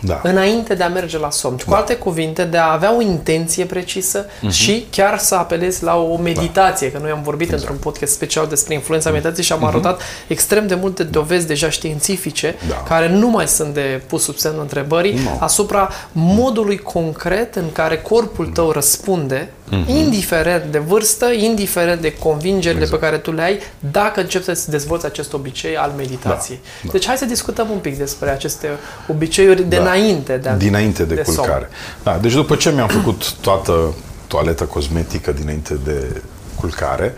da. 0.05 0.21
înainte 0.23 0.75
de 0.75 0.83
a 0.83 0.89
merge 0.89 1.19
la 1.19 1.31
somn. 1.31 1.57
Cu 1.57 1.71
da. 1.71 1.77
alte 1.77 1.95
cuvinte, 1.97 2.45
de 2.45 2.57
a 2.57 2.73
avea 2.73 2.97
o 2.97 3.01
intenție 3.01 3.65
precisă 3.65 4.27
uh-huh. 4.27 4.51
și 4.51 4.87
chiar 4.91 5.19
să 5.19 5.35
apelezi 5.35 5.83
la 5.83 5.97
o 5.97 6.17
meditație, 6.17 6.89
da. 6.89 6.97
că 6.97 7.03
noi 7.03 7.13
am 7.13 7.23
vorbit 7.23 7.47
exact. 7.47 7.63
într-un 7.63 7.93
podcast 7.93 8.13
special 8.13 8.47
despre 8.47 8.75
influența 8.75 9.09
uh-huh. 9.09 9.13
meditației 9.13 9.45
și 9.45 9.53
am 9.53 9.63
uh-huh. 9.63 9.67
arătat 9.67 10.03
extrem 10.27 10.67
de 10.67 10.75
multe 10.75 11.03
dovezi 11.03 11.47
deja 11.47 11.71
științifice 11.71 12.55
da. 12.69 12.75
care 12.75 13.09
nu 13.09 13.29
mai 13.29 13.49
sunt 13.49 13.75
de 13.75 14.03
pus 14.07 14.23
sub 14.23 14.37
semnul 14.37 14.63
întrebării 14.63 15.21
no. 15.25 15.37
asupra 15.39 15.89
modului 16.13 16.79
concret 16.79 17.57
în 17.57 17.73
care 17.73 17.99
corpul 17.99 18.47
tău 18.47 18.71
răspunde, 18.71 19.51
uh-huh. 19.71 19.87
indiferent 19.87 20.65
de 20.65 20.79
vârstă, 20.79 21.27
indiferent 21.31 22.01
de 22.01 22.13
convingerile 22.13 22.83
exact. 22.83 23.01
pe 23.01 23.07
care 23.07 23.19
tu 23.19 23.33
le 23.33 23.43
ai, 23.43 23.59
dacă 23.79 24.21
începi 24.21 24.45
să 24.45 24.71
dezvolți 24.71 25.07
acest 25.07 25.33
obicei 25.33 25.77
al 25.77 25.93
meditației. 25.97 26.61
Da. 26.63 26.71
Da. 26.83 26.93
Deci 26.93 27.07
hai 27.07 27.17
să 27.17 27.25
discutăm 27.25 27.71
un 27.71 27.79
pic 27.79 27.99
despre 27.99 28.31
aceste 28.31 28.69
obiceiuri 29.09 29.63
de 29.63 29.77
da 29.77 29.83
dinainte 29.83 30.37
de, 30.37 30.55
dinainte 30.57 31.05
de, 31.05 31.15
de 31.15 31.23
culcare. 31.23 31.69
Da, 32.03 32.19
deci 32.19 32.33
după 32.33 32.57
ce 32.57 32.71
mi-am 32.71 32.89
făcut 32.89 33.33
toată 33.33 33.95
toaleta 34.27 34.65
cosmetică 34.65 35.33
dinainte 35.33 35.79
de 35.85 36.23
culcare, 36.55 37.15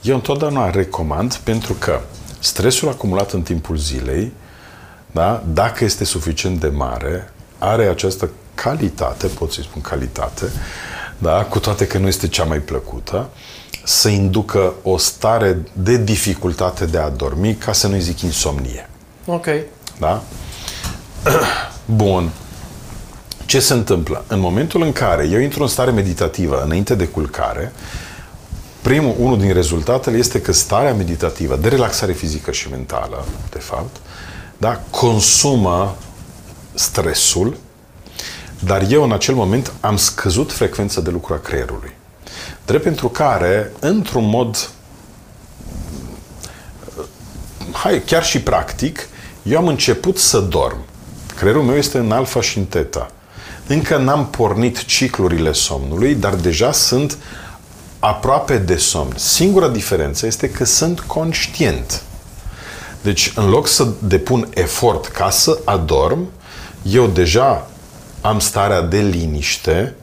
eu 0.00 0.14
întotdeauna 0.14 0.70
recomand 0.70 1.34
pentru 1.34 1.72
că 1.78 2.00
stresul 2.38 2.88
acumulat 2.88 3.32
în 3.32 3.42
timpul 3.42 3.76
zilei, 3.76 4.32
da, 5.10 5.42
dacă 5.52 5.84
este 5.84 6.04
suficient 6.04 6.60
de 6.60 6.68
mare, 6.68 7.32
are 7.58 7.86
această 7.86 8.30
calitate, 8.54 9.26
pot 9.26 9.52
să-i 9.52 9.62
spun 9.62 9.82
calitate, 9.82 10.44
da, 11.22 11.44
cu 11.44 11.58
toate 11.58 11.86
că 11.86 11.98
nu 11.98 12.06
este 12.06 12.28
cea 12.28 12.44
mai 12.44 12.58
plăcută, 12.58 13.28
să 13.84 14.08
inducă 14.08 14.74
o 14.82 14.96
stare 14.96 15.58
de 15.72 15.96
dificultate 15.96 16.86
de 16.86 16.98
a 16.98 17.08
dormi, 17.08 17.54
ca 17.54 17.72
să 17.72 17.86
nu-i 17.86 18.00
zic 18.00 18.20
insomnie. 18.20 18.90
Ok. 19.26 19.46
Da? 19.98 20.22
Bun. 21.84 22.30
Ce 23.46 23.60
se 23.60 23.72
întâmplă? 23.72 24.24
În 24.26 24.40
momentul 24.40 24.82
în 24.82 24.92
care 24.92 25.28
eu 25.28 25.38
intru 25.38 25.62
în 25.62 25.68
stare 25.68 25.90
meditativă 25.90 26.62
înainte 26.64 26.94
de 26.94 27.06
culcare, 27.06 27.72
primul, 28.82 29.14
unul 29.18 29.38
din 29.38 29.52
rezultatele 29.52 30.16
este 30.16 30.40
că 30.40 30.52
starea 30.52 30.94
meditativă 30.94 31.56
de 31.56 31.68
relaxare 31.68 32.12
fizică 32.12 32.50
și 32.50 32.70
mentală, 32.70 33.24
de 33.50 33.58
fapt, 33.58 33.96
da, 34.56 34.80
consumă 34.90 35.96
stresul, 36.74 37.56
dar 38.64 38.86
eu 38.90 39.02
în 39.02 39.12
acel 39.12 39.34
moment 39.34 39.72
am 39.80 39.96
scăzut 39.96 40.52
frecvența 40.52 41.00
de 41.00 41.10
lucru 41.10 41.34
a 41.34 41.38
creierului. 41.38 41.92
Drept 42.66 42.82
pentru 42.82 43.08
care, 43.08 43.72
într-un 43.78 44.28
mod 44.28 44.70
hai, 47.72 48.02
chiar 48.06 48.24
și 48.24 48.40
practic, 48.40 49.08
eu 49.42 49.58
am 49.58 49.66
început 49.66 50.18
să 50.18 50.40
dorm. 50.40 50.78
Creierul 51.36 51.62
meu 51.62 51.76
este 51.76 51.98
în 51.98 52.12
alfa 52.12 52.40
și 52.40 52.58
în 52.58 52.64
teta. 52.64 53.10
Încă 53.66 53.96
n-am 53.96 54.26
pornit 54.26 54.84
ciclurile 54.84 55.52
somnului, 55.52 56.14
dar 56.14 56.34
deja 56.34 56.72
sunt 56.72 57.16
aproape 57.98 58.58
de 58.58 58.76
somn. 58.76 59.12
Singura 59.16 59.68
diferență 59.68 60.26
este 60.26 60.50
că 60.50 60.64
sunt 60.64 61.00
conștient. 61.00 62.02
Deci, 63.02 63.32
în 63.36 63.48
loc 63.48 63.66
să 63.66 63.88
depun 63.98 64.48
efort 64.54 65.06
ca 65.06 65.30
să 65.30 65.58
adorm, 65.64 66.28
eu 66.82 67.06
deja 67.06 67.69
am 68.20 68.38
starea 68.38 68.80
de 68.80 68.98
liniște, 68.98 69.94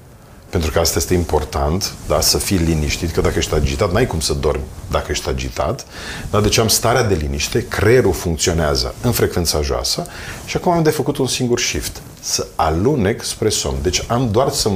pentru 0.49 0.72
că 0.72 0.80
asta 0.80 0.97
este 0.97 1.13
important, 1.13 1.93
da? 2.07 2.22
să 2.22 2.38
fii 2.38 2.57
liniștit, 2.57 3.11
că 3.11 3.22
dacă 3.22 3.38
ești 3.38 3.53
agitat, 3.53 3.91
n-ai 3.91 4.07
cum 4.07 4.20
să 4.20 4.34
dormi 4.34 4.63
dacă 4.91 5.05
ești 5.09 5.30
agitat, 5.30 5.86
dar 6.30 6.41
deci 6.41 6.57
am 6.57 6.68
starea 6.68 7.03
de 7.03 7.13
liniște, 7.13 7.68
creierul 7.68 8.13
funcționează 8.13 8.95
în 9.01 9.11
frecvența 9.11 9.61
joasă 9.61 10.05
și 10.45 10.57
acum 10.57 10.72
am 10.72 10.84
de 10.84 10.89
făcut 10.89 11.18
un 11.18 11.28
singur 11.28 11.59
shift, 11.59 12.01
să 12.20 12.47
alunec 12.55 13.24
spre 13.24 13.49
somn. 13.49 13.78
Deci 13.82 14.03
am 14.07 14.32
doar 14.32 14.49
să, 14.49 14.70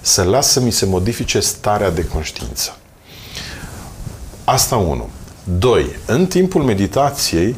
să 0.00 0.22
las 0.22 0.50
să 0.50 0.60
mi 0.60 0.70
se 0.70 0.86
modifice 0.86 1.40
starea 1.40 1.90
de 1.90 2.04
conștiință. 2.04 2.76
Asta 4.44 4.76
unu. 4.76 5.08
Doi, 5.44 5.96
în 6.06 6.26
timpul 6.26 6.62
meditației, 6.62 7.56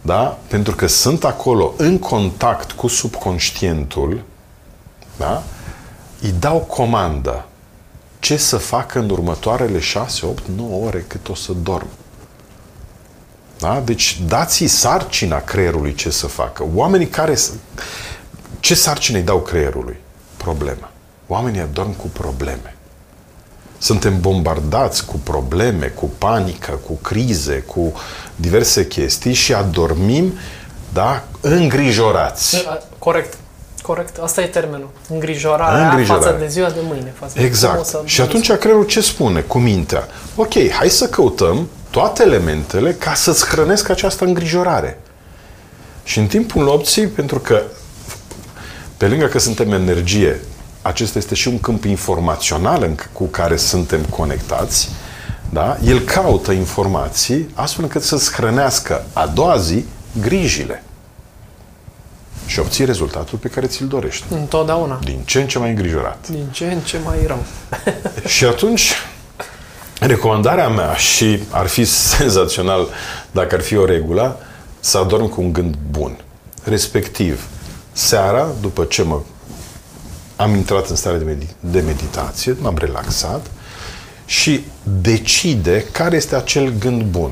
da, 0.00 0.38
pentru 0.48 0.74
că 0.74 0.86
sunt 0.86 1.24
acolo 1.24 1.74
în 1.76 1.98
contact 1.98 2.72
cu 2.72 2.86
subconștientul, 2.86 4.22
da, 5.16 5.42
îi 6.22 6.34
dau 6.38 6.58
comandă 6.58 7.44
ce 8.18 8.36
să 8.36 8.56
facă 8.56 8.98
în 8.98 9.10
următoarele 9.10 9.78
6, 9.78 10.26
8, 10.26 10.42
9 10.56 10.86
ore 10.86 11.04
cât 11.06 11.28
o 11.28 11.34
să 11.34 11.52
dorm. 11.62 11.88
Da? 13.58 13.80
Deci 13.80 14.20
dați-i 14.26 14.66
sarcina 14.66 15.40
creierului 15.40 15.94
ce 15.94 16.10
să 16.10 16.26
facă. 16.26 16.66
Oamenii 16.74 17.08
care... 17.08 17.38
Ce 18.60 18.74
sarcină 18.74 19.18
îi 19.18 19.24
dau 19.24 19.40
creierului? 19.40 19.96
Problema. 20.36 20.90
Oamenii 21.26 21.60
adorm 21.60 21.96
cu 21.96 22.06
probleme. 22.06 22.76
Suntem 23.78 24.20
bombardați 24.20 25.04
cu 25.04 25.16
probleme, 25.16 25.86
cu 25.86 26.10
panică, 26.18 26.72
cu 26.86 26.92
crize, 26.92 27.58
cu 27.58 27.92
diverse 28.36 28.86
chestii 28.86 29.32
și 29.32 29.54
adormim, 29.54 30.32
da, 30.92 31.24
îngrijorați. 31.40 32.66
Corect. 32.98 33.36
Corect, 33.86 34.18
asta 34.18 34.42
e 34.42 34.46
termenul. 34.46 34.88
Îngrijorarea, 35.08 35.88
Îngrijorare. 35.88 36.24
față 36.24 36.36
de 36.38 36.46
ziua 36.48 36.70
de 36.70 36.80
mâine. 36.82 37.14
Față 37.18 37.40
exact. 37.40 37.90
De 37.90 37.98
și 38.04 38.20
atunci 38.20 38.52
creierul 38.52 38.86
ce 38.86 39.00
spune 39.00 39.40
cu 39.40 39.58
mintea? 39.58 40.08
Ok, 40.34 40.52
hai 40.70 40.88
să 40.88 41.08
căutăm 41.08 41.68
toate 41.90 42.22
elementele 42.22 42.92
ca 42.92 43.14
să-ți 43.14 43.46
hrănesc 43.46 43.88
această 43.88 44.24
îngrijorare. 44.24 45.00
Și 46.04 46.18
în 46.18 46.26
timpul 46.26 46.64
nopții, 46.64 47.06
pentru 47.06 47.38
că 47.38 47.62
pe 48.96 49.06
lângă 49.06 49.26
că 49.26 49.38
suntem 49.38 49.72
energie, 49.72 50.40
acesta 50.82 51.18
este 51.18 51.34
și 51.34 51.48
un 51.48 51.58
câmp 51.58 51.84
informațional 51.84 52.94
cu 53.12 53.24
care 53.24 53.56
suntem 53.56 54.00
conectați, 54.00 54.88
da? 55.50 55.78
el 55.84 56.00
caută 56.00 56.52
informații 56.52 57.50
astfel 57.54 57.84
încât 57.84 58.02
să-ți 58.02 58.32
hrănească 58.32 59.04
a 59.12 59.26
doua 59.26 59.58
zi 59.58 59.84
grijile 60.20 60.82
și 62.46 62.58
obții 62.58 62.84
rezultatul 62.84 63.38
pe 63.38 63.48
care 63.48 63.66
ți-l 63.66 63.86
dorești. 63.86 64.24
Întotdeauna. 64.30 64.98
Din 65.04 65.20
ce 65.24 65.40
în 65.40 65.46
ce 65.46 65.58
mai 65.58 65.68
îngrijorat. 65.68 66.28
Din 66.30 66.46
ce 66.50 66.64
în 66.72 66.80
ce 66.80 66.98
mai 67.04 67.16
rău. 67.26 67.44
și 68.36 68.44
atunci, 68.44 68.92
recomandarea 70.00 70.68
mea, 70.68 70.94
și 70.94 71.42
ar 71.50 71.66
fi 71.66 71.84
senzațional 72.14 72.88
dacă 73.30 73.54
ar 73.54 73.60
fi 73.60 73.76
o 73.76 73.84
regulă, 73.84 74.38
să 74.80 74.98
adorm 74.98 75.28
cu 75.28 75.40
un 75.40 75.52
gând 75.52 75.74
bun. 75.90 76.16
Respectiv, 76.64 77.46
seara, 77.92 78.48
după 78.60 78.84
ce 78.84 79.02
mă 79.02 79.20
am 80.36 80.54
intrat 80.54 80.88
în 80.88 80.96
stare 80.96 81.16
de, 81.16 81.24
med- 81.34 81.56
de 81.60 81.80
meditație, 81.80 82.56
m-am 82.60 82.76
relaxat 82.78 83.46
și 84.24 84.64
decide 85.00 85.84
care 85.92 86.16
este 86.16 86.36
acel 86.36 86.72
gând 86.78 87.02
bun. 87.02 87.30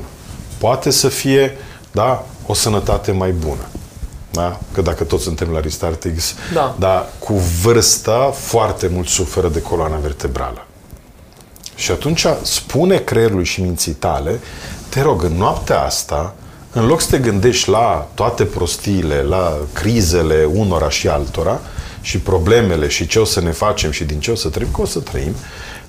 Poate 0.57 0.89
să 0.89 1.07
fie, 1.07 1.57
da, 1.91 2.25
o 2.45 2.53
sănătate 2.53 3.11
mai 3.11 3.31
bună 3.31 3.67
da? 4.33 4.59
Că 4.71 4.81
dacă 4.81 5.03
toți 5.03 5.23
suntem 5.23 5.49
la 5.49 5.59
Restart 5.59 6.05
X, 6.17 6.33
da. 6.53 6.75
dar 6.79 7.05
cu 7.19 7.33
vârsta 7.33 8.31
foarte 8.35 8.87
mult 8.87 9.07
suferă 9.07 9.47
de 9.47 9.61
coloana 9.61 9.97
vertebrală. 9.97 10.65
Și 11.75 11.91
atunci 11.91 12.25
spune 12.41 12.97
creierului 12.97 13.43
și 13.43 13.61
minții 13.61 13.91
tale, 13.91 14.39
te 14.89 15.01
rog, 15.01 15.23
în 15.23 15.33
noaptea 15.33 15.81
asta, 15.81 16.35
în 16.71 16.85
loc 16.85 17.01
să 17.01 17.09
te 17.09 17.17
gândești 17.17 17.69
la 17.69 18.07
toate 18.13 18.43
prostiile, 18.43 19.21
la 19.21 19.57
crizele 19.73 20.49
unora 20.53 20.89
și 20.89 21.07
altora, 21.07 21.59
și 22.01 22.19
problemele 22.19 22.87
și 22.87 23.07
ce 23.07 23.19
o 23.19 23.25
să 23.25 23.41
ne 23.41 23.51
facem 23.51 23.91
și 23.91 24.03
din 24.03 24.19
ce 24.19 24.31
o 24.31 24.35
să 24.35 24.49
trăim, 24.49 24.69
că 24.71 24.81
o 24.81 24.85
să 24.85 24.99
trăim, 24.99 25.35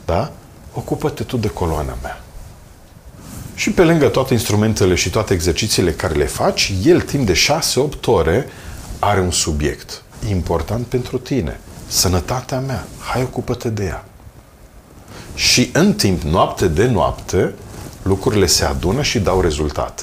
da? 0.04 0.32
Ocupă-te 0.72 1.22
tu 1.22 1.36
de 1.36 1.48
coloana 1.48 1.96
mea. 2.02 2.23
Și 3.54 3.70
pe 3.70 3.82
lângă 3.82 4.08
toate 4.08 4.32
instrumentele 4.32 4.94
și 4.94 5.10
toate 5.10 5.32
exercițiile 5.32 5.92
care 5.92 6.14
le 6.14 6.24
faci, 6.24 6.72
el 6.84 7.00
timp 7.00 7.26
de 7.26 7.46
6-8 7.98 8.04
ore 8.04 8.48
are 8.98 9.20
un 9.20 9.30
subiect 9.30 10.02
important 10.28 10.86
pentru 10.86 11.18
tine. 11.18 11.60
Sănătatea 11.86 12.60
mea. 12.60 12.86
Hai, 12.98 13.22
ocupă-te 13.22 13.68
de 13.68 13.84
ea. 13.84 14.04
Și 15.34 15.70
în 15.72 15.94
timp, 15.94 16.22
noapte 16.22 16.68
de 16.68 16.86
noapte, 16.86 17.54
lucrurile 18.02 18.46
se 18.46 18.64
adună 18.64 19.02
și 19.02 19.18
dau 19.18 19.40
rezultate. 19.40 20.02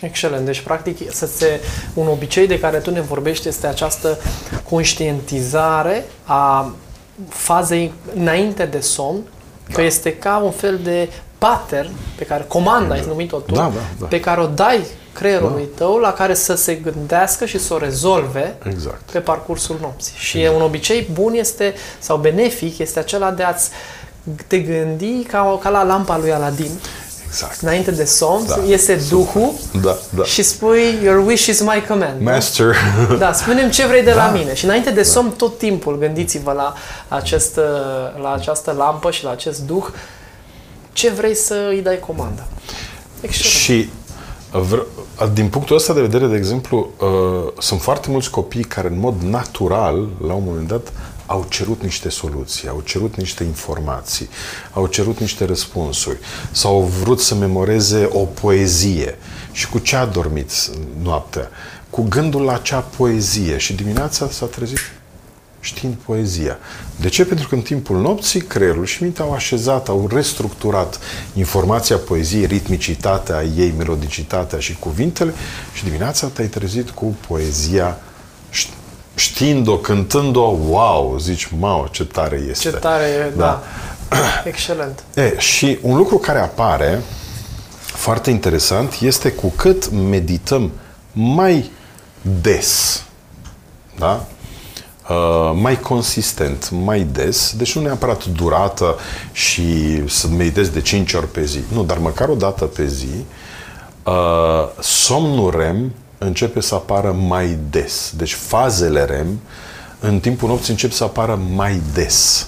Excelent. 0.00 0.44
Deci, 0.44 0.60
practic, 0.60 1.12
să 1.12 1.26
se, 1.26 1.60
un 1.94 2.06
obicei 2.06 2.46
de 2.46 2.58
care 2.58 2.78
tu 2.78 2.90
ne 2.90 3.00
vorbești 3.00 3.48
este 3.48 3.66
această 3.66 4.18
conștientizare 4.68 6.04
a 6.24 6.74
fazei 7.28 7.92
înainte 8.14 8.66
de 8.66 8.80
somn, 8.80 9.20
da. 9.66 9.74
că 9.74 9.82
este 9.82 10.16
ca 10.16 10.36
un 10.36 10.50
fel 10.50 10.80
de 10.82 11.08
pattern 11.40 11.90
pe 12.16 12.24
care, 12.24 12.44
comanda, 12.48 12.94
ai 12.94 13.04
numit-o 13.06 13.36
tu, 13.36 13.54
da, 13.54 13.60
da, 13.74 13.80
da. 13.98 14.06
pe 14.06 14.20
care 14.20 14.40
o 14.40 14.46
dai 14.46 14.80
creierului 15.12 15.68
da. 15.70 15.84
tău 15.84 15.96
la 15.98 16.12
care 16.12 16.34
să 16.34 16.54
se 16.54 16.74
gândească 16.74 17.44
și 17.44 17.58
să 17.58 17.74
o 17.74 17.78
rezolve 17.78 18.54
exact. 18.62 19.10
pe 19.10 19.18
parcursul 19.18 19.78
nopții. 19.80 20.14
Și 20.16 20.38
exact. 20.38 20.56
un 20.56 20.62
obicei 20.62 21.08
bun 21.12 21.32
este, 21.34 21.74
sau 21.98 22.16
benefic, 22.16 22.78
este 22.78 22.98
acela 22.98 23.30
de 23.30 23.42
a 23.42 23.54
te 24.46 24.58
gândi 24.58 25.22
ca, 25.22 25.58
ca 25.62 25.68
la 25.68 25.82
lampa 25.82 26.18
lui 26.18 26.32
Aladin. 26.32 26.70
Exact. 27.26 27.60
Înainte 27.60 27.90
de 27.90 28.04
somn, 28.04 28.46
Da. 28.46 28.56
iese 28.68 29.00
Duhul 29.08 29.52
Da, 29.82 29.96
da. 30.10 30.24
și 30.24 30.42
spui 30.42 30.98
Your 31.02 31.26
wish 31.26 31.46
is 31.46 31.60
my 31.60 31.84
command. 31.88 32.20
nu? 32.20 32.30
Master. 32.30 32.76
Da, 33.18 33.32
spunem 33.32 33.70
ce 33.70 33.86
vrei 33.86 34.02
de 34.02 34.12
la 34.12 34.24
Da. 34.32 34.38
mine. 34.38 34.54
Și 34.54 34.64
înainte 34.64 34.90
de 34.90 35.02
somn, 35.02 35.30
tot 35.30 35.58
timpul 35.58 35.98
gândiți-vă 35.98 36.52
la, 36.52 36.74
acest, 37.08 37.60
la 38.22 38.32
această 38.32 38.74
lampă 38.78 39.10
și 39.10 39.24
la 39.24 39.30
acest 39.30 39.60
duh. 39.60 39.84
Ce 40.92 41.10
vrei 41.10 41.34
să 41.34 41.66
îi 41.68 41.82
dai 41.82 41.98
comandă? 41.98 42.46
Excelent. 43.20 43.54
Și 43.54 43.88
vr- 44.50 44.86
din 45.32 45.48
punctul 45.48 45.76
ăsta 45.76 45.92
de 45.92 46.00
vedere, 46.00 46.26
de 46.26 46.36
exemplu, 46.36 46.90
uh, 47.00 47.52
sunt 47.58 47.80
foarte 47.80 48.10
mulți 48.10 48.30
copii 48.30 48.64
care 48.64 48.88
în 48.88 48.98
mod 48.98 49.22
natural, 49.22 50.08
la 50.26 50.32
un 50.32 50.42
moment 50.44 50.68
dat, 50.68 50.92
au 51.26 51.46
cerut 51.48 51.82
niște 51.82 52.08
soluții, 52.08 52.68
au 52.68 52.80
cerut 52.84 53.16
niște 53.16 53.44
informații, 53.44 54.28
au 54.72 54.86
cerut 54.86 55.18
niște 55.18 55.44
răspunsuri 55.44 56.18
sau 56.50 56.74
au 56.74 56.82
vrut 56.82 57.20
să 57.20 57.34
memoreze 57.34 58.08
o 58.12 58.18
poezie. 58.18 59.18
Și 59.52 59.68
cu 59.68 59.78
ce 59.78 59.96
a 59.96 60.06
dormit 60.06 60.50
noaptea? 61.02 61.50
Cu 61.90 62.02
gândul 62.02 62.42
la 62.42 62.52
acea 62.52 62.80
poezie 62.96 63.56
și 63.58 63.72
dimineața 63.72 64.28
s-a 64.30 64.46
trezit 64.46 64.78
știind 65.60 65.94
poezia. 65.94 66.58
De 66.96 67.08
ce? 67.08 67.24
Pentru 67.24 67.48
că 67.48 67.54
în 67.54 67.60
timpul 67.60 68.00
nopții 68.00 68.40
creierul 68.40 68.84
și 68.84 69.02
mintea 69.02 69.24
au 69.24 69.32
așezat, 69.32 69.88
au 69.88 70.08
restructurat 70.12 70.98
informația 71.34 71.96
poeziei, 71.96 72.46
ritmicitatea 72.46 73.42
ei, 73.42 73.74
melodicitatea 73.76 74.58
și 74.58 74.76
cuvintele 74.78 75.32
și 75.72 75.84
dimineața 75.84 76.26
te-ai 76.26 76.48
trezit 76.48 76.90
cu 76.90 77.16
poezia 77.28 77.98
ș- 78.52 78.68
știind-o, 79.14 79.78
cântând-o, 79.78 80.40
wow, 80.40 81.18
zici, 81.18 81.48
mau, 81.58 81.88
ce 81.90 82.04
tare 82.04 82.42
este. 82.50 82.70
Ce 82.70 82.76
tare 82.76 83.04
e, 83.04 83.32
da. 83.36 83.62
Da. 84.08 84.16
Excelent. 84.50 85.04
E, 85.14 85.38
și 85.38 85.78
un 85.82 85.96
lucru 85.96 86.18
care 86.18 86.38
apare 86.38 87.02
foarte 87.76 88.30
interesant 88.30 88.96
este 89.00 89.32
cu 89.32 89.48
cât 89.56 89.90
medităm 89.90 90.70
mai 91.12 91.70
des, 92.40 93.02
da? 93.98 94.26
Uh, 95.10 95.52
mai 95.54 95.80
consistent, 95.80 96.70
mai 96.70 97.06
des, 97.12 97.54
deci 97.56 97.76
nu 97.76 97.82
neapărat 97.82 98.24
durată 98.24 98.96
și 99.32 99.62
să 100.08 100.28
meditezi 100.28 100.72
de 100.72 100.80
5 100.80 101.12
ori 101.12 101.28
pe 101.28 101.44
zi, 101.44 101.58
nu, 101.72 101.84
dar 101.84 101.98
măcar 101.98 102.28
o 102.28 102.34
dată 102.34 102.64
pe 102.64 102.86
zi, 102.86 103.24
uh, 104.04 104.68
somnul 104.80 105.54
REM 105.56 105.92
începe 106.18 106.60
să 106.60 106.74
apară 106.74 107.12
mai 107.12 107.58
des. 107.70 108.12
Deci 108.16 108.34
fazele 108.34 109.04
REM 109.04 109.40
în 110.00 110.20
timpul 110.20 110.48
nopții 110.48 110.72
încep 110.72 110.92
să 110.92 111.04
apară 111.04 111.40
mai 111.54 111.80
des. 111.94 112.46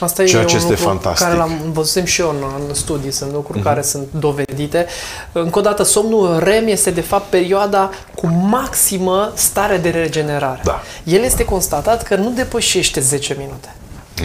Asta 0.00 0.24
Ceea 0.24 0.42
e 0.42 0.44
ce 0.44 0.50
un 0.54 0.60
este 0.60 0.70
lucru 0.70 0.84
fantastic. 0.86 1.26
care 1.26 1.38
l-am 1.38 1.60
văzut 1.72 2.06
și 2.06 2.20
eu 2.20 2.28
în, 2.28 2.36
în 2.68 2.74
studii, 2.74 3.10
sunt 3.10 3.32
lucruri 3.32 3.58
Mhm. 3.58 3.66
care 3.66 3.82
sunt 3.82 4.06
dovedite. 4.18 4.86
Încă 5.32 5.58
o 5.58 5.62
dată, 5.62 5.82
somnul 5.82 6.38
REM 6.42 6.66
este 6.66 6.90
de 6.90 7.00
fapt 7.00 7.24
perioada 7.30 7.90
cu 8.14 8.26
maximă 8.26 9.32
stare 9.34 9.76
de 9.76 9.88
regenerare. 9.90 10.60
Da. 10.64 10.82
El 11.04 11.22
este 11.22 11.44
constatat 11.44 12.02
că 12.02 12.14
nu 12.16 12.30
depășește 12.30 13.00
10 13.00 13.34
minute. 13.38 13.74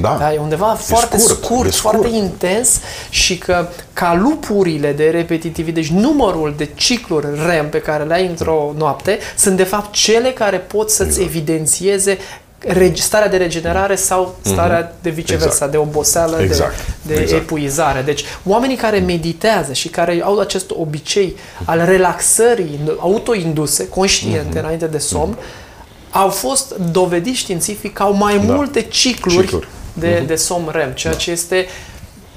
Da. 0.01 0.15
Da, 0.20 0.34
e 0.34 0.38
undeva 0.38 0.65
foarte 0.65 1.17
scurt, 1.17 1.43
scurt, 1.43 1.67
e 1.67 1.72
scurt. 1.72 1.93
foarte 1.95 2.15
intens 2.17 2.80
și 3.09 3.38
că 3.38 3.67
ca 3.93 4.15
lupurile 4.22 4.91
de 4.91 5.09
repetitivitate, 5.09 5.80
deci 5.80 5.89
numărul 6.01 6.53
de 6.57 6.70
cicluri 6.76 7.28
REM 7.47 7.70
pe 7.70 7.82
care 7.82 8.03
le 8.03 8.13
ai 8.13 8.26
într-o 8.28 8.74
noapte, 8.78 9.17
sunt 9.38 9.57
de 9.57 9.63
fapt 9.63 9.91
cele 9.91 10.32
care 10.32 10.57
pot 10.57 10.89
să-ți 10.89 11.09
Exact. 11.09 11.28
evidențieze 11.28 12.13
reg- 12.13 12.20
starea 12.93 13.28
de 13.30 13.38
regenerare 13.38 13.95
sau 13.95 14.36
starea 14.41 14.95
de 15.01 15.10
viceversa, 15.10 15.47
Exact. 15.51 15.72
de 15.72 15.78
oboseală, 15.78 16.41
Exact. 16.41 16.74
de, 17.01 17.14
de 17.14 17.22
Exact. 17.22 17.41
epuizare. 17.41 18.01
Deci, 18.01 18.24
oamenii 18.45 18.76
care 18.76 18.99
meditează 18.99 19.74
și 19.74 19.88
care 19.88 20.22
au 20.24 20.39
acest 20.39 20.72
obicei 20.72 21.36
al 21.66 21.82
relaxării 21.86 22.80
autoinduse, 22.97 23.88
conștiente, 23.88 24.47
Mhm. 24.49 24.57
înainte 24.57 24.86
de 24.86 24.97
somn, 24.97 25.38
au 26.12 26.30
fost 26.30 26.74
dovediți 26.91 27.38
științific 27.38 27.93
că 27.93 28.03
au 28.03 28.14
mai 28.14 28.38
Da. 28.45 28.53
multe 28.53 28.82
cicluri, 28.82 29.41
Cicluri. 29.45 29.68
de, 29.93 30.24
de 30.28 30.36
somn 30.36 30.70
REM, 30.72 30.91
ceea 30.91 31.14
ce 31.14 31.32
este 31.32 31.66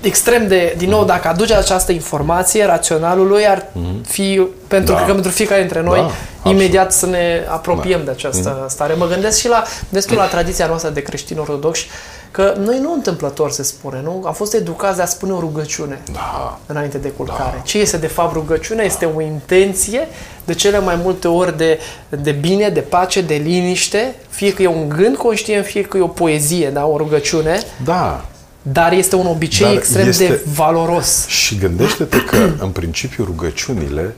extrem 0.02 0.48
de, 0.48 0.74
din 0.76 0.88
nou, 0.88 1.04
dacă 1.04 1.28
aduce 1.28 1.54
această 1.54 1.92
informație, 1.92 2.64
raționalul 2.64 3.26
lui 3.26 3.46
ar 3.48 3.66
fi, 4.06 4.46
pentru, 4.68 4.92
Da. 4.92 4.94
cred 4.96 5.06
că 5.08 5.12
pentru 5.14 5.30
fiecare 5.32 5.60
dintre 5.60 5.82
noi, 5.82 5.98
Da, 5.98 6.04
absolut. 6.04 6.58
imediat 6.60 6.92
să 6.92 7.06
ne 7.06 7.42
apropiem 7.48 8.04
de 8.04 8.10
această 8.10 8.66
stare. 8.68 8.94
Mă 8.94 9.06
gândesc 9.06 9.38
și 9.38 9.48
la, 9.48 9.62
destul 9.88 10.16
la 10.16 10.24
tradiția 10.26 10.66
noastră 10.66 10.90
de 10.90 11.00
creștini 11.02 11.38
ortodoxi, 11.38 11.86
că 12.30 12.54
noi 12.64 12.78
nu 12.78 12.92
întâmplător 12.92 13.50
se 13.50 13.62
spune, 13.62 14.00
nu? 14.04 14.22
Am 14.26 14.32
fost 14.32 14.54
educați 14.54 14.96
de 14.96 15.02
a 15.02 15.06
spune 15.06 15.32
o 15.32 15.40
rugăciune 15.40 16.00
Da. 16.12 16.58
înainte 16.66 16.98
de 16.98 17.08
culcare. 17.08 17.60
Ce 17.64 17.78
este 17.78 17.96
de 17.96 18.06
fapt 18.06 18.32
rugăciunea? 18.32 18.84
Este 18.84 19.08
o 19.16 19.20
intenție 19.20 20.08
de 20.44 20.54
cele 20.54 20.78
mai 20.78 20.98
multe 21.02 21.28
ori 21.28 21.56
de, 21.56 21.78
de 22.08 22.30
bine, 22.30 22.68
de 22.68 22.80
pace, 22.80 23.20
de 23.20 23.34
liniște, 23.34 24.14
fie 24.28 24.52
că 24.52 24.62
e 24.62 24.66
un 24.66 24.88
gând 24.88 25.16
conștient, 25.16 25.64
fie 25.64 25.82
că 25.82 25.96
e 25.96 26.00
o 26.00 26.06
poezie, 26.06 26.70
da? 26.70 26.86
o 26.86 26.96
rugăciune, 26.96 27.62
Da. 27.84 28.24
Dar 28.62 28.92
este 28.92 29.16
un 29.16 29.26
obicei 29.26 29.66
Dar 29.66 29.74
extrem 29.76 30.08
este- 30.08 30.26
de 30.26 30.42
valoros. 30.54 31.26
Și 31.26 31.56
gândește-te 31.56 32.24
că, 32.24 32.50
în 32.58 32.70
principiu, 32.70 33.24
rugăciunile 33.24 34.14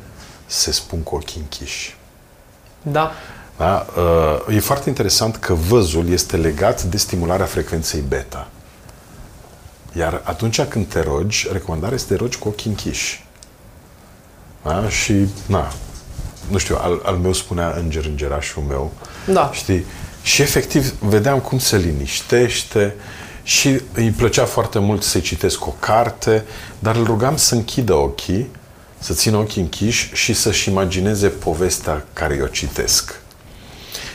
se 0.46 0.72
spun 0.72 0.98
cu 0.98 1.14
ochii 1.14 1.40
închiși. 1.40 1.96
Da? 2.82 3.12
Da? 3.56 3.86
Uh, 4.48 4.54
E 4.54 4.60
foarte 4.60 4.88
interesant 4.88 5.36
că 5.36 5.54
văzul 5.54 6.08
este 6.08 6.36
legat 6.36 6.82
de 6.82 6.96
stimularea 6.96 7.46
frecvenței 7.46 8.02
beta. 8.08 8.48
Iar 9.92 10.20
atunci 10.24 10.60
când 10.62 10.86
te 10.86 11.00
rogi, 11.00 11.48
recomandarea 11.52 11.94
este 11.94 12.08
să 12.08 12.14
te 12.14 12.20
rogi 12.20 12.38
cu 12.38 12.48
ochii 12.48 12.70
închiși. 12.70 13.24
Da? 14.62 14.88
Și, 14.88 15.14
na, 15.46 15.72
nu 16.50 16.58
știu, 16.58 16.76
al, 16.80 17.00
al 17.04 17.16
meu 17.16 17.32
spunea 17.32 17.74
înger, 17.78 18.04
îngerașul 18.04 18.62
meu. 18.62 18.92
Da. 19.32 19.50
Știi? 19.52 19.84
Și 20.22 20.42
efectiv 20.42 20.94
vedeam 21.00 21.38
cum 21.40 21.58
se 21.58 21.76
liniștește 21.76 22.94
și 23.44 23.80
îi 23.94 24.10
plăcea 24.10 24.44
foarte 24.44 24.78
mult 24.78 25.02
să-i 25.02 25.20
citesc 25.20 25.66
o 25.66 25.74
carte, 25.78 26.44
dar 26.78 26.96
îl 26.96 27.04
rugam 27.04 27.36
să 27.36 27.54
închidă 27.54 27.94
ochii, 27.94 28.50
să 28.98 29.12
țină 29.12 29.36
ochii 29.36 29.62
închiși 29.62 30.10
și 30.12 30.32
să-și 30.32 30.68
imagineze 30.68 31.28
povestea 31.28 32.04
care 32.12 32.36
eu 32.38 32.46
citesc. 32.46 33.20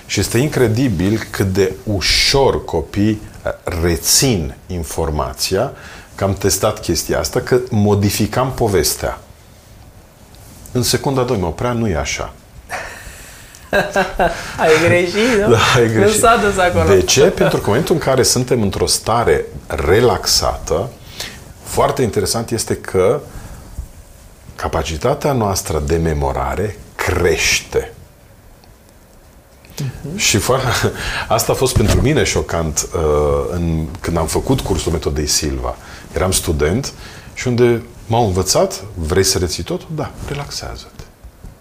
Și 0.06 0.20
este 0.20 0.38
incredibil 0.38 1.28
cât 1.30 1.54
de 1.54 1.74
ușor 1.84 2.66
copii 2.66 3.22
eh, 3.46 3.52
rețin 3.82 4.56
informația, 4.68 5.72
că 6.16 6.24
am 6.24 6.34
testat 6.34 6.80
chestia 6.82 7.20
asta, 7.20 7.42
că 7.42 7.60
modificam 7.70 8.52
povestea. 8.52 9.20
În 10.72 10.84
secunda 10.84 11.24
2 11.24 11.38
mă 11.38 11.46
oprea, 11.46 11.72
nu 11.72 11.88
e 11.88 11.96
așa. 11.96 12.34
Ai 14.64 14.72
greșit, 14.88 15.42
nu? 15.42 15.50
Da, 15.50 15.58
ai 15.76 15.88
greșit. 15.88 16.14
Nu 16.14 16.28
s-a 16.28 16.40
dus 16.44 16.58
acolo. 16.58 16.96
De 16.96 17.02
ce? 17.02 17.22
Pentru 17.22 17.58
că 17.58 17.64
în 17.64 17.68
momentul 17.68 17.96
în 17.96 18.02
care 18.02 18.24
suntem 18.24 18.62
într-o 18.62 18.86
stare 18.86 19.46
relaxată, 19.68 20.90
foarte 21.64 22.02
interesant 22.02 22.52
este 22.52 22.76
că 22.76 23.22
capacitatea 24.56 25.32
noastră 25.32 25.84
de 25.86 25.96
memorare 25.96 26.80
crește. 26.96 27.94
Și 30.16 30.38
foarte, 30.38 30.68
asta 31.28 31.52
a 31.52 31.56
fost 31.56 31.74
pentru 31.74 32.02
mine 32.02 32.24
șocant 32.24 32.88
uh, 32.94 33.02
în, 33.52 33.88
când 34.00 34.18
am 34.18 34.28
făcut 34.28 34.62
cursul 34.62 34.92
metodei 34.92 35.28
Silva. 35.28 35.76
Eram 36.14 36.32
student 36.32 36.94
și 37.34 37.48
unde 37.48 37.84
m-au 38.08 38.26
învățat, 38.26 38.84
vrei 38.94 39.24
să 39.24 39.38
reții 39.38 39.64
totul? 39.64 39.88
Da, 39.96 40.12
relaxează-te. 40.28 40.99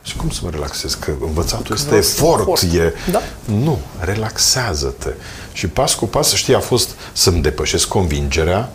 Și 0.08 0.16
cum 0.16 0.30
să 0.30 0.40
mă 0.42 0.50
relaxez? 0.50 0.94
Că 0.94 1.12
învățatul 1.20 1.74
este 1.74 1.86
Vreau 1.88 2.02
să 2.02 2.14
efort, 2.20 2.40
efort. 2.40 2.62
e... 2.62 2.92
Da. 3.10 3.20
Nu, 3.44 3.78
relaxează-te. 4.00 5.10
Și 5.52 5.66
pas 5.66 5.94
cu 5.94 6.06
pas, 6.06 6.34
știi, 6.34 6.54
a 6.54 6.60
fost 6.60 6.88
să-mi 7.12 7.42
depășesc 7.42 7.88
convingerea 7.88 8.70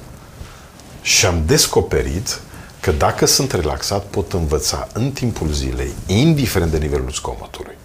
și 1.02 1.26
am 1.26 1.44
descoperit 1.46 2.40
că 2.80 2.92
dacă 2.92 3.26
sunt 3.26 3.52
relaxat, 3.52 4.04
pot 4.04 4.34
învăța 4.34 4.88
în 4.94 5.12
timpul 5.12 5.52
zilei, 5.52 5.94
indiferent 6.06 6.72
de 6.72 6.78
nivelul 6.78 7.12
zgomotului. 7.12 7.78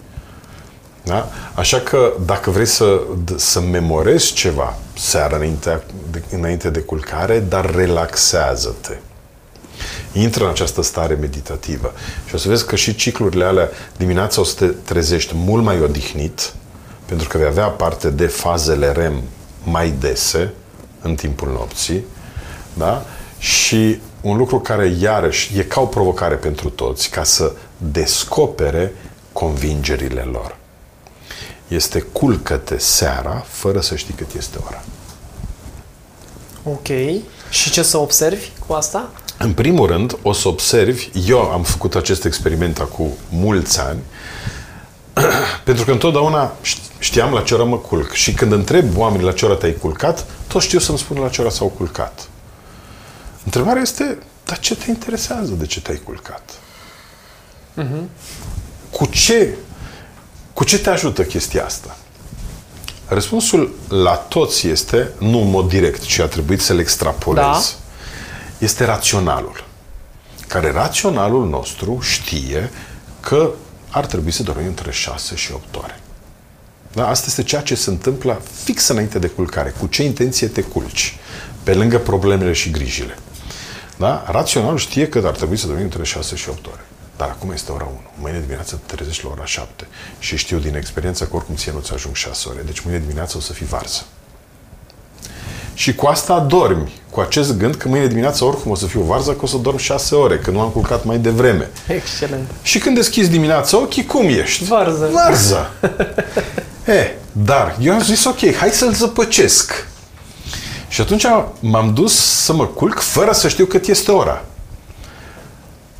Da? 1.03 1.29
Așa 1.53 1.79
că 1.79 2.13
dacă 2.25 2.49
vrei 2.49 2.65
să, 2.65 3.01
să 3.35 3.59
memorezi 3.59 4.33
ceva 4.33 4.75
seara 4.97 5.35
înainte 5.35 5.83
de, 6.11 6.23
înainte 6.35 6.69
de 6.69 6.79
culcare, 6.79 7.39
dar 7.39 7.75
relaxează-te. 7.75 8.97
Intră 10.11 10.43
în 10.43 10.49
această 10.49 10.81
stare 10.81 11.13
meditativă 11.13 11.93
și 12.27 12.35
o 12.35 12.37
să 12.37 12.47
vezi 12.47 12.65
că 12.65 12.75
și 12.75 12.95
ciclurile 12.95 13.43
alea 13.43 13.69
dimineața 13.97 14.41
o 14.41 14.43
să 14.43 14.53
te 14.53 14.65
trezești 14.65 15.33
mult 15.35 15.63
mai 15.63 15.81
odihnit, 15.81 16.53
pentru 17.05 17.27
că 17.27 17.37
vei 17.37 17.47
avea 17.47 17.67
parte 17.67 18.09
de 18.09 18.27
fazele 18.27 18.91
REM 18.91 19.21
mai 19.63 19.93
dese 19.99 20.53
în 21.01 21.15
timpul 21.15 21.51
nopții, 21.51 22.03
da? 22.73 23.05
Și 23.37 23.99
un 24.21 24.37
lucru 24.37 24.59
care 24.59 24.95
iarăși 24.99 25.57
e 25.57 25.63
ca 25.63 25.81
o 25.81 25.85
provocare 25.85 26.35
pentru 26.35 26.69
toți, 26.69 27.09
ca 27.09 27.23
să 27.23 27.51
descopere 27.77 28.93
convingerile 29.31 30.21
lor. 30.21 30.57
Este 31.67 31.99
culcă-te 31.99 32.77
seara 32.77 33.45
fără 33.47 33.79
să 33.79 33.95
știi 33.95 34.13
cât 34.13 34.33
este 34.37 34.57
ora. 34.65 34.83
Ok. 36.63 36.87
Și 37.49 37.71
ce 37.71 37.83
să 37.83 37.97
observi 37.97 38.49
cu 38.67 38.73
asta? 38.73 39.09
În 39.41 39.53
primul 39.53 39.87
rând, 39.87 40.17
o 40.21 40.33
să 40.33 40.47
observi, 40.47 41.09
eu 41.25 41.39
am 41.39 41.63
făcut 41.63 41.95
acest 41.95 42.25
experiment 42.25 42.79
acum 42.79 43.11
mulți 43.29 43.79
ani, 43.79 43.99
pentru 45.63 45.85
că 45.85 45.91
întotdeauna 45.91 46.53
știam 46.99 47.33
la 47.33 47.41
ce 47.41 47.53
oră 47.53 47.63
mă 47.63 47.77
culc. 47.77 48.11
Și 48.13 48.33
când 48.33 48.51
întreb 48.51 48.97
oamenii 48.97 49.25
la 49.25 49.31
ce 49.31 49.45
oră 49.45 49.55
te-ai 49.55 49.73
culcat, 49.73 50.25
toți 50.47 50.65
știu 50.65 50.79
să-mi 50.79 50.97
spună 50.97 51.19
la 51.19 51.29
ce 51.29 51.41
oră 51.41 51.49
s-au 51.49 51.67
culcat. 51.67 52.29
Întrebarea 53.43 53.81
este, 53.81 54.17
dar 54.45 54.59
ce 54.59 54.75
te 54.75 54.89
interesează 54.89 55.53
de 55.53 55.65
ce 55.65 55.81
te-ai 55.81 56.01
culcat? 56.03 56.51
Uh-huh. 57.77 58.03
Cu 58.91 59.05
ce 59.05 59.55
cu 60.53 60.63
ce 60.63 60.79
te 60.79 60.89
ajută 60.89 61.23
chestia 61.23 61.65
asta? 61.65 61.97
Răspunsul 63.07 63.75
la 63.87 64.15
toți 64.15 64.67
este, 64.67 65.11
nu 65.19 65.41
în 65.41 65.49
mod 65.49 65.69
direct, 65.69 66.01
ci 66.01 66.19
a 66.19 66.25
trebuit 66.25 66.61
să-l 66.61 66.79
extrapolez, 66.79 67.43
da. 67.43 67.61
Este 68.59 68.85
raționalul. 68.85 69.63
Care 70.47 70.71
raționalul 70.71 71.47
nostru 71.47 71.99
știe 72.01 72.69
că 73.19 73.51
ar 73.89 74.05
trebui 74.05 74.31
să 74.31 74.43
dormim 74.43 74.67
între 74.67 74.91
6 74.91 75.35
și 75.35 75.51
8 75.51 75.75
ore. 75.75 75.99
Da? 76.93 77.07
Asta 77.07 77.25
este 77.27 77.43
ceea 77.43 77.61
ce 77.61 77.75
se 77.75 77.89
întâmplă 77.89 78.41
fix 78.63 78.87
înainte 78.87 79.19
de 79.19 79.27
culcare. 79.27 79.73
Cu 79.79 79.87
ce 79.87 80.03
intenție 80.03 80.47
te 80.47 80.61
culci? 80.61 81.17
Pe 81.63 81.73
lângă 81.73 81.97
problemele 81.97 82.53
și 82.53 82.69
grijile. 82.69 83.17
Da? 83.97 84.25
Raționalul 84.27 84.77
știe 84.77 85.09
că 85.09 85.21
ar 85.25 85.35
trebui 85.35 85.57
să 85.57 85.67
dormim 85.67 85.83
între 85.83 86.03
6 86.03 86.35
și 86.35 86.49
8 86.49 86.65
ore. 86.65 86.85
Dar 87.17 87.29
acum 87.29 87.51
este 87.51 87.71
ora 87.71 87.85
1. 87.85 88.01
Mâine 88.15 88.39
dimineață 88.39 88.81
te 88.85 88.95
trezești 88.95 89.23
la 89.23 89.29
ora 89.29 89.45
7. 89.45 89.87
Și 90.19 90.37
știu 90.37 90.57
din 90.57 90.75
experiență 90.75 91.25
că 91.25 91.35
oricum 91.35 91.55
ție 91.55 91.71
nu-ți 91.71 91.93
ajung 91.93 92.15
6 92.15 92.49
ore. 92.49 92.61
Deci 92.61 92.79
mâine 92.79 92.99
dimineață 92.99 93.37
o 93.37 93.39
să 93.39 93.53
fii 93.53 93.65
varză. 93.65 94.05
Și 95.79 95.95
cu 95.95 96.07
asta 96.07 96.39
dormi. 96.39 96.91
Cu 97.09 97.19
acest 97.19 97.57
gând 97.57 97.75
că 97.75 97.87
mâine 97.87 98.07
dimineață 98.07 98.45
oricum 98.45 98.71
o 98.71 98.75
să 98.75 98.85
fiu 98.85 99.01
varză, 99.01 99.31
că 99.31 99.39
o 99.41 99.47
să 99.47 99.57
dorm 99.57 99.77
6 99.77 100.15
ore, 100.15 100.37
că 100.37 100.51
nu 100.51 100.59
am 100.59 100.69
culcat 100.69 101.03
mai 101.03 101.17
devreme. 101.17 101.69
Excelent. 101.87 102.49
Și 102.61 102.79
când 102.79 102.95
deschizi 102.95 103.29
dimineața 103.29 103.77
ochii, 103.77 104.05
cum 104.05 104.27
ești? 104.27 104.63
Varză. 104.63 105.09
Varză. 105.11 105.69
e, 106.99 107.11
dar 107.31 107.75
eu 107.81 107.93
am 107.93 108.01
zis, 108.01 108.25
ok, 108.25 108.55
hai 108.55 108.69
să-l 108.69 108.93
zăpăcesc. 108.93 109.87
Și 110.87 111.01
atunci 111.01 111.25
m-am 111.59 111.93
dus 111.93 112.15
să 112.43 112.53
mă 112.53 112.65
culc 112.65 112.99
fără 112.99 113.31
să 113.31 113.47
știu 113.47 113.65
cât 113.65 113.87
este 113.87 114.11
ora. 114.11 114.43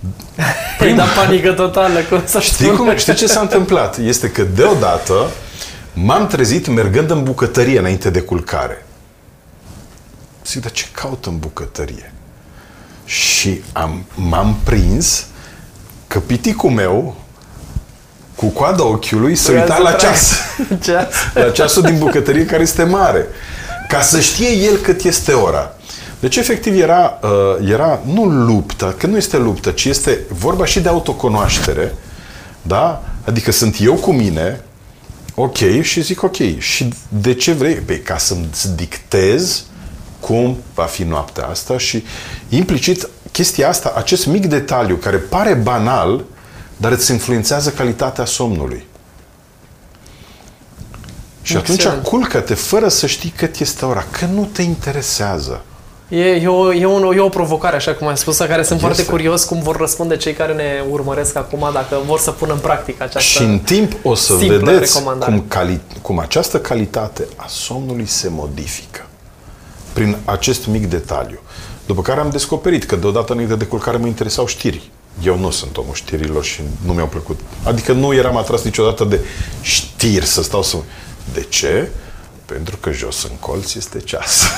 Păi 0.80 0.94
da 0.94 1.04
panică 1.04 1.52
totală, 1.52 2.00
cum 2.10 2.22
să 2.26 2.40
știi, 2.40 2.72
cum, 2.72 2.96
știi 2.96 3.14
ce 3.14 3.28
s-a 3.28 3.40
întâmplat? 3.40 3.98
Este 3.98 4.30
că 4.30 4.44
deodată 4.56 5.28
m-am 5.94 6.28
trezit 6.28 6.68
mergând 6.68 7.10
în 7.10 7.24
bucătărie 7.24 7.80
înainte 7.80 8.10
de 8.10 8.22
culcare. 8.22 8.84
Zic, 10.50 10.62
dar 10.62 10.72
ce 10.72 10.86
caut 10.92 11.26
în 11.26 11.40
bucătărie? 11.40 12.14
Și 13.06 13.62
am, 13.74 14.06
m-am 14.16 14.56
prins 14.64 15.26
că 16.08 16.20
piticul 16.20 16.70
meu 16.70 17.16
cu 18.36 18.46
coada 18.46 18.84
ochiului 18.84 19.36
se 19.36 19.52
uita 19.52 19.78
la 19.78 19.92
ceas. 19.92 20.34
ceas. 20.86 21.14
la 21.34 21.50
ceasul 21.50 21.82
din 21.82 21.98
bucătărie 21.98 22.46
care 22.46 22.62
este 22.62 22.84
mare. 22.84 23.28
Ca 23.88 24.02
să 24.02 24.20
știe 24.20 24.50
el 24.50 24.78
cât 24.78 25.04
este 25.04 25.32
ora. 25.32 25.74
Deci, 26.20 26.36
efectiv, 26.36 26.82
era, 26.82 27.20
uh, 27.24 27.70
era 27.70 28.00
nu 28.06 28.26
luptă, 28.26 28.96
că 28.98 29.08
nu 29.08 29.18
este 29.18 29.38
luptă, 29.38 29.72
ci 29.72 29.86
este 29.86 30.20
vorba 30.30 30.66
și 30.66 30.80
de 30.80 30.90
autocunoaștere, 30.90 31.96
da? 32.62 33.04
Adică 33.26 33.52
sunt 33.52 33.76
eu 33.80 33.94
cu 33.94 34.12
mine, 34.12 34.62
ok, 35.36 35.82
și 35.82 36.02
zic 36.02 36.24
ok. 36.24 36.58
Și 36.58 36.94
de 37.08 37.34
ce 37.34 37.52
vrei? 37.52 37.76
Păi 37.76 38.00
ca 38.00 38.18
să-mi 38.18 38.50
dictez 38.76 39.64
cum 40.20 40.58
va 40.74 40.84
fi 40.84 41.04
noaptea 41.04 41.46
asta 41.46 41.78
și 41.78 42.04
implicit 42.50 43.10
chestia 43.32 43.70
asta, 43.70 43.94
acest 43.96 44.26
mic 44.26 44.46
detaliu 44.46 44.96
care 44.96 45.18
pare 45.18 45.54
banal, 45.54 46.24
dar 46.78 46.92
îți 46.92 47.12
influențează 47.12 47.70
calitatea 47.70 48.26
somnului. 48.26 48.88
Și 51.42 51.58
Excellent. 51.58 51.86
atunci 51.86 52.04
culcă-te 52.08 52.54
fără 52.54 52.88
să 52.88 53.08
știi 53.08 53.34
cât 53.36 53.60
este 53.60 53.86
ora, 53.86 54.06
că 54.12 54.26
nu 54.26 54.50
te 54.52 54.62
interesează. 54.62 55.62
E, 56.10 56.26
e, 56.26 56.48
o, 56.48 56.74
e, 56.74 56.86
o, 56.86 57.14
e 57.14 57.20
o 57.20 57.30
provocare, 57.30 57.76
așa 57.76 57.94
cum 57.94 58.08
am 58.08 58.16
spus, 58.16 58.38
care 58.38 58.64
sunt 58.64 58.64
este. 58.64 58.86
foarte 58.86 59.06
curios 59.06 59.44
cum 59.44 59.62
vor 59.62 59.76
răspunde 59.76 60.18
cei 60.18 60.34
care 60.34 60.54
ne 60.54 60.84
urmăresc 60.90 61.36
acum 61.36 61.70
dacă 61.74 61.98
vor 62.06 62.20
să 62.20 62.32
pună 62.32 62.54
în 62.54 62.60
practică 62.60 63.04
această 63.04 63.20
Și 63.20 63.44
în 63.44 63.60
timp 63.60 63.94
o 64.04 64.16
să 64.16 64.34
vedeți 64.34 65.04
cum, 65.04 65.44
cali, 65.48 65.80
cum 66.02 66.20
această 66.20 66.60
calitate 66.60 67.28
a 67.36 67.46
somnului 67.48 68.06
se 68.06 68.30
modifică 68.32 69.09
prin 69.94 70.18
acest 70.26 70.68
mic 70.68 70.86
detaliu. 70.86 71.40
După 71.86 72.02
care 72.02 72.20
am 72.20 72.30
descoperit 72.30 72.84
că 72.84 72.96
deodată 72.96 73.34
înainte 73.34 73.56
de 73.56 73.66
culcare 73.66 73.98
mă 73.98 74.08
interesau 74.08 74.46
știri. 74.46 74.92
Eu 75.24 75.38
nu 75.38 75.50
sunt 75.50 75.78
omul 75.78 75.94
știrilor 75.94 76.44
și 76.44 76.62
nu 76.86 76.94
mi-au 76.94 77.08
plăcut. 77.08 77.40
Adică 77.64 77.92
nu 77.92 78.14
eram 78.14 78.38
atras 78.38 78.64
niciodată 78.64 79.04
de 79.04 79.20
știri 79.62 80.26
să 80.26 80.44
stau 80.44 80.64
să... 80.64 80.78
De 81.34 81.42
ce? 81.50 81.90
Pentru 82.46 82.78
că 82.78 82.92
jos 82.92 83.24
în 83.24 83.36
colț 83.40 83.74
este 83.74 84.00
ceas. 84.00 84.44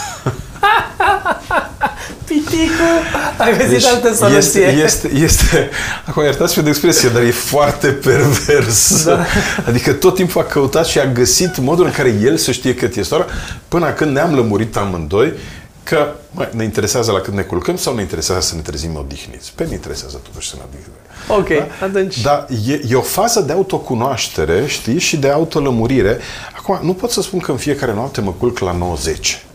Piticu! 2.31 2.89
Ai 3.37 3.57
găsit 3.57 3.71
deci 3.71 3.85
altă 3.85 4.13
soluție. 4.13 4.61
Este, 4.61 4.73
este, 4.83 5.09
este, 5.13 5.69
acum 6.05 6.23
iertați-mi 6.23 6.63
de 6.63 6.69
expresie, 6.69 7.09
dar 7.09 7.21
e 7.21 7.31
foarte 7.31 7.87
pervers. 7.87 9.05
Da. 9.05 9.25
Adică 9.67 9.93
tot 9.93 10.15
timpul 10.15 10.41
a 10.41 10.43
căutat 10.43 10.85
și 10.85 10.99
a 10.99 11.05
găsit 11.05 11.57
modul 11.57 11.85
în 11.85 11.91
care 11.91 12.09
el 12.23 12.37
să 12.37 12.51
știe 12.51 12.75
cât 12.75 12.95
este 12.95 13.15
ora, 13.15 13.25
până 13.67 13.91
când 13.91 14.11
ne-am 14.11 14.35
lămurit 14.35 14.75
amândoi 14.77 15.33
că 15.83 16.13
mă, 16.31 16.49
ne 16.51 16.63
interesează 16.63 17.11
la 17.11 17.19
când 17.19 17.37
ne 17.37 17.43
culcăm 17.43 17.77
sau 17.77 17.95
ne 17.95 18.01
interesează 18.01 18.41
să 18.41 18.55
ne 18.55 18.61
trezim 18.61 18.95
odihniți. 18.95 19.51
Pe 19.55 19.63
ne 19.63 19.73
interesează 19.73 20.21
totuși 20.23 20.49
să 20.49 20.55
ne 20.57 20.61
odihnim. 20.67 20.93
Ok, 21.27 21.67
da? 21.79 21.85
atunci... 21.85 22.21
Dar 22.21 22.47
e, 22.67 22.81
e 22.89 22.95
o 22.95 23.01
fază 23.01 23.41
de 23.41 23.51
autocunoaștere, 23.51 24.63
știi, 24.67 24.99
și 24.99 25.17
de 25.17 25.29
autolămurire. 25.29 26.19
Acum, 26.57 26.79
nu 26.83 26.93
pot 26.93 27.11
să 27.11 27.21
spun 27.21 27.39
că 27.39 27.51
în 27.51 27.57
fiecare 27.57 27.93
noapte 27.93 28.21
mă 28.21 28.31
culc 28.31 28.59
la 28.59 28.71
90. 28.71 29.45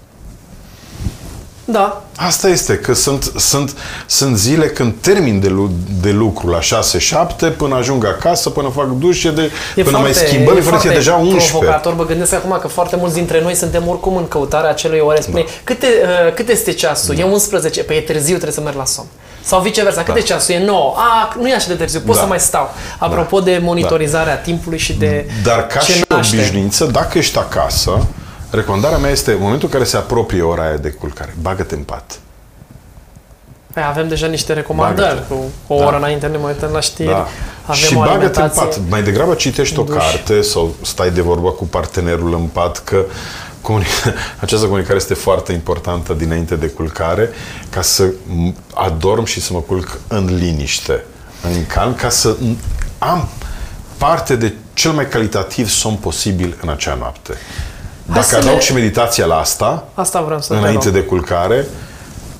Da. 1.68 2.02
Asta 2.16 2.48
este, 2.48 2.76
că 2.76 2.94
sunt, 2.94 3.32
sunt, 3.36 3.76
sunt 4.06 4.36
zile 4.36 4.66
când 4.66 4.94
termin 5.00 5.40
de, 5.40 5.48
lu- 5.48 5.70
de 6.00 6.10
lucru 6.10 6.48
la 6.48 6.58
6-7 6.58 7.56
până 7.56 7.74
ajung 7.74 8.04
acasă, 8.04 8.50
până 8.50 8.68
fac 8.74 8.98
dușe, 8.98 9.30
de, 9.30 9.42
e 9.74 9.82
până 9.82 9.96
foarte, 9.96 10.18
mai 10.18 10.28
schimbăm, 10.28 10.56
e, 10.56 10.88
e 10.88 10.92
deja 10.92 11.14
11. 11.14 11.50
provocator. 11.50 11.94
Mă 11.94 12.04
gândesc 12.04 12.32
acum 12.32 12.58
că 12.60 12.68
foarte 12.68 12.96
mulți 12.96 13.14
dintre 13.14 13.42
noi 13.42 13.54
suntem 13.54 13.88
oricum 13.88 14.16
în 14.16 14.28
căutarea 14.28 14.70
acelui 14.70 14.98
ore. 14.98 15.20
Spune, 15.20 15.42
da. 15.42 15.50
câte, 15.64 15.86
uh, 16.26 16.34
cât 16.34 16.48
este 16.48 16.72
ceasul? 16.72 17.14
Da. 17.14 17.20
E 17.20 17.24
11. 17.24 17.82
Păi 17.82 17.96
e 17.96 18.00
târziu, 18.00 18.34
trebuie 18.34 18.52
să 18.52 18.60
merg 18.60 18.76
la 18.76 18.84
somn. 18.84 19.08
Sau 19.42 19.60
viceversa, 19.60 20.02
cât 20.02 20.14
da. 20.14 20.20
de 20.20 20.20
ceasul? 20.20 20.54
E 20.54 20.64
9. 20.64 20.94
A, 20.96 21.34
nu 21.40 21.48
e 21.48 21.54
așa 21.54 21.68
de 21.68 21.74
târziu, 21.74 22.00
pot 22.00 22.14
da. 22.14 22.20
să 22.20 22.26
mai 22.26 22.40
stau. 22.40 22.70
Apropo 22.98 23.38
da. 23.38 23.44
de 23.44 23.60
monitorizarea 23.62 24.34
da. 24.34 24.40
timpului 24.40 24.78
și 24.78 24.92
de 24.92 25.30
Dar 25.44 25.66
ca 25.66 25.78
ce 25.78 25.92
și 25.92 26.04
naște. 26.08 26.36
obișnuință, 26.36 26.84
dacă 26.84 27.18
ești 27.18 27.38
acasă, 27.38 28.06
Recomandarea 28.50 28.98
mea 28.98 29.10
este, 29.10 29.32
în 29.32 29.40
momentul 29.40 29.68
în 29.68 29.72
care 29.72 29.84
se 29.84 29.96
apropie 29.96 30.42
ora 30.42 30.62
aia 30.62 30.76
de 30.76 30.90
culcare, 30.90 31.34
bagă-te 31.40 31.74
în 31.74 31.82
pat. 31.82 32.18
Păi 33.72 33.84
avem 33.88 34.08
deja 34.08 34.26
niște 34.26 34.52
recomandări. 34.52 35.22
Cu 35.28 35.34
o 35.66 35.74
oră 35.74 35.90
da. 35.90 35.96
înainte 35.96 36.26
ne 36.26 36.36
mai 36.36 36.52
uităm 36.52 36.70
la 36.72 36.80
știri. 36.80 37.08
Da. 37.08 37.26
Avem 37.62 37.74
și 37.74 37.94
bagă-te 37.94 38.40
în 38.40 38.50
pat. 38.54 38.80
Mai 38.88 39.02
degrabă 39.02 39.34
citești 39.34 39.78
o 39.78 39.84
carte 39.84 40.40
sau 40.40 40.74
stai 40.82 41.10
de 41.10 41.20
vorbă 41.20 41.50
cu 41.50 41.64
partenerul 41.64 42.34
în 42.34 42.46
pat 42.46 42.78
că 42.84 43.04
comunica- 43.60 44.14
această 44.40 44.66
comunicare 44.66 44.96
este 44.96 45.14
foarte 45.14 45.52
importantă 45.52 46.12
dinainte 46.12 46.54
de 46.54 46.66
culcare 46.66 47.30
ca 47.70 47.82
să 47.82 48.10
adorm 48.74 49.24
și 49.24 49.40
să 49.40 49.52
mă 49.52 49.60
culc 49.60 50.00
în 50.08 50.36
liniște, 50.38 51.04
în 51.42 51.66
calm, 51.66 51.94
ca 51.94 52.08
să 52.08 52.36
am 52.98 53.28
parte 53.98 54.36
de 54.36 54.52
cel 54.74 54.90
mai 54.90 55.08
calitativ 55.08 55.68
somn 55.68 55.96
posibil 55.96 56.58
în 56.62 56.68
acea 56.68 56.94
noapte. 56.94 57.34
Dacă 58.06 58.36
adaug 58.36 58.54
le... 58.54 58.60
și 58.60 58.72
meditația 58.72 59.26
la 59.26 59.38
asta, 59.38 59.88
asta 59.94 60.20
vreau 60.20 60.40
să 60.40 60.52
înainte 60.52 60.90
de 60.90 61.02
culcare, 61.02 61.66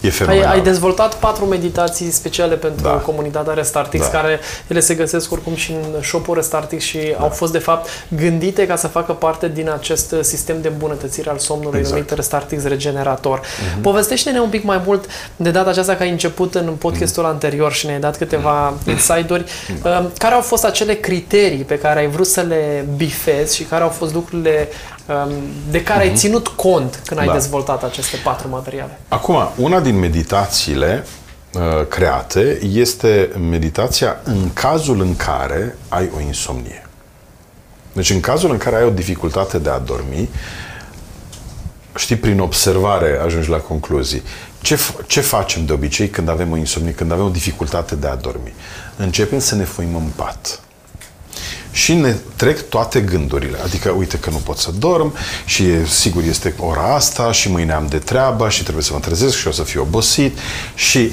E 0.01 0.11
fenomenal. 0.11 0.49
Ai, 0.49 0.55
ai 0.55 0.63
dezvoltat 0.63 1.15
patru 1.15 1.45
meditații 1.45 2.11
speciale 2.11 2.55
pentru 2.55 2.83
da. 2.83 2.91
comunitatea 2.91 3.53
Restartix, 3.53 4.05
da. 4.05 4.19
care 4.19 4.41
ele 4.67 4.81
se 4.81 4.95
găsesc 4.95 5.33
oricum 5.33 5.55
și 5.55 5.73
în 5.73 6.03
shop-ul 6.03 6.35
Restartix 6.35 6.85
și 6.85 6.99
da. 6.99 7.23
au 7.23 7.29
fost 7.29 7.53
de 7.53 7.59
fapt 7.59 7.89
gândite 8.09 8.67
ca 8.67 8.77
să 8.77 8.87
facă 8.87 9.13
parte 9.13 9.49
din 9.49 9.71
acest 9.71 10.15
sistem 10.21 10.61
de 10.61 10.69
îmbunătățire 10.69 11.31
al 11.31 11.39
somnului 11.39 11.79
exact. 11.79 11.95
numit 11.95 12.11
Restartix 12.11 12.65
Regenerator. 12.65 13.41
Uh-huh. 13.41 13.81
Povestește-ne 13.83 14.41
un 14.41 14.49
pic 14.49 14.65
mai 14.65 14.83
mult 14.85 15.05
de 15.37 15.51
data 15.51 15.71
aceasta 15.71 15.95
că 15.95 16.03
ai 16.03 16.11
început 16.11 16.55
în 16.55 16.73
podcastul 16.79 17.25
uh-huh. 17.25 17.33
anterior 17.33 17.73
și 17.73 17.87
ne-ai 17.87 18.01
dat 18.01 18.17
câteva 18.17 18.73
uh-huh. 18.73 18.91
insight-uri. 18.93 19.45
Uh, 19.83 20.05
care 20.19 20.35
au 20.35 20.41
fost 20.41 20.65
acele 20.65 20.95
criterii 20.95 21.65
pe 21.65 21.79
care 21.79 21.99
ai 21.99 22.09
vrut 22.09 22.27
să 22.27 22.41
le 22.41 22.87
bifezi 22.97 23.57
și 23.57 23.63
care 23.63 23.83
au 23.83 23.89
fost 23.89 24.15
lucrurile 24.15 24.69
um, 24.69 24.96
de 25.71 25.83
care 25.83 26.05
uh-huh. 26.05 26.11
ai 26.11 26.17
ținut 26.17 26.49
cont 26.49 27.03
când 27.05 27.21
ai 27.21 27.27
da. 27.27 27.33
dezvoltat 27.33 27.85
aceste 27.85 28.17
patru 28.25 28.49
materiale? 28.49 28.99
Acum, 29.09 29.37
una 29.57 29.81
din 29.81 29.99
meditațiile 29.99 31.07
uh, 31.53 31.87
create 31.89 32.59
este 32.73 33.31
meditația 33.51 34.17
în 34.25 34.53
cazul 34.53 35.01
în 35.01 35.17
care 35.17 35.77
ai 35.89 36.11
o 36.17 36.21
insomnie. 36.21 36.87
Deci 37.93 38.11
în 38.11 38.21
cazul 38.21 38.51
în 38.51 38.59
care 38.59 38.77
ai 38.77 38.85
o 38.85 38.91
dificultate 38.91 39.59
de 39.59 39.71
a 39.71 39.79
dormi, 39.79 40.29
știi, 41.97 42.17
prin 42.17 42.41
observare 42.41 43.21
ajungi 43.25 43.49
la 43.49 43.57
concluzii. 43.57 44.23
Ce, 44.61 44.77
f- 44.77 45.07
ce 45.07 45.21
facem 45.21 45.65
de 45.65 45.73
obicei 45.73 46.09
când 46.09 46.29
avem 46.29 46.53
o 46.53 46.57
insomnie, 46.57 46.93
când 46.93 47.13
avem 47.13 47.25
o 47.25 47.29
dificultate 47.29 47.95
de 47.95 48.07
a 48.07 48.15
dormi? 48.15 48.55
Începem 48.97 49.39
să 49.39 49.55
ne 49.55 49.65
fuim 49.65 49.95
în 49.95 50.11
pat. 50.17 50.61
Și 51.77 51.95
ne 51.95 52.15
trec 52.37 52.69
toate 52.69 53.01
gândurile. 53.01 53.59
Adică, 53.65 53.91
uite 53.91 54.19
că 54.19 54.31
nu 54.31 54.37
pot 54.37 54.59
să 54.59 54.71
dorm 54.79 55.15
și 55.45 55.87
sigur 55.87 56.23
este 56.23 56.55
ora 56.59 56.95
asta 56.95 57.33
și 57.33 57.51
mâine 57.51 57.73
am 57.73 57.87
de 57.89 57.99
treabă 57.99 58.49
și 58.49 58.63
trebuie 58.63 58.85
să 58.85 58.93
mă 58.93 58.99
trezesc 58.99 59.37
și 59.37 59.49
o 59.49 59.51
să 59.51 59.63
fiu 59.63 59.81
obosit 59.81 60.39
și 60.75 61.13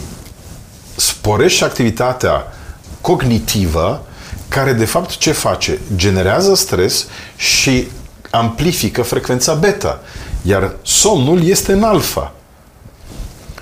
sporește 0.95 1.63
activitatea 1.63 2.53
cognitivă 3.01 4.05
care 4.47 4.73
de 4.73 4.85
fapt 4.85 5.17
ce 5.17 5.31
face? 5.31 5.79
Generează 5.95 6.55
stres 6.55 7.05
și 7.35 7.87
amplifică 8.29 9.01
frecvența 9.01 9.53
beta. 9.53 9.99
Iar 10.41 10.75
somnul 10.81 11.47
este 11.47 11.71
în 11.71 11.83
alfa. 11.83 12.33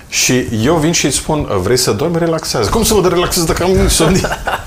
Și 0.08 0.46
eu 0.62 0.76
vin 0.76 0.92
și 0.92 1.04
îi 1.04 1.12
spun, 1.12 1.48
vrei 1.62 1.76
să 1.76 1.92
dormi, 1.92 2.18
relaxează. 2.18 2.70
Cum 2.70 2.84
să 2.84 2.94
mă 2.94 3.08
relaxez 3.08 3.44
dacă 3.44 3.62
am 3.62 3.70
insomnie? 3.70 4.20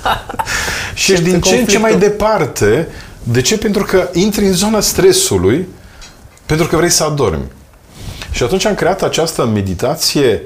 și 0.96 1.12
ești 1.12 1.24
din 1.24 1.42
ce 1.42 1.56
în 1.56 1.66
ce 1.66 1.78
mai 1.78 1.98
departe. 1.98 2.88
De 3.24 3.42
ce? 3.42 3.58
Pentru 3.58 3.84
că 3.84 4.10
intri 4.14 4.46
în 4.46 4.54
zona 4.54 4.80
stresului, 4.80 5.68
pentru 6.46 6.68
că 6.68 6.76
vrei 6.76 6.90
să 6.90 7.04
adormi. 7.04 7.52
Și 8.32 8.44
atunci 8.44 8.66
am 8.66 8.76
creat 8.76 9.02
această 9.02 9.46
meditație, 9.46 10.42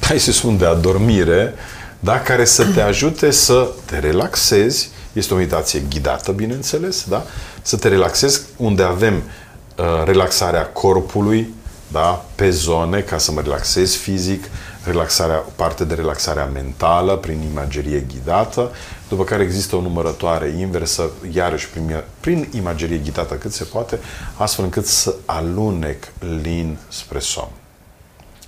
hai 0.00 0.18
să 0.18 0.32
spun, 0.32 0.58
de 0.58 0.66
adormire, 0.66 1.54
da? 2.00 2.20
care 2.20 2.44
să 2.44 2.64
te 2.64 2.80
ajute 2.80 3.30
să 3.30 3.70
te 3.84 3.98
relaxezi. 3.98 4.90
Este 5.12 5.34
o 5.34 5.36
meditație 5.36 5.82
ghidată, 5.88 6.32
bineînțeles, 6.32 7.04
da? 7.08 7.24
Să 7.62 7.76
te 7.76 7.88
relaxezi 7.88 8.40
unde 8.56 8.82
avem 8.82 9.14
uh, 9.14 9.84
relaxarea 10.04 10.66
corpului, 10.66 11.54
da? 11.92 12.24
pe 12.34 12.50
zone, 12.50 13.00
ca 13.00 13.18
să 13.18 13.32
mă 13.32 13.40
relaxez 13.40 13.94
fizic, 13.94 14.44
relaxarea, 14.84 15.44
parte 15.56 15.84
de 15.84 15.94
relaxarea 15.94 16.50
mentală 16.52 17.16
prin 17.16 17.42
imagerie 17.50 18.06
ghidată, 18.12 18.70
după 19.08 19.24
care 19.24 19.42
există 19.42 19.76
o 19.76 19.80
numărătoare 19.80 20.54
inversă, 20.58 21.10
iarăși 21.32 21.68
prin, 21.68 22.02
prin 22.20 22.48
imagerie 22.54 22.96
ghidată 22.96 23.34
cât 23.34 23.52
se 23.52 23.64
poate, 23.64 23.98
astfel 24.36 24.64
încât 24.64 24.86
să 24.86 25.14
alunec 25.24 26.04
lin 26.42 26.78
spre 26.88 27.18
somn. 27.18 27.50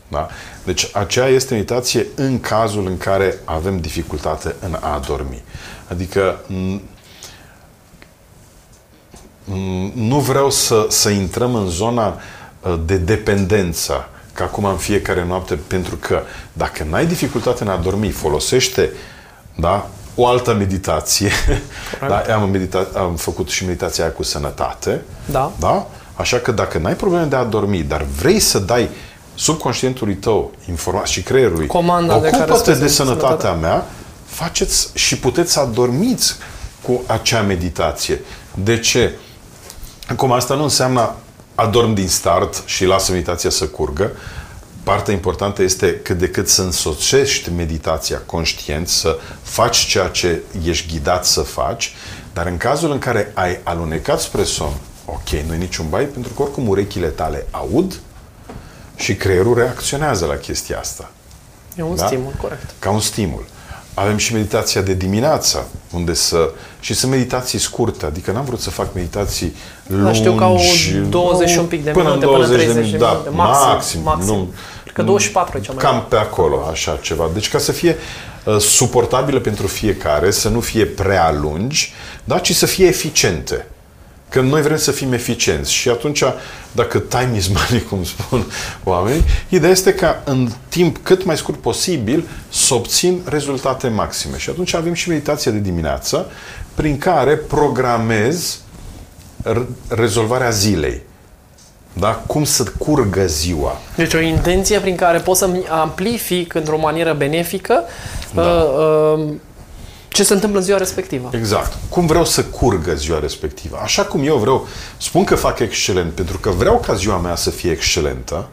Da? 0.09 0.29
Deci 0.65 0.91
aceea 0.93 1.27
este 1.27 1.55
meditație 1.55 2.07
în 2.15 2.41
cazul 2.41 2.87
în 2.87 2.99
care 2.99 3.39
avem 3.45 3.81
dificultate 3.81 4.55
în 4.61 4.77
a 4.81 5.03
dormi. 5.07 5.43
Adică 5.89 6.41
nu 9.95 10.19
vreau 10.19 10.51
să, 10.51 10.87
să 10.89 11.09
intrăm 11.09 11.55
în 11.55 11.69
zona 11.69 12.21
uh, 12.61 12.79
de 12.85 12.97
dependență, 12.97 14.09
ca 14.33 14.45
acum 14.45 14.65
în 14.65 14.77
fiecare 14.77 15.25
noapte, 15.25 15.55
pentru 15.55 15.97
că 15.97 16.23
dacă 16.53 16.87
n-ai 16.91 17.07
dificultate 17.07 17.63
în 17.63 17.69
a 17.69 17.77
dormi, 17.77 18.11
folosește 18.11 18.93
da, 19.57 19.91
o 20.15 20.27
altă 20.27 20.55
meditație. 20.55 21.31
da, 22.09 22.23
am, 22.35 22.57
medita- 22.57 22.97
am 22.97 23.17
făcut 23.17 23.49
și 23.49 23.65
meditația 23.65 24.05
aia 24.05 24.13
cu 24.13 24.23
sănătate. 24.23 25.03
Da. 25.31 25.53
da. 25.59 25.87
Așa 26.15 26.37
că 26.37 26.53
dacă 26.53 26.79
n-ai 26.79 26.95
probleme 26.95 27.25
de 27.25 27.37
a 27.37 27.45
dormi, 27.45 27.83
dar 27.83 28.07
vrei 28.19 28.41
să 28.41 28.59
dai 28.59 28.89
subconștientului 29.35 30.15
tău 30.15 30.53
informații 30.69 31.15
și 31.15 31.23
creierului, 31.23 31.67
Comanda 31.67 32.17
ocupă-te 32.17 32.73
de, 32.73 32.79
de 32.79 32.89
sănătatea 32.89 33.53
mea, 33.53 33.87
faceți 34.27 34.91
și 34.95 35.19
puteți 35.19 35.53
să 35.53 35.61
adormiți 35.61 36.37
cu 36.83 37.03
acea 37.07 37.41
meditație. 37.43 38.21
De 38.55 38.79
ce? 38.79 39.13
Acum, 40.09 40.33
asta 40.33 40.55
nu 40.55 40.63
înseamnă 40.63 41.15
adorm 41.55 41.95
din 41.95 42.09
start 42.09 42.63
și 42.65 42.85
lasă 42.85 43.13
meditația 43.13 43.51
să 43.51 43.67
curgă. 43.67 44.11
Partea 44.83 45.15
importantă 45.15 45.63
este 45.63 45.97
cât 45.97 46.19
de 46.19 46.29
cât 46.29 46.49
să 46.49 46.63
însoțești 46.63 47.51
meditația 47.51 48.19
conștient, 48.27 48.89
să 48.89 49.19
faci 49.43 49.77
ceea 49.77 50.09
ce 50.09 50.41
ești 50.65 50.93
ghidat 50.93 51.25
să 51.25 51.41
faci, 51.41 51.95
dar 52.33 52.47
în 52.47 52.57
cazul 52.57 52.91
în 52.91 52.99
care 52.99 53.31
ai 53.35 53.61
alunecat 53.63 54.21
spre 54.21 54.45
somn, 54.45 54.77
ok, 55.05 55.29
nu 55.29 55.55
e 55.55 55.57
niciun 55.57 55.89
bai, 55.89 56.05
pentru 56.05 56.33
că 56.33 56.43
oricum 56.43 56.69
urechile 56.69 57.07
tale 57.07 57.47
aud 57.51 58.01
și 58.97 59.15
creierul 59.15 59.55
reacționează 59.55 60.27
la 60.27 60.35
chestia 60.35 60.79
asta. 60.79 61.11
E 61.77 61.83
un 61.83 61.97
da? 61.97 62.07
stimul, 62.07 62.33
corect. 62.41 62.71
Ca 62.79 62.91
un 62.91 63.01
stimul. 63.01 63.45
Avem 63.95 64.17
și 64.17 64.33
meditația 64.33 64.81
de 64.81 64.95
dimineață, 64.95 65.67
unde 65.95 66.15
să... 66.15 66.51
Și 66.81 66.95
sunt 66.95 67.11
meditații 67.11 67.59
scurte, 67.59 68.07
adică 68.07 68.33
n-am 68.33 68.45
vrut 68.45 68.61
să 68.61 68.71
fac 68.71 68.95
meditații 68.95 69.55
lungi. 69.87 70.05
Da, 70.05 70.13
știu 70.13 70.35
că 70.35 70.45
au 70.45 70.61
20 71.09 71.57
un 71.57 71.65
pic 71.67 71.85
de 71.85 71.91
până 71.91 72.09
minute, 72.09 72.25
20 72.25 72.47
până 72.47 72.57
30 72.57 72.75
de 72.75 72.81
minute, 72.81 72.99
da, 72.99 73.11
minute. 73.11 73.31
Maxim, 73.31 73.69
maxim, 73.69 74.01
maxim. 74.03 74.35
Nu, 74.35 74.53
că 74.93 75.03
24 75.03 75.59
e 75.59 75.61
cea 75.61 75.73
mai 75.73 75.85
Cam 75.85 76.07
pe 76.09 76.17
acolo, 76.17 76.67
așa 76.71 76.99
ceva. 77.03 77.31
Deci 77.33 77.49
ca 77.49 77.59
să 77.59 77.73
fie 77.73 77.97
uh, 78.45 78.59
suportabilă 78.59 79.41
pentru 79.41 79.67
fiecare, 79.67 80.31
să 80.31 80.49
nu 80.49 80.61
fie 80.61 80.85
prea 80.85 81.33
lungi, 81.41 81.93
da, 82.25 82.39
ci 82.39 82.55
să 82.55 82.67
fie 82.67 82.87
eficiente. 82.87 83.67
Că 84.31 84.41
noi 84.41 84.63
vrem 84.63 84.77
să 84.77 84.91
fim 84.91 85.13
eficienți 85.13 85.73
și 85.73 85.89
atunci, 85.89 86.23
dacă 86.73 86.99
time 86.99 87.37
is 87.37 87.49
money, 87.49 87.83
cum 87.89 88.05
spun 88.05 88.45
oamenii, 88.85 89.25
ideea 89.49 89.71
este 89.71 89.95
ca 89.95 90.23
în 90.25 90.49
timp 90.69 90.99
cât 91.03 91.25
mai 91.25 91.37
scurt 91.37 91.59
posibil 91.59 92.29
să 92.49 92.75
obțin 92.75 93.21
rezultate 93.25 93.89
maxime. 93.89 94.39
Și 94.39 94.51
atunci 94.51 94.75
avem 94.75 94.93
și 94.93 95.09
meditația 95.09 95.53
de 95.53 95.59
dimineață, 95.59 96.31
prin 96.75 96.99
care 96.99 97.37
programez 97.37 98.61
rezolvarea 99.89 100.51
zilei. 100.51 101.03
Da? 101.93 102.23
Cum 102.27 102.45
să 102.45 102.65
curgă 102.79 103.27
ziua. 103.27 103.81
Deci 103.97 104.15
o 104.15 104.21
intenție 104.21 104.79
prin 104.79 104.97
care 104.97 105.19
pot 105.19 105.37
să 105.37 105.49
amplific 105.69 106.55
într-o 106.55 106.79
manieră 106.79 107.13
benefică 107.13 107.83
da. 108.35 108.43
uh, 108.43 109.19
uh, 109.19 109.35
ce 110.21 110.27
se 110.27 110.33
întâmplă 110.33 110.59
în 110.59 110.65
ziua 110.65 110.79
respectivă. 110.79 111.31
Exact. 111.33 111.77
Cum 111.89 112.07
vreau 112.07 112.25
să 112.25 112.45
curgă 112.45 112.95
ziua 112.95 113.19
respectivă. 113.19 113.79
Așa 113.83 114.05
cum 114.05 114.27
eu 114.27 114.37
vreau, 114.37 114.69
spun 114.99 115.25
că 115.25 115.35
fac 115.35 115.59
excelent, 115.59 116.13
pentru 116.13 116.39
că 116.39 116.51
vreau 116.51 116.79
ca 116.79 116.95
ziua 116.95 117.17
mea 117.17 117.37
să 117.37 117.51
fie 117.51 117.71
excelentă, 117.71 118.49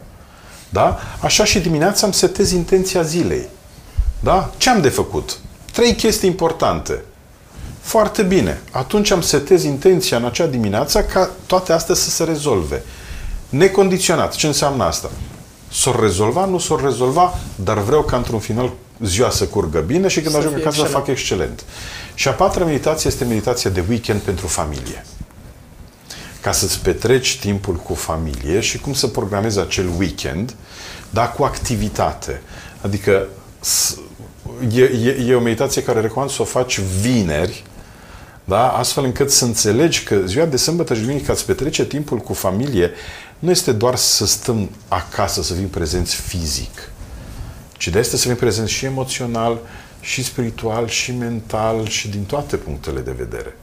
da? 0.69 0.99
Așa 1.19 1.43
și 1.43 1.59
dimineața 1.59 2.05
îmi 2.05 2.13
setez 2.13 2.51
intenția 2.51 3.01
zilei. 3.01 3.47
Da? 4.19 4.51
Ce 4.57 4.69
am 4.69 4.81
de 4.81 4.89
făcut? 4.89 5.37
Trei 5.71 5.95
chestii 5.95 6.29
importante. 6.29 7.03
Foarte 7.81 8.23
bine. 8.23 8.61
Atunci 8.71 9.11
am 9.11 9.21
setez 9.21 9.63
intenția 9.63 10.17
în 10.17 10.25
acea 10.25 10.45
dimineață 10.45 11.03
ca 11.03 11.29
toate 11.45 11.73
astea 11.73 11.95
să 11.95 12.09
se 12.09 12.23
rezolve. 12.23 12.83
Necondiționat. 13.49 14.35
Ce 14.35 14.47
înseamnă 14.47 14.83
asta? 14.83 15.09
S-or 15.71 15.99
rezolva, 15.99 16.45
nu 16.45 16.57
s-or 16.57 16.83
rezolva, 16.83 17.39
dar 17.55 17.77
vreau 17.77 18.01
ca 18.03 18.17
într-un 18.17 18.39
final 18.39 18.71
ziua 19.03 19.29
să 19.29 19.45
curgă 19.45 19.79
bine 19.79 20.07
și 20.07 20.21
când 20.21 20.31
să 20.31 20.37
ajung 20.37 20.55
acasă 20.55 20.79
să 20.79 20.85
fac 20.85 21.07
excelent. 21.07 21.63
Și 22.13 22.27
a 22.27 22.31
patra 22.31 22.65
meditație 22.65 23.09
este 23.09 23.25
meditația 23.25 23.69
de 23.69 23.83
weekend 23.89 24.21
pentru 24.21 24.47
familie. 24.47 25.05
Ca 26.41 26.51
să-ți 26.51 26.79
petreci 26.79 27.39
timpul 27.39 27.75
cu 27.75 27.93
familie 27.93 28.59
și 28.59 28.79
cum 28.79 28.93
să 28.93 29.07
programezi 29.07 29.59
acel 29.59 29.89
weekend, 29.97 30.55
dar 31.09 31.33
cu 31.33 31.43
activitate. 31.43 32.41
Adică 32.81 33.27
e, 34.71 34.83
e, 34.83 35.25
e 35.27 35.35
o 35.35 35.39
meditație 35.39 35.83
care 35.83 36.01
recomand 36.01 36.31
să 36.31 36.41
o 36.41 36.45
faci 36.45 36.79
vineri, 36.79 37.63
da? 38.43 38.67
astfel 38.67 39.03
încât 39.03 39.31
să 39.31 39.45
înțelegi 39.45 40.03
că 40.03 40.21
ziua 40.25 40.45
de 40.45 40.57
sâmbătă 40.57 40.93
și 40.93 41.01
duminică 41.01 41.31
îți 41.31 41.45
petrece 41.45 41.85
timpul 41.85 42.17
cu 42.17 42.33
familie 42.33 42.91
nu 43.39 43.49
este 43.51 43.71
doar 43.71 43.95
să 43.95 44.25
stăm 44.25 44.69
acasă, 44.87 45.43
să 45.43 45.53
fim 45.53 45.67
prezenți 45.67 46.15
fizic, 46.15 46.91
ci 47.77 47.87
de 47.87 47.99
este 47.99 48.17
să 48.17 48.27
fim 48.27 48.35
prezenți 48.35 48.71
și 48.71 48.85
emoțional, 48.85 49.59
și 50.01 50.23
spiritual, 50.23 50.87
și 50.87 51.11
mental, 51.11 51.87
și 51.87 52.09
din 52.09 52.23
toate 52.23 52.55
punctele 52.55 52.99
de 52.99 53.11
vedere. 53.11 53.55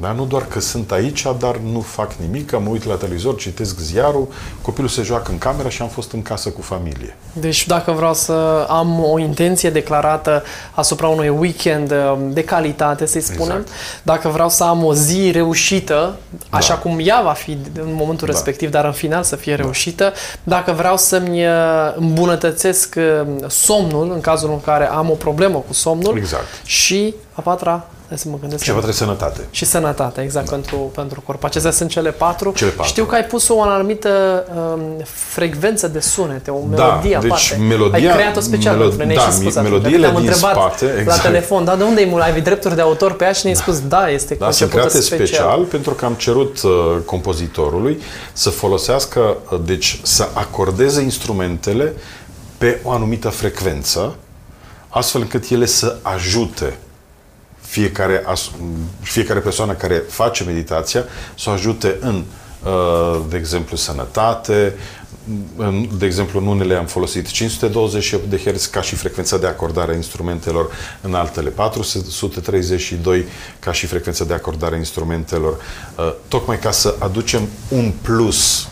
Da? 0.00 0.12
Nu 0.12 0.24
doar 0.24 0.46
că 0.46 0.60
sunt 0.60 0.92
aici, 0.92 1.26
dar 1.38 1.56
nu 1.56 1.80
fac 1.80 2.12
nimic, 2.12 2.52
mă 2.52 2.68
uit 2.68 2.84
la 2.84 2.94
televizor, 2.94 3.36
citesc 3.36 3.78
ziarul, 3.78 4.28
copilul 4.62 4.88
se 4.88 5.02
joacă 5.02 5.30
în 5.30 5.38
cameră 5.38 5.68
și 5.68 5.82
am 5.82 5.88
fost 5.88 6.12
în 6.12 6.22
casă 6.22 6.48
cu 6.48 6.62
familie. 6.62 7.16
Deci 7.32 7.66
dacă 7.66 7.92
vreau 7.92 8.14
să 8.14 8.66
am 8.68 9.04
o 9.04 9.18
intenție 9.18 9.70
declarată 9.70 10.42
asupra 10.72 11.08
unui 11.08 11.28
weekend 11.28 11.92
um, 11.92 12.32
de 12.32 12.44
calitate, 12.44 13.06
să-i 13.06 13.20
spunem, 13.20 13.60
exact. 13.60 13.68
dacă 14.02 14.28
vreau 14.28 14.48
să 14.48 14.64
am 14.64 14.84
o 14.84 14.94
zi 14.94 15.30
reușită, 15.30 16.16
așa 16.50 16.74
da. 16.74 16.80
cum 16.80 16.98
ea 17.02 17.20
va 17.24 17.32
fi 17.32 17.50
în 17.74 17.94
momentul 17.94 18.26
da. 18.26 18.32
respectiv, 18.32 18.70
dar 18.70 18.84
în 18.84 18.92
final 18.92 19.22
să 19.22 19.36
fie 19.36 19.56
da. 19.56 19.62
reușită, 19.62 20.04
da. 20.04 20.56
dacă 20.56 20.72
vreau 20.72 20.96
să-mi 20.96 21.46
uh, 21.46 21.52
îmbunătățesc 21.96 22.94
uh, 22.98 23.26
somnul, 23.48 24.12
în 24.12 24.20
cazul 24.20 24.50
în 24.50 24.60
care 24.60 24.88
am 24.88 25.10
o 25.10 25.14
problemă 25.14 25.64
cu 25.66 25.72
somnul, 25.72 26.16
exact. 26.16 26.46
și 26.64 27.14
a 27.32 27.40
patra 27.40 27.86
Hai 28.10 28.18
să 28.18 28.28
mă 28.28 28.36
gândesc. 28.40 28.62
Ceva 28.62 28.76
trebuie 28.76 28.96
sănătate. 28.98 29.40
Și 29.50 29.64
sănătate, 29.64 30.20
exact, 30.20 30.44
da. 30.48 30.52
pentru, 30.52 30.76
pentru 30.76 31.20
corp. 31.26 31.44
Acestea 31.44 31.70
sunt 31.70 31.90
cele 31.90 32.10
patru. 32.10 32.52
Cele 32.56 32.70
patru. 32.70 32.90
Știu 32.90 33.04
că 33.04 33.14
ai 33.14 33.24
pus 33.24 33.48
o 33.48 33.62
anumită 33.62 34.10
um, 34.56 34.80
frecvență 35.04 35.88
de 35.88 36.00
sunete, 36.00 36.50
o 36.50 36.58
Da, 36.74 36.84
melodie 36.84 37.18
deci 37.20 37.30
aparte. 37.30 37.56
melodia- 37.68 37.94
Ai 38.10 38.14
creat-o 38.16 38.40
special 38.40 38.74
melo- 38.76 38.78
pentru 38.80 38.96
noi, 38.96 39.06
ne-ai 39.06 39.16
da, 39.18 39.24
și 39.24 39.32
spus 39.32 39.56
atunci. 39.56 39.70
melodiile 39.72 40.00
Te-am 40.06 40.20
din 40.20 40.26
întrebat 40.28 40.52
spate, 40.54 40.84
la 40.94 41.00
exact. 41.00 41.22
telefon, 41.22 41.64
da, 41.64 41.76
de 41.76 41.82
unde 41.82 42.00
ai, 42.20 42.30
ai 42.32 42.40
drepturi 42.40 42.74
de 42.74 42.80
autor 42.80 43.12
pe 43.12 43.24
ea 43.24 43.32
și 43.32 43.40
ne-ai 43.42 43.56
spus, 43.56 43.80
da, 43.80 44.08
este 44.08 44.34
Da, 44.34 44.50
sunt 44.50 44.70
concepută 44.70 44.98
create 44.98 45.00
special. 45.06 45.26
special 45.26 45.64
pentru 45.64 45.90
că 45.92 46.04
am 46.04 46.12
cerut 46.14 46.62
uh, 46.62 46.70
compozitorului 47.04 48.00
să 48.32 48.50
folosească, 48.50 49.36
uh, 49.52 49.58
deci 49.64 50.00
să 50.02 50.28
acordeze 50.32 51.00
instrumentele 51.02 51.92
pe 52.58 52.80
o 52.82 52.90
anumită 52.90 53.28
frecvență, 53.28 54.14
astfel 54.88 55.20
încât 55.20 55.50
ele 55.50 55.66
să 55.66 55.96
ajute 56.02 56.78
fiecare, 57.70 58.22
as, 58.26 58.50
fiecare 59.00 59.40
persoană 59.40 59.72
care 59.72 60.02
face 60.08 60.44
meditația 60.44 61.04
să 61.38 61.50
o 61.50 61.52
ajute 61.52 61.96
în, 62.00 62.24
uh, 62.64 63.20
de 63.28 63.36
exemplu, 63.36 63.76
sănătate, 63.76 64.74
în, 65.56 65.88
de 65.98 66.06
exemplu, 66.06 66.40
în 66.40 66.46
unele 66.46 66.74
am 66.74 66.86
folosit 66.86 67.30
528 67.30 68.24
de 68.24 68.36
Hz 68.36 68.66
ca 68.66 68.80
și 68.82 68.94
frecvența 68.94 69.38
de 69.38 69.46
acordare 69.46 69.92
a 69.92 69.94
instrumentelor, 69.94 70.70
în 71.00 71.14
altele 71.14 71.50
432 71.50 73.24
ca 73.58 73.72
și 73.72 73.86
frecvența 73.86 74.24
de 74.24 74.34
acordare 74.34 74.74
a 74.74 74.78
instrumentelor, 74.78 75.52
uh, 75.96 76.14
tocmai 76.28 76.58
ca 76.58 76.70
să 76.70 76.94
aducem 76.98 77.48
un 77.68 77.92
plus, 78.02 78.68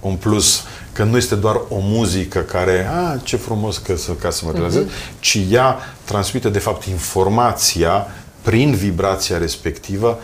un 0.00 0.14
plus 0.16 0.64
că 0.92 1.04
nu 1.04 1.16
este 1.16 1.34
doar 1.34 1.54
o 1.68 1.78
muzică 1.78 2.38
care, 2.38 2.88
a, 2.92 3.16
ce 3.22 3.36
frumos 3.36 3.78
că 3.78 3.96
să, 3.96 4.12
ca 4.12 4.30
să 4.30 4.42
mă 4.44 4.52
trezesc, 4.52 4.86
uh-huh. 4.86 5.20
ci 5.20 5.38
ea 5.50 5.76
transmite, 6.04 6.48
de 6.48 6.58
fapt, 6.58 6.84
informația 6.84 8.06
prin 8.46 8.74
vibrația 8.74 9.38
respectivă, 9.38 10.18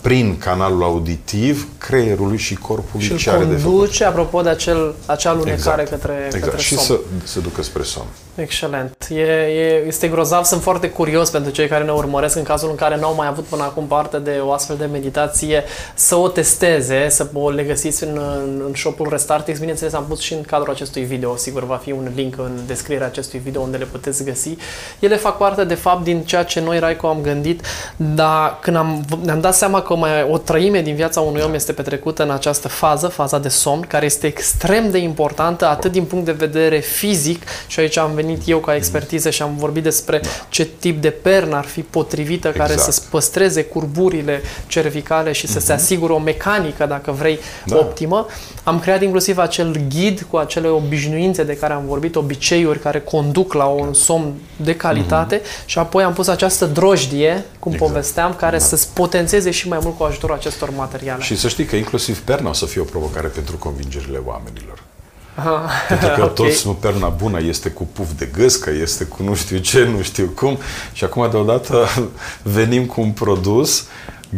prin 0.00 0.38
canalul 0.38 0.82
auditiv, 0.82 1.68
creierului 1.78 2.36
și 2.38 2.54
corpului 2.54 3.06
și 3.06 3.16
ce 3.16 3.30
îl 3.30 3.36
are 3.36 3.44
de 3.44 3.56
făcut. 3.56 3.76
conduce, 3.76 4.04
apropo 4.04 4.40
de 4.40 4.48
acel, 4.48 4.94
acea 5.06 5.34
lunecare 5.34 5.82
Exact. 5.82 6.00
către, 6.00 6.22
exact. 6.24 6.44
către 6.44 6.60
și 6.60 6.74
somn. 6.74 6.86
să 6.86 6.98
se 7.24 7.40
ducă 7.40 7.62
spre 7.62 7.82
somn. 7.82 8.08
Excelent. 8.40 9.06
E, 9.10 9.20
e, 9.20 9.84
este 9.86 10.08
grozav. 10.08 10.44
Sunt 10.44 10.62
foarte 10.62 10.90
curios 10.90 11.30
pentru 11.30 11.50
cei 11.50 11.68
care 11.68 11.84
ne 11.84 11.90
urmăresc 11.90 12.36
în 12.36 12.42
cazul 12.42 12.70
în 12.70 12.76
care 12.76 12.96
n-au 12.96 13.14
mai 13.14 13.26
avut 13.26 13.44
până 13.44 13.62
acum 13.62 13.84
parte 13.84 14.18
de 14.18 14.40
o 14.42 14.52
astfel 14.52 14.76
de 14.76 14.84
meditație 14.84 15.64
să 15.94 16.16
o 16.16 16.28
testeze, 16.28 17.08
să 17.08 17.28
o 17.32 17.50
le 17.50 17.62
găsiți 17.62 18.04
în, 18.04 18.20
în, 18.44 18.62
în 18.66 18.74
shop-ul 18.74 19.08
Restartix. 19.10 19.58
Bineînțeles, 19.58 19.92
am 19.92 20.04
pus 20.08 20.20
și 20.20 20.32
în 20.32 20.42
cadrul 20.42 20.72
acestui 20.72 21.02
video. 21.02 21.36
Sigur, 21.36 21.64
va 21.64 21.76
fi 21.76 21.92
un 21.92 22.10
link 22.14 22.34
în 22.38 22.58
descrierea 22.66 23.06
acestui 23.06 23.38
video 23.38 23.60
unde 23.60 23.76
le 23.76 23.84
puteți 23.84 24.24
găsi. 24.24 24.56
Ele 24.98 25.16
fac 25.16 25.36
parte, 25.36 25.64
de 25.64 25.74
fapt, 25.74 26.04
din 26.04 26.20
ceea 26.20 26.42
ce 26.42 26.60
noi, 26.60 26.78
Raico, 26.78 27.06
am 27.06 27.20
gândit, 27.20 27.60
dar 27.96 28.58
când 28.60 28.76
am, 28.76 29.04
ne-am 29.22 29.40
dat 29.40 29.54
seama 29.54 29.82
că 29.82 29.94
mai 29.94 30.28
o 30.30 30.38
trăime 30.38 30.80
din 30.80 30.94
viața 30.94 31.20
unui 31.20 31.42
om 31.42 31.54
este 31.54 31.72
petrecută 31.72 32.22
în 32.22 32.30
această 32.30 32.68
fază, 32.68 33.08
faza 33.08 33.38
de 33.38 33.48
somn, 33.48 33.80
care 33.80 34.04
este 34.04 34.26
extrem 34.26 34.90
de 34.90 34.98
importantă, 34.98 35.66
atât 35.66 35.92
din 35.92 36.04
punct 36.04 36.24
de 36.24 36.32
vedere 36.32 36.78
fizic, 36.78 37.42
și 37.66 37.80
aici 37.80 37.96
am 37.96 38.10
venit 38.14 38.26
eu 38.44 38.58
ca 38.58 38.74
expertiză 38.74 39.30
și 39.30 39.42
am 39.42 39.54
vorbit 39.56 39.82
despre 39.82 40.20
ce 40.48 40.68
tip 40.78 41.00
de 41.00 41.10
pernă 41.10 41.56
ar 41.56 41.64
fi 41.64 41.80
potrivită 41.80 42.50
care 42.50 42.72
Exact. 42.72 42.92
să 42.92 43.02
păstreze 43.10 43.62
curburile 43.64 44.40
cervicale 44.66 45.32
și 45.32 45.46
să 45.46 45.60
se 45.60 45.72
asigure 45.72 46.12
o 46.12 46.18
mecanică, 46.18 46.86
dacă 46.86 47.10
vrei, 47.12 47.38
Da. 47.66 47.76
optimă. 47.76 48.26
Am 48.62 48.78
creat 48.80 49.02
inclusiv 49.02 49.38
acel 49.38 49.80
ghid 49.88 50.26
cu 50.30 50.36
acele 50.36 50.68
obișnuințe 50.68 51.44
de 51.44 51.56
care 51.56 51.72
am 51.72 51.84
vorbit, 51.86 52.16
obiceiuri 52.16 52.80
care 52.80 53.00
conduc 53.00 53.52
la 53.52 53.64
un 53.64 53.92
somn 53.94 54.32
de 54.56 54.74
calitate 54.76 55.40
și 55.64 55.78
apoi 55.78 56.04
am 56.04 56.12
pus 56.12 56.26
această 56.28 56.64
drojdie, 56.66 57.44
cum 57.58 57.72
Exact. 57.72 57.90
povesteam, 57.90 58.34
care 58.34 58.58
să-ți 58.58 58.88
potențeze 58.92 59.50
și 59.50 59.68
mai 59.68 59.78
mult 59.82 59.96
cu 59.96 60.02
ajutorul 60.04 60.34
acestor 60.36 60.70
materiale. 60.76 61.22
Și 61.22 61.36
să 61.36 61.48
știi 61.48 61.64
că 61.64 61.76
inclusiv 61.76 62.20
perna 62.20 62.48
o 62.48 62.52
să 62.52 62.66
fie 62.66 62.80
o 62.80 62.84
provocare 62.84 63.28
pentru 63.28 63.56
convingerile 63.56 64.20
oamenilor. 64.26 64.82
Aha. 65.38 65.68
Pentru 65.88 66.08
că 66.08 66.22
Ok. 66.22 66.34
toți 66.34 66.66
nu 66.66 66.72
perna 66.72 67.08
bună 67.08 67.40
este 67.42 67.68
cu 67.68 67.88
puf 67.92 68.06
de 68.16 68.28
găscă, 68.38 68.70
este 68.70 69.04
cu 69.04 69.22
nu 69.22 69.34
știu 69.34 69.58
ce, 69.58 69.84
nu 69.84 70.02
știu 70.02 70.32
cum. 70.34 70.58
Și 70.92 71.04
acum 71.04 71.30
deodată 71.30 71.86
venim 72.42 72.86
cu 72.86 73.00
un 73.00 73.10
produs 73.10 73.84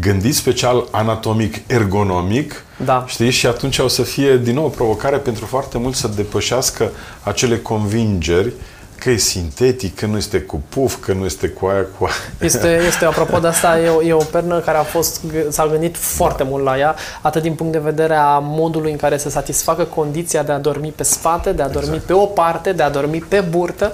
gândit 0.01 0.34
special 0.34 0.88
anatomic, 0.90 1.57
ergonomic, 1.66 2.64
Da. 2.84 3.05
știi? 3.09 3.30
Și 3.30 3.46
atunci 3.46 3.78
o 3.78 3.88
să 3.88 4.03
fie 4.03 4.36
din 4.36 4.55
nou 4.55 4.64
o 4.64 4.68
provocare 4.68 5.16
pentru 5.16 5.46
foarte 5.46 5.78
mulți 5.78 6.01
să 6.01 6.09
depășească 6.09 6.90
acele 7.22 7.59
convingeri 7.59 8.53
că 9.01 9.11
e 9.11 9.16
sintetic, 9.16 9.96
că 9.96 10.07
nu 10.07 10.16
este 10.16 10.40
cu 10.40 10.62
puf, 10.68 10.96
că 11.01 11.12
nu 11.12 11.24
este 11.24 11.48
cu 11.48 11.66
aia, 11.66 11.86
cu 11.98 12.05
aia. 12.05 12.14
Este, 12.40 12.80
este, 12.86 13.05
apropo 13.05 13.38
de 13.38 13.46
asta, 13.46 13.80
e 13.80 13.88
o, 13.88 14.03
e 14.03 14.12
o 14.12 14.22
pernă 14.22 14.59
care 14.59 14.78
a 14.78 14.82
fost, 14.82 15.20
s-a 15.48 15.66
gândit 15.66 15.96
foarte 15.96 16.42
mult 16.42 16.64
la 16.64 16.78
ea, 16.78 16.94
atât 17.20 17.42
din 17.42 17.55
punct 17.55 17.72
de 17.72 17.78
vedere 17.78 18.14
a 18.14 18.38
modului 18.38 18.90
în 18.90 18.96
care 18.96 19.18
să 19.18 19.30
satisfacă 19.30 19.84
condiția 19.84 20.42
de 20.42 20.53
a 20.53 20.59
dormi 20.59 20.92
pe 20.96 21.03
spate, 21.03 21.53
de 21.53 21.62
a 21.62 21.68
dormi 21.68 21.88
Exact. 21.88 22.07
pe 22.07 22.12
o 22.12 22.26
parte, 22.26 22.72
de 22.72 22.82
a 22.82 22.90
dormi 22.90 23.18
pe 23.28 23.40
burtă. 23.40 23.92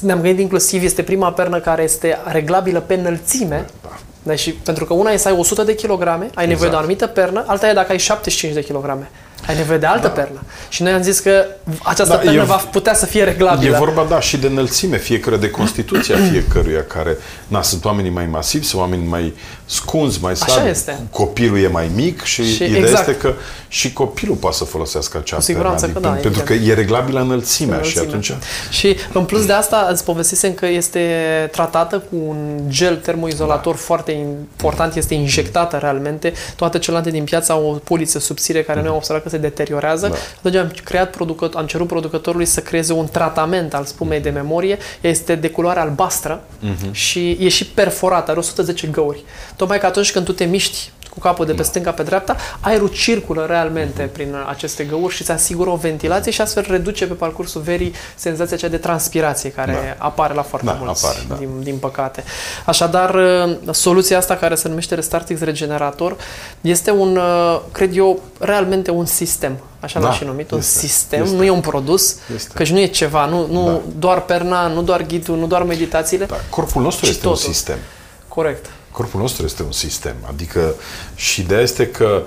Ne-am 0.00 0.20
gândit 0.20 0.40
inclusiv, 0.40 0.82
este 0.82 1.02
prima 1.02 1.32
pernă 1.32 1.60
care 1.60 1.82
este 1.82 2.18
reglabilă 2.24 2.80
pe 2.80 2.94
înălțime. 2.94 3.64
Da. 3.82 3.88
Deci, 4.22 4.54
pentru 4.64 4.84
că 4.84 4.94
una 4.94 5.10
e 5.10 5.16
să 5.16 5.28
ai 5.28 5.38
100 5.38 5.62
de 5.62 5.74
kilograme, 5.74 6.30
ai 6.34 6.46
nevoie 6.46 6.68
de 6.68 6.76
o 6.76 6.78
Exact. 6.78 6.82
anumită 6.82 7.06
pernă, 7.06 7.44
alta 7.46 7.68
e 7.68 7.72
dacă 7.72 7.92
ai 7.92 7.98
75 7.98 8.54
de 8.54 8.62
kilograme. 8.62 9.10
Ai 9.46 9.56
nevoie 9.56 9.78
de 9.78 9.86
altă 9.86 10.08
pernă. 10.08 10.42
Și 10.68 10.82
noi 10.82 10.92
am 10.92 11.02
zis 11.02 11.18
că 11.18 11.44
această 11.82 12.12
Da, 12.14 12.18
pernă 12.20 12.40
e- 12.42 12.44
va 12.44 12.56
putea 12.56 12.94
să 12.94 13.06
fie 13.06 13.24
reglabilă. 13.24 13.74
E 13.74 13.78
vorba, 13.78 14.06
da, 14.08 14.20
și 14.20 14.36
de 14.36 14.46
înălțime 14.46 14.96
fiecare, 14.98 15.36
de 15.36 15.50
constituția 15.50 16.16
fiecăruia 16.30 16.84
care, 16.84 17.16
na, 17.48 17.62
sunt 17.62 17.84
oamenii 17.84 18.10
mai 18.10 18.26
masivi, 18.26 18.64
sunt 18.64 18.80
oameni 18.80 19.06
mai 19.06 19.34
scunzi, 19.70 20.18
mai 20.22 20.36
slabi. 20.36 20.68
este. 20.68 20.98
Copilul 21.10 21.58
e 21.62 21.68
mai 21.68 21.90
mic 21.94 22.22
și, 22.22 22.54
Și 22.54 22.64
ideea 22.64 22.78
exact. 22.78 23.08
este 23.08 23.20
că 23.20 23.34
și 23.68 23.92
copilul 23.92 24.36
poate 24.36 24.56
să 24.56 24.64
folosească 24.64 25.18
acea 25.18 25.36
Cu 25.36 25.42
siguranță 25.42 25.86
pernă, 25.86 26.00
că 26.00 26.06
da, 26.06 26.12
pentru 26.20 26.42
că 26.42 26.52
evident. 26.52 26.76
e 26.78 26.80
reglabilă 26.80 27.20
înălțimea, 27.20 27.74
Înălțime. 27.76 28.02
și 28.02 28.08
atunci... 28.08 28.32
Și 28.70 28.96
în 29.12 29.24
plus 29.24 29.46
de 29.46 29.52
asta 29.52 29.88
îți 29.90 30.04
povestisem 30.04 30.52
că 30.52 30.66
este 30.66 31.00
tratată 31.52 31.96
cu 31.98 32.16
un 32.28 32.60
gel 32.68 32.96
termoizolator 32.96 33.74
Da. 33.74 33.80
foarte 33.80 34.12
important, 34.12 34.94
este 34.96 35.14
injectată 35.14 35.76
realmente. 35.76 36.32
Toate 36.56 36.78
celelalte 36.78 37.10
din 37.10 37.24
piață 37.24 37.52
au 37.52 37.70
o 37.70 37.72
poliță 37.72 38.18
subțire 38.18 38.62
care 38.62 38.80
noi 38.80 38.88
am 38.88 38.94
observat 38.96 39.22
că 39.22 39.28
se 39.28 39.36
deteriorează. 39.38 40.08
Da. 40.08 40.14
Atunci 40.38 40.54
am 40.54 40.72
creat 40.84 41.10
producăt, 41.10 41.54
am 41.54 41.66
cerut 41.66 41.86
producătorului 41.86 42.46
să 42.46 42.60
creeze 42.60 42.92
un 42.92 43.06
tratament 43.06 43.74
al 43.74 43.84
spumei 43.84 44.20
de 44.20 44.30
memorie. 44.30 44.78
Este 45.00 45.34
de 45.34 45.50
culoare 45.50 45.80
albastră 45.80 46.40
Mhm. 46.60 46.92
și 46.92 47.36
e 47.40 47.48
și 47.48 47.66
perforată, 47.66 48.30
are 48.30 48.38
110 48.40 48.86
găuri. 48.86 49.24
Tocmai 49.58 49.78
că 49.78 49.86
atunci 49.86 50.12
când 50.12 50.24
tu 50.24 50.32
te 50.32 50.44
miști 50.44 50.90
cu 51.10 51.18
capul 51.18 51.46
de 51.46 51.52
pe 51.52 51.62
stânga 51.62 51.90
pe 51.90 52.02
dreapta, 52.02 52.36
aerul 52.60 52.88
circulă 52.88 53.44
realmente 53.48 54.02
prin 54.02 54.36
aceste 54.48 54.84
găuri 54.84 55.14
și 55.14 55.20
îți 55.22 55.30
asigură 55.30 55.70
o 55.70 55.76
ventilație 55.76 56.32
și 56.32 56.40
astfel 56.40 56.64
reduce 56.68 57.06
pe 57.06 57.14
parcursul 57.14 57.60
verii 57.60 57.92
senzația 58.14 58.56
aceea 58.56 58.70
de 58.70 58.76
transpirație 58.76 59.50
care 59.50 59.96
Da. 59.98 60.04
apare 60.04 60.34
la 60.34 60.42
foarte 60.42 60.66
Da, 60.66 60.72
mulți, 60.80 61.04
apare, 61.06 61.18
da. 61.28 61.34
din, 61.34 61.48
din 61.62 61.76
păcate. 61.76 62.24
Așadar, 62.64 63.14
uh, 63.14 63.56
soluția 63.70 64.18
asta 64.18 64.36
care 64.36 64.54
se 64.54 64.68
numește 64.68 64.94
Restartix 64.94 65.40
Regenerator 65.40 66.16
este 66.60 66.90
un, 66.90 67.16
uh, 67.16 67.60
cred 67.72 67.96
eu, 67.96 68.20
realmente 68.38 68.90
un 68.90 69.04
sistem. 69.06 69.56
Așa 69.80 70.00
Da, 70.00 70.06
l-am 70.06 70.14
și 70.16 70.24
numit, 70.24 70.50
un 70.50 70.58
este, 70.58 70.78
sistem, 70.86 71.22
este. 71.22 71.36
nu 71.36 71.44
e 71.44 71.50
un 71.50 71.60
produs, 71.60 72.16
Este. 72.34 72.50
căci 72.54 72.70
nu 72.70 72.78
e 72.78 72.86
ceva, 72.86 73.26
nu, 73.26 73.46
nu 73.50 73.64
Da. 73.66 73.80
doar 73.98 74.22
perna, 74.24 74.66
nu 74.66 74.82
doar 74.82 75.02
ghidul, 75.06 75.36
nu 75.38 75.46
doar 75.46 75.62
meditațiile. 75.62 76.24
Da, 76.24 76.36
corpul 76.50 76.82
nostru 76.82 77.04
Și 77.04 77.10
este 77.10 77.22
totul. 77.22 77.42
un 77.46 77.52
sistem. 77.52 77.76
Corect. 78.28 78.66
Corpul 78.98 79.20
nostru 79.20 79.44
este 79.44 79.62
un 79.62 79.72
sistem. 79.72 80.14
Adică 80.28 80.74
și 81.14 81.40
ideea 81.40 81.60
este 81.60 81.86
că 81.86 82.22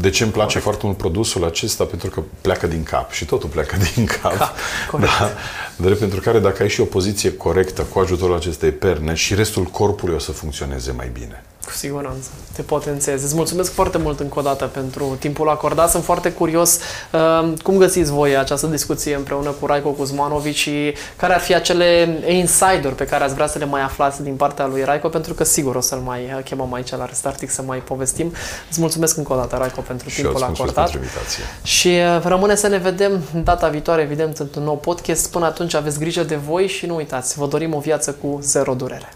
de 0.00 0.10
ce 0.10 0.22
îmi 0.22 0.32
place 0.32 0.46
Corect. 0.46 0.62
foarte 0.64 0.86
mult 0.86 0.96
produsul 0.98 1.44
acesta? 1.44 1.84
Pentru 1.84 2.10
că 2.10 2.22
pleacă 2.40 2.66
din 2.66 2.82
cap 2.82 3.12
și 3.12 3.24
totul 3.24 3.48
pleacă 3.48 3.76
din 3.94 4.06
cap. 4.06 4.36
Cap, 4.36 4.56
corect. 4.90 5.10
da. 5.18 5.30
Drept 5.76 5.98
pentru 5.98 6.20
care 6.20 6.38
dacă 6.38 6.62
ai 6.62 6.68
și 6.68 6.80
o 6.80 6.84
poziție 6.84 7.32
corectă 7.36 7.82
cu 7.82 7.98
ajutorul 7.98 8.36
acestei 8.36 8.70
perne 8.70 9.14
și 9.14 9.34
restul 9.34 9.64
corpului 9.64 10.14
o 10.14 10.18
să 10.18 10.32
funcționeze 10.32 10.92
mai 10.92 11.10
bine. 11.12 11.44
Cu 11.66 11.72
siguranță. 11.72 12.28
Te 12.52 12.62
potențezi. 12.62 13.24
Îți 13.24 13.34
mulțumesc 13.34 13.72
foarte 13.72 13.98
mult 13.98 14.20
încă 14.20 14.38
o 14.38 14.42
dată 14.42 14.64
pentru 14.64 15.16
timpul 15.18 15.48
acordat. 15.48 15.90
Sunt 15.90 16.04
foarte 16.04 16.32
curios 16.32 16.78
uh, 17.12 17.52
cum 17.62 17.76
găsiți 17.76 18.10
voi 18.10 18.36
această 18.36 18.66
discuție 18.66 19.14
împreună 19.14 19.50
cu 19.50 19.66
Raico 19.66 19.88
Kuzmanovic 19.90 20.54
și 20.54 20.94
care 21.16 21.34
ar 21.34 21.40
fi 21.40 21.54
acele 21.54 22.18
insider 22.28 22.92
pe 22.96 23.04
care 23.04 23.24
ați 23.24 23.34
vrea 23.34 23.46
să 23.46 23.58
le 23.58 23.64
mai 23.64 23.82
aflați 23.82 24.22
din 24.22 24.34
partea 24.34 24.66
lui 24.66 24.84
Raico, 24.84 25.08
pentru 25.08 25.34
că 25.34 25.44
sigur 25.44 25.74
o 25.74 25.80
să-l 25.80 25.98
mai 25.98 26.20
uh, 26.36 26.42
chemăm 26.44 26.72
aici 26.72 26.90
la 26.90 27.04
Restartix 27.04 27.54
să 27.54 27.62
mai 27.62 27.78
povestim. 27.78 28.32
Îți 28.70 28.80
mulțumesc 28.80 29.16
încă 29.16 29.32
o 29.32 29.36
dată, 29.36 29.56
Raico, 29.56 29.80
pentru 29.80 30.08
Și 30.08 30.20
eu 30.20 30.30
timpul 30.30 30.40
îți 30.48 30.60
mulțumesc 30.60 30.78
acordat. 30.78 31.00
pentru 31.00 31.18
invitație. 31.18 31.44
Și 31.62 31.88
uh, 31.88 32.24
rămâne 32.24 32.54
să 32.54 32.68
ne 32.68 32.78
vedem 32.78 33.22
data 33.44 33.68
viitoare, 33.68 34.02
evident, 34.02 34.38
într-un 34.38 34.62
nou 34.62 34.76
podcast. 34.76 35.30
Până 35.30 35.44
atunci 35.46 35.74
aveți 35.74 35.98
grijă 35.98 36.22
de 36.22 36.36
voi 36.36 36.66
și 36.66 36.86
nu 36.86 36.94
uitați, 36.94 37.38
vă 37.38 37.46
dorim 37.46 37.74
o 37.74 37.78
viață 37.78 38.12
cu 38.12 38.38
zero 38.42 38.74
durere. 38.74 39.08